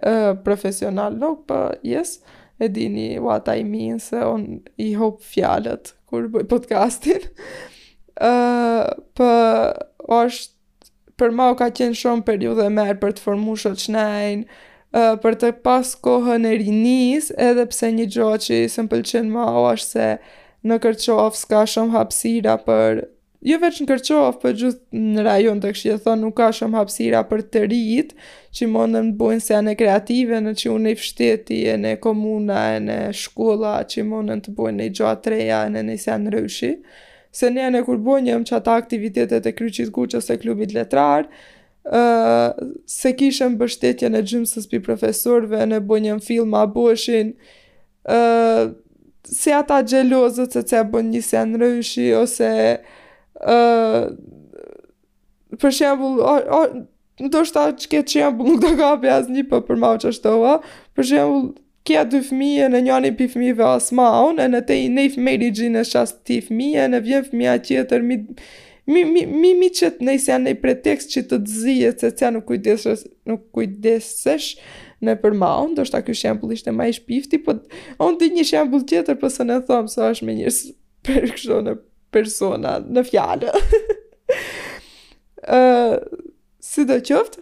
uh, 0.10 0.30
profesional, 0.46 1.16
nuk, 1.20 1.42
no, 1.44 1.44
po, 1.44 1.52
për, 1.66 1.82
jesë, 1.88 2.35
e 2.60 2.68
dini 2.74 3.16
what 3.20 3.48
I 3.58 3.64
mean 3.64 4.00
se 4.00 4.26
on 4.26 4.48
i 4.78 4.94
hop 4.96 5.22
fjalët 5.24 5.92
kur 6.10 6.28
bëj 6.32 6.46
podcastin 6.52 7.26
uh, 8.22 8.94
për 9.18 9.18
po, 9.20 10.22
është 10.24 10.52
Për 11.16 11.32
ma 11.32 11.46
u 11.48 11.54
ka 11.56 11.70
qenë 11.72 11.96
shumë 11.96 12.26
periudhë 12.28 12.66
e 12.68 12.72
merë 12.76 12.94
për 13.00 13.14
të 13.16 13.22
formu 13.24 13.54
shëtë 13.62 13.80
shnajnë, 13.86 14.58
për 15.24 15.38
të 15.40 15.50
pas 15.64 15.94
kohën 16.04 16.44
e 16.44 16.50
rinis, 16.60 17.30
edhe 17.40 17.64
pse 17.72 17.88
një 17.96 18.08
gjo 18.12 18.34
që 18.44 18.58
i 18.66 18.66
së 18.74 18.84
ma 19.32 19.46
u 19.48 19.62
është 19.70 19.88
se 19.88 20.10
në 20.68 20.78
kërqof 20.84 21.38
s'ka 21.40 21.62
shumë 21.74 21.96
hapsira 21.96 22.58
për... 22.68 23.06
Jo 23.48 23.60
veç 23.64 23.80
në 23.82 23.88
kërqof, 23.94 24.42
për 24.44 24.52
po 24.52 24.58
gjithë 24.60 25.00
në 25.14 25.26
rajon 25.30 25.64
të 25.64 25.72
këshjë 25.78 25.98
thonë 26.04 26.22
nuk 26.26 26.36
ka 26.42 26.52
shumë 26.60 26.78
hapsira 26.82 27.24
për 27.30 27.46
të 27.54 27.64
rritë, 27.70 28.20
që 28.56 28.68
mundën 28.72 29.10
të 29.12 29.18
bojnë 29.20 29.44
se 29.44 29.54
janë 29.58 29.74
kreative 29.80 30.38
në 30.44 30.54
që 30.60 30.70
unë 30.72 30.92
i 30.94 30.98
fshteti, 31.00 31.58
e 31.72 31.74
në 31.82 31.96
komuna, 32.04 32.60
e 32.76 32.84
në 32.86 33.00
shkolla, 33.24 33.74
që 33.92 34.06
mundën 34.08 34.44
të 34.46 34.54
bojnë 34.56 34.78
një 34.82 34.88
gjatë 34.96 35.26
të 35.26 35.34
reja, 35.34 35.58
e 35.68 35.74
në 35.74 35.82
në 35.90 35.98
se 36.06 36.16
rëshi. 36.36 36.70
Se 37.36 37.50
në 37.52 37.82
kur 37.88 37.98
bojnë 38.00 38.32
jëmë 38.32 38.48
që 38.48 38.56
ata 38.56 38.78
aktivitetet 38.80 39.44
e 39.44 39.54
kryqit 39.58 39.92
guqës 39.98 40.32
e 40.36 40.40
klubit 40.44 40.76
letrar, 40.78 41.28
Uh, 41.96 42.48
se 42.90 43.12
kishëm 43.14 43.60
bështetje 43.60 44.08
në 44.10 44.24
gjymësës 44.26 44.64
për 44.72 44.80
profesorve, 44.88 45.60
në 45.70 45.78
bënjëm 45.86 46.18
filma, 46.26 46.64
bëshin, 46.74 47.28
uh, 48.10 48.72
se 49.30 49.54
ata 49.54 49.78
gjelozët 49.86 50.58
se 50.58 50.64
ce 50.72 50.82
bën 50.90 51.12
një 51.14 51.22
sen 51.28 51.54
rëshi, 51.62 52.08
ose 52.18 52.50
uh, 53.54 54.00
për 55.62 55.78
shembul, 55.78 56.18
o, 56.32 56.34
o, 56.42 56.64
do 57.20 57.44
shta 57.48 57.70
që 57.80 58.02
që 58.10 58.20
jam 58.20 58.38
nuk 58.44 58.60
të 58.60 58.74
kapi 58.80 59.10
asë 59.12 59.32
një 59.36 59.44
për 59.52 59.62
për 59.70 59.78
mau 59.80 59.94
që 60.04 60.12
për 60.20 61.04
që 61.08 61.16
jam 61.16 61.36
kja 61.88 62.02
dy 62.10 62.20
fëmije 62.28 62.68
në 62.74 62.80
njani 62.88 63.12
për 63.16 63.28
fëmive 63.32 63.64
asë 63.70 63.96
unë, 64.02 64.44
e 64.44 64.48
në 64.50 64.62
te 64.68 64.76
i 64.84 64.90
nej 64.90 65.10
fëmej 65.16 65.36
një 65.44 65.50
gjinë 65.56 65.80
e 65.80 65.84
shasë 65.86 66.16
ti 66.26 66.40
fëmije, 66.48 66.88
në 66.92 67.00
vjen 67.06 67.26
fëmija 67.32 67.58
tjetër 67.68 68.02
mi... 68.12 68.18
Mi, 68.86 69.02
mi, 69.02 69.24
mi, 69.26 69.56
mi 69.58 69.72
qëtë 69.74 70.06
nëjse 70.06 70.30
janë 70.30 70.44
nëj 70.46 70.56
pretekst 70.62 71.10
që 71.10 71.24
të 71.26 71.38
të 71.42 71.50
zije, 71.58 71.88
se 72.04 72.10
cja 72.20 72.28
nuk 72.36 72.44
kujdesesh, 72.52 73.08
nuk 73.26 73.48
kujdesesh 73.58 74.52
në 75.02 75.16
për 75.24 75.34
maun, 75.42 75.72
do 75.74 75.82
shta 75.90 76.04
kjo 76.06 76.14
shembul 76.14 76.54
ishte 76.54 76.70
ma 76.70 76.86
ish 76.92 77.00
pifti, 77.08 77.40
po 77.42 77.56
onë 78.06 78.20
di 78.22 78.28
një 78.36 78.44
shembul 78.46 78.84
tjetër, 78.86 79.18
po 79.18 79.32
së 79.34 79.48
në 79.50 79.58
thomë, 79.66 79.90
së 79.90 80.06
është 80.12 80.28
me 80.30 80.36
njërës 80.38 80.62
për 81.10 81.82
persona, 82.14 82.76
në 82.86 83.06
fjallë. 83.10 83.56
uh, 85.50 85.98
si 86.72 86.84
dhe 86.90 87.00
qoftë, 87.08 87.42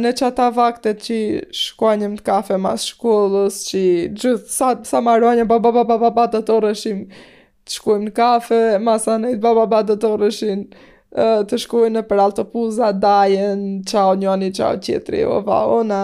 në 0.00 0.12
ata 0.30 0.46
vaktet 0.56 1.02
që 1.04 1.16
shkuanjim 1.56 2.16
të 2.18 2.24
kafe 2.26 2.56
mas 2.62 2.86
shkullës, 2.90 3.60
që 3.68 3.80
gjithë 4.16 4.48
sa, 4.54 4.72
sa 4.88 5.00
marruanjim 5.04 5.48
ba 5.50 5.58
ba 5.64 5.72
ba 5.80 5.84
ba 6.04 6.10
ba 6.20 6.26
të 6.32 6.40
të 6.48 6.56
rëshim 6.66 7.02
të 7.10 7.74
shkuim 7.76 8.06
në 8.08 8.14
kafe, 8.16 8.60
mas 8.82 9.06
anejt 9.12 9.40
ba 9.42 9.52
ba 9.58 9.66
ba 9.72 9.82
të 9.88 9.98
të 10.00 10.12
të 11.50 11.56
shkuim 11.58 11.96
në 11.96 12.04
për 12.10 12.20
alto 12.22 12.44
puza, 12.52 12.92
dajen, 13.02 13.62
qao 13.90 14.14
njoni, 14.20 14.52
qao 14.56 14.76
qitri, 14.84 15.24
o 15.26 15.40
va 15.46 15.60
ona, 15.74 16.00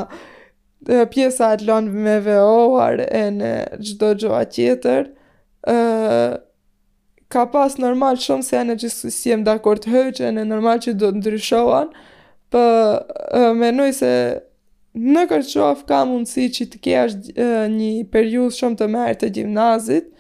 pjesa 1.12 1.52
e 1.54 1.60
të 1.60 1.68
lonë 1.68 2.02
me 2.06 2.16
veohar 2.26 3.00
e 3.06 3.24
në 3.38 3.52
gjdo 3.86 4.10
gjoa 4.22 4.42
qitër, 4.56 5.06
ka 7.28 7.46
pas 7.50 7.74
normal 7.80 8.18
shumë 8.22 8.46
se 8.46 8.54
janë 8.56 8.76
që 8.82 8.90
si 8.94 9.30
jem 9.32 9.44
dakord 9.46 9.86
hëqen 9.90 10.38
e 10.38 10.44
normal 10.46 10.78
që 10.84 10.92
do 10.98 11.10
të 11.12 11.18
ndryshohan, 11.22 11.88
për 12.54 12.76
po, 13.02 13.54
menoj 13.58 13.90
se 13.98 14.12
në 14.96 15.26
kërqof 15.30 15.82
ka 15.88 16.04
mundësi 16.08 16.46
që 16.56 16.66
të 16.72 16.82
kesh 16.86 17.16
një 17.72 17.88
periud 18.14 18.54
shumë 18.56 18.78
të 18.80 18.88
merë 18.94 19.16
të 19.24 19.32
gjimnazit, 19.38 20.12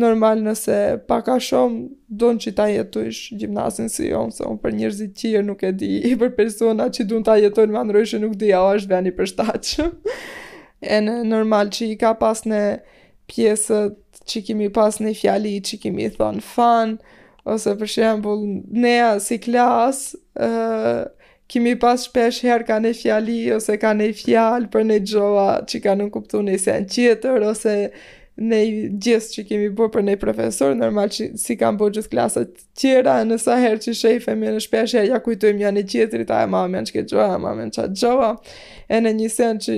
normal 0.00 0.40
nëse 0.40 0.76
paka 1.10 1.34
shumë 1.44 1.82
donë 2.22 2.42
që 2.46 2.52
ta 2.56 2.68
jetojsh 2.70 3.34
gjimnazin 3.42 3.90
si 3.92 4.06
jomë, 4.08 4.32
se 4.32 4.46
unë 4.48 4.62
për 4.62 4.76
njërzit 4.78 5.18
që 5.20 5.42
nuk 5.48 5.66
e 5.68 5.72
di, 5.82 5.90
i 6.08 6.14
për 6.22 6.30
persona 6.38 6.86
që 6.94 7.04
dunë 7.10 7.26
ta 7.28 7.34
jetojnë 7.42 7.74
me 7.74 7.82
androjshë 7.82 8.22
nuk 8.22 8.38
di, 8.40 8.54
a 8.56 8.62
është 8.78 8.94
veni 8.94 9.12
për 9.18 9.28
shtachë. 9.34 9.90
e 10.94 11.02
në 11.04 11.18
normal 11.28 11.74
që 11.74 11.90
i 11.90 11.98
ka 12.00 12.14
pas 12.22 12.40
në 12.48 12.62
pjesët 13.28 14.00
që 14.30 14.42
kemi 14.48 14.68
pas 14.74 14.98
një 15.02 15.12
fjali 15.20 15.54
që 15.68 15.78
kemi 15.82 16.08
thonë 16.16 16.44
fan, 16.52 16.94
ose 17.48 17.72
për 17.80 17.90
shembul 17.94 18.42
nea 18.84 19.16
si 19.20 19.38
klas, 19.42 20.02
uh, 20.38 21.02
kemi 21.50 21.74
pas 21.82 22.06
shpesh 22.06 22.44
her 22.46 22.62
ka 22.68 22.76
një 22.84 22.94
fjali, 23.00 23.40
ose 23.56 23.78
ka 23.82 23.92
një 23.98 24.10
fjalë 24.22 24.70
për 24.72 24.86
një 24.90 24.98
gjoa 25.12 25.48
që 25.68 25.82
ka 25.86 25.96
nënkuptu 26.00 26.42
një 26.46 26.58
sen 26.62 26.86
qeter, 26.90 27.42
ose 27.50 27.76
ne 28.40 28.58
gjithë 29.02 29.34
që 29.36 29.42
kemi 29.48 29.66
bërë 29.76 29.92
për 29.92 30.04
ne 30.06 30.14
profesor, 30.20 30.72
normal 30.78 31.10
që 31.12 31.32
si 31.40 31.56
kam 31.60 31.76
bërë 31.80 31.98
gjithë 31.98 32.12
klasët 32.14 32.62
tjera, 32.80 33.18
nësa 33.28 33.58
herë 33.60 33.80
që 33.84 33.94
shefe 33.98 34.34
me 34.40 34.54
në 34.54 34.62
shpesh 34.64 34.94
ja 34.96 35.18
kujtujmë 35.24 35.64
janë 35.66 35.82
i 35.82 35.88
qetërit, 35.94 36.32
a 36.32 36.46
e 36.46 36.52
mamë 36.52 36.78
janë 36.80 36.88
që 36.90 36.94
ke 36.96 37.02
gjoha, 37.12 37.34
a 37.36 37.42
mamë 37.42 37.64
janë 37.66 37.74
që 37.76 37.84
gjoha, 38.00 38.30
e 38.88 39.00
në 39.04 39.12
një 39.20 39.28
sen 39.34 39.60
që 39.66 39.76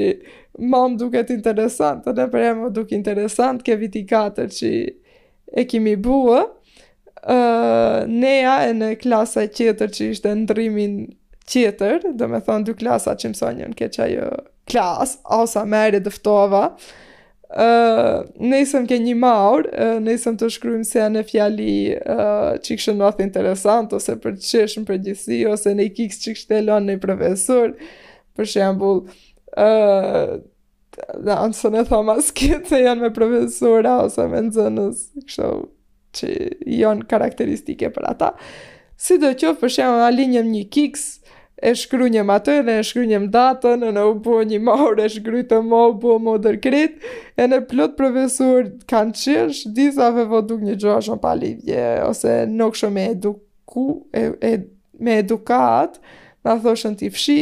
mamë 0.74 1.00
duket 1.02 1.32
interesant, 1.34 2.04
të 2.06 2.14
ne 2.20 2.26
për 2.30 2.44
e 2.44 2.52
më 2.60 2.70
duke 2.76 2.94
interesant, 2.94 3.64
ke 3.66 3.78
viti 3.80 4.04
4 4.12 4.46
që 4.54 4.70
e 5.54 5.64
kemi 5.70 5.96
bërë, 6.06 6.44
uh, 7.26 8.00
Nea 8.10 8.56
e 8.70 8.76
në 8.78 8.92
klasa 9.02 9.48
e 9.48 9.50
që 9.50 10.12
ishte 10.14 10.34
ndrimin 10.44 11.00
qetër, 11.50 12.12
dhe 12.14 12.30
me 12.30 12.38
thonë 12.46 12.70
dy 12.70 12.76
klasa 12.80 13.16
që 13.18 13.32
mësonjën 13.34 13.74
keqa 13.80 14.06
jo 14.14 14.30
klas, 14.70 15.18
asa 15.26 15.66
meri 15.68 15.98
dëftova, 16.06 16.68
uh, 16.78 17.00
ne 18.40 18.58
isëm 18.62 18.86
ke 18.90 18.96
një 18.98 19.14
maur, 19.18 19.66
uh, 19.70 19.98
ne 20.02 20.14
isëm 20.18 20.36
të 20.40 20.48
shkrymë 20.56 20.86
se 20.88 21.04
në 21.10 21.20
e 21.20 21.26
fjali 21.28 21.74
uh, 21.96 22.56
që 22.58 22.78
kështë 22.78 22.94
në 22.98 23.06
atë 23.08 23.24
interesant, 23.28 23.92
ose 23.94 24.16
për 24.22 24.34
të 24.38 24.42
qeshën 24.64 24.86
për 24.88 24.98
gjithësi, 25.06 25.40
ose 25.52 25.74
në 25.78 25.86
i 25.88 25.92
kikës 25.94 26.18
që 26.24 26.34
kështë 26.34 26.50
telon 26.56 26.88
në 26.88 26.96
i 26.98 27.02
profesor, 27.04 27.74
për 28.34 28.50
shembul, 28.50 29.04
uh, 29.60 30.34
anë 31.14 31.54
së 31.58 31.70
ne 31.76 31.84
thoma 31.88 32.16
se 32.26 32.82
janë 32.82 33.06
me 33.06 33.12
profesora, 33.14 34.00
ose 34.08 34.26
me 34.32 34.42
nëzënës, 34.48 35.06
kështë 35.28 35.52
që 36.14 36.28
janë 36.82 37.08
karakteristike 37.10 37.88
për 37.96 38.04
ata. 38.10 38.32
Si 38.98 39.14
do 39.22 39.30
qëfë, 39.34 39.56
për 39.62 39.72
shembul, 39.78 40.02
alinjëm 40.10 40.50
një 40.54 40.66
kikës, 40.74 41.06
e 41.64 41.72
shkrujnjëm 41.78 42.30
atë 42.34 42.54
edhe 42.60 42.74
e 42.80 42.84
shkrujnjëm 42.84 43.24
datën, 43.32 43.86
e 43.88 43.92
në 43.96 44.02
u 44.10 44.14
po 44.24 44.34
një 44.46 44.58
maur 44.66 45.00
e 45.00 45.06
shkrujnë 45.14 45.46
të 45.50 45.60
mo, 45.64 45.80
u 45.92 45.96
po 46.02 46.18
më 46.20 46.34
dërkrit, 46.44 47.06
e 47.40 47.46
në 47.50 47.62
plot 47.70 47.94
profesor 48.00 48.66
kanë 48.90 49.16
qërsh, 49.20 49.62
disa 49.78 50.10
ve 50.14 50.26
vo 50.30 50.42
duk 50.44 50.60
një 50.66 50.76
gjoa 50.82 50.98
shumë 51.06 51.22
palivje, 51.24 51.86
ose 52.08 52.36
nuk 52.52 52.76
shumë 52.80 53.06
eduku, 53.14 53.86
e, 54.12 54.26
e, 54.44 54.52
me 55.00 55.16
edukat, 55.22 55.96
në 56.44 56.58
thoshën 56.66 56.98
t'i 57.00 57.08
fshi, 57.16 57.40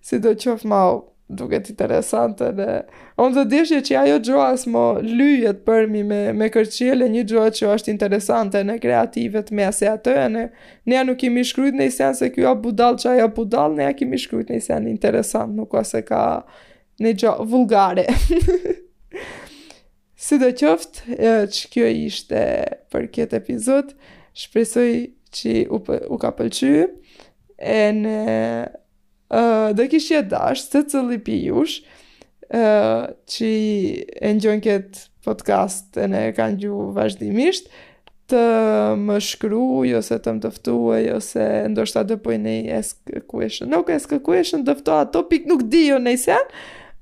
si 0.00 0.20
do 0.24 0.32
qofë 0.40 0.68
ma 0.72 0.82
duket 1.28 1.68
interesante 1.70 2.44
dhe 2.56 2.70
on 3.20 3.34
të 3.36 3.42
dishje 3.50 3.78
që 3.84 3.96
ajo 4.02 4.18
gjoas 4.28 4.62
më 4.70 4.84
lyjet 5.04 5.58
për 5.66 5.88
mi 5.92 6.02
me, 6.08 6.20
me 6.32 6.48
një 6.48 7.24
gjoa 7.28 7.50
që 7.58 7.68
është 7.74 7.92
interesante 7.92 8.62
në 8.64 8.78
kreativet 8.80 9.50
me 9.54 9.66
ase 9.68 9.88
atë 9.92 10.14
e 10.24 10.28
ne, 10.32 10.44
nuk 11.04 11.18
kemi 11.20 11.44
shkryt 11.44 11.74
në 11.76 11.90
isen 11.92 12.14
se 12.16 12.30
kjo 12.32 12.48
a 12.48 12.54
budal 12.54 12.96
që 13.00 13.10
ajo 13.12 13.28
budal, 13.36 13.74
ne 13.76 13.84
a 13.84 13.92
kemi 13.98 14.18
shkryt 14.22 14.48
në 14.54 14.60
isen 14.62 14.88
interesant, 14.88 15.52
nuk 15.58 15.72
ka 15.74 15.84
se 15.84 16.00
ka 16.08 16.22
në 16.98 17.12
gjo 17.20 17.34
vulgare. 17.50 18.06
si 20.24 20.40
dhe 20.40 20.54
qoft 20.58 21.02
që 21.10 21.74
kjo 21.74 21.92
ishte 22.08 22.44
për 22.92 23.08
kjetë 23.14 23.36
epizod, 23.42 23.92
shpresoj 24.32 24.90
që 25.28 25.58
u, 25.76 25.82
u 26.08 26.16
ka 26.18 26.32
pëlqy, 26.38 26.86
e 27.60 27.82
në 27.98 28.16
dhe 29.74 29.88
kishë 29.92 30.18
e 30.22 30.22
dash, 30.28 30.64
se 30.72 30.82
të 30.88 31.02
i 31.16 31.20
pi 31.24 31.36
jush, 31.48 31.82
uh, 32.50 33.12
që 33.28 33.50
e 34.24 34.30
njën 34.38 34.62
këtë 34.64 35.04
podcast 35.26 35.98
e 36.00 36.08
ne 36.10 36.26
kanë 36.36 36.60
gju 36.62 36.78
vazhdimisht, 36.96 37.68
të 38.28 38.42
më 39.00 39.18
shkru, 39.24 39.62
ose 39.98 40.18
të 40.24 40.34
më 40.36 40.42
dëftuaj, 40.46 41.04
ose 41.16 41.46
ndoshta 41.72 42.02
të 42.08 42.18
pojnë 42.24 42.56
e 42.58 42.76
eskë 42.80 43.22
kueshën. 43.30 43.70
Nuk 43.72 43.88
eskë 43.94 44.18
kueshën, 44.26 44.66
dëftoa 44.68 45.06
topik 45.14 45.46
nuk 45.50 45.68
di 45.72 45.88
jo 45.90 46.00
nëjësen, 46.02 46.52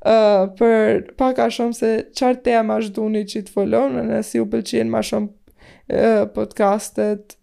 Uh, 0.06 0.52
për 0.54 1.16
paka 1.18 1.48
shumë 1.50 1.74
se 1.74 1.88
qartë 2.14 2.60
ma 2.68 2.76
shduni 2.84 3.24
që 3.26 3.40
të 3.48 3.50
folon, 3.56 3.96
në 3.96 4.02
nësi 4.06 4.38
u 4.38 4.44
pëlqin 4.52 4.90
ma 4.92 5.00
shumë 5.02 5.26
uh, 5.96 6.26
podcastet, 6.36 7.34
uh, 7.34 7.35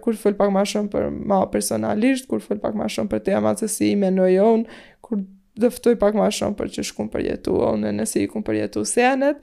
kur 0.00 0.14
fol 0.18 0.36
pak 0.38 0.50
më 0.54 0.62
shumë 0.70 0.90
për 0.92 1.06
ma 1.28 1.40
personalisht, 1.52 2.28
kur 2.30 2.42
fol 2.42 2.58
pak 2.62 2.76
më 2.78 2.86
shumë 2.96 3.10
për 3.12 3.22
tema 3.30 3.54
se 3.58 3.68
si 3.70 3.94
më 3.98 4.12
nojon, 4.16 4.66
kur 5.02 5.22
dëftoj 5.58 5.96
pak 6.00 6.14
më 6.18 6.28
shumë 6.38 6.58
për 6.58 6.70
çish 6.76 6.92
kum 6.94 7.08
përjetu 7.10 7.56
në 7.80 7.94
nëse 7.98 8.22
i 8.22 8.28
kum 8.30 8.44
përjetu 8.46 8.84
senet. 8.86 9.40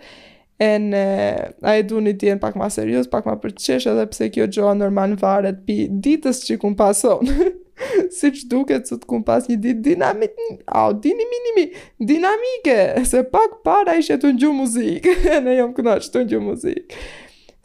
En 0.61 0.93
a 0.95 1.73
e 1.73 1.81
du 1.83 1.99
një 1.99 2.13
jenë 2.21 2.39
pak 2.41 2.55
ma 2.55 2.67
serios, 2.71 3.07
pak 3.11 3.25
ma 3.27 3.33
përqesh 3.41 3.87
edhe 3.89 4.03
pse 4.11 4.27
kjo 4.31 4.45
gjoa 4.53 4.75
nërman 4.77 5.15
varet 5.19 5.63
pi 5.65 5.87
ditës 5.89 6.43
që 6.45 6.59
kum 6.61 6.75
pason. 6.79 7.25
si 8.15 8.29
që 8.31 8.45
duket 8.51 8.87
sot 8.87 9.03
kum 9.09 9.23
pas 9.27 9.47
një 9.49 9.57
dit 9.63 9.79
dinamit, 9.89 10.37
au, 10.69 10.93
dini 11.03 11.25
minimi, 11.31 11.65
dinamike, 11.99 12.77
se 13.09 13.23
pak 13.33 13.57
para 13.65 13.97
ishe 13.99 14.15
të 14.21 14.35
një 14.37 14.53
muzikë, 14.61 15.15
ne 15.47 15.57
jom 15.57 15.73
këna 15.75 15.97
që 16.05 16.13
të 16.13 16.23
një 16.29 16.41
muzikë. 16.45 17.01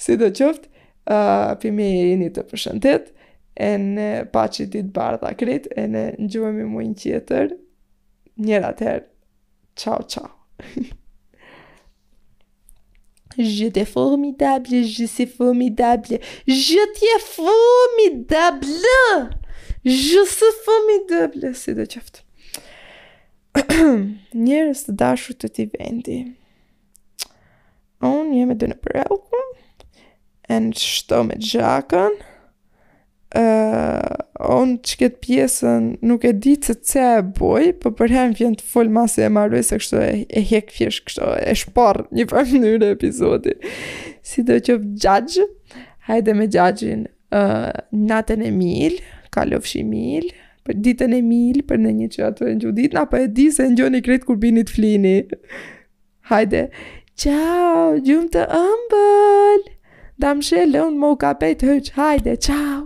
Si 0.00 0.16
dhe 0.18 0.32
qëftë, 0.32 0.72
uh, 1.11 1.54
pimi 1.61 1.86
e 2.12 2.18
një 2.20 2.28
të 2.36 2.44
përshëndet, 2.50 3.09
e 3.59 3.70
në 3.82 4.09
pa 4.32 4.44
që 4.54 4.68
bardha 4.94 5.32
krit, 5.40 5.66
e 5.74 5.86
në 5.90 6.02
në 6.20 6.28
gjuhemi 6.30 6.66
mujnë 6.68 6.96
tjetër, 7.02 7.54
njëra 8.44 8.72
tërë, 8.80 9.04
qau, 9.82 9.98
qau. 10.06 10.30
Je 13.38 13.68
t'ai 13.70 13.84
formidable, 13.86 14.80
je 14.84 15.06
suis 15.06 15.26
formidable, 15.30 16.18
je 16.48 16.84
t'ai 16.96 17.16
formidable, 17.20 18.66
je 19.86 20.24
suis 20.26 20.56
formidable, 20.66 21.52
si 21.54 21.74
do 21.78 21.86
qëftë. 21.92 22.24
Njërës 24.44 24.84
të 24.86 24.92
dashur 25.00 25.36
të 25.40 25.48
t'i 25.54 25.64
vendi. 25.72 26.18
Unë 28.06 28.36
jemi 28.40 28.56
dhe 28.59 28.68
në 28.70 28.76
prejokën 28.82 29.46
e 30.49 30.59
në 30.64 30.74
qështo 30.78 31.20
me 31.28 31.36
gjakën, 31.44 32.14
uh, 33.40 34.09
onë 34.49 34.76
që 34.88 34.96
këtë 35.03 35.20
pjesën 35.24 35.88
nuk 36.09 36.24
e 36.24 36.32
ditë 36.42 36.66
se 36.72 36.76
ce 36.92 37.05
e 37.18 37.24
boj, 37.40 37.70
po 37.82 37.90
për 37.90 38.07
përhem 38.09 38.34
vjen 38.38 38.57
të 38.61 38.66
full 38.72 38.90
masë 38.94 39.26
e 39.26 39.28
marrëj 39.36 39.64
se 39.68 39.78
kështo 39.82 40.01
e, 40.07 40.11
e 40.40 40.44
hek 40.55 40.72
fjesh 40.78 41.03
kështo, 41.11 41.30
e 41.42 41.55
shparë 41.62 42.07
një 42.16 42.28
për 42.32 42.51
mënyrë 42.55 42.88
e 42.88 42.96
epizodi. 42.96 43.57
Si 44.28 44.44
do 44.49 44.59
që 44.59 44.78
gjagjë, 45.05 45.49
hajde 46.09 46.36
me 46.38 46.49
gjagjin 46.53 47.07
uh, 47.36 47.72
natën 47.92 48.44
e 48.49 48.53
milë, 48.55 49.01
kalofshi 49.36 49.84
milë, 49.84 50.32
për 50.68 50.78
ditën 50.84 51.12
e 51.16 51.20
milë, 51.24 51.64
për 51.68 51.80
në 51.84 51.92
një 52.03 52.09
që 52.14 52.26
atë 52.32 52.53
e 52.53 52.55
në 52.62 52.74
ditë, 52.82 52.94
na 52.96 53.05
për 53.09 53.26
e 53.28 53.32
di 53.36 53.51
se 53.53 53.68
në 53.68 53.80
gjoni 53.82 54.01
i 54.03 54.07
kretë 54.09 54.28
kur 54.30 54.40
binit 54.40 54.72
flini. 54.72 55.18
Hajde, 56.32 56.70
Ciao, 57.18 57.96
gjumë 57.99 58.28
të 58.30 58.44
Damshe 60.21 60.61
lën 60.73 60.95
më 61.01 61.07
u 61.12 61.16
kapet 61.23 61.61
hëqë, 61.66 61.95
hajde, 61.99 62.35
qau! 62.45 62.85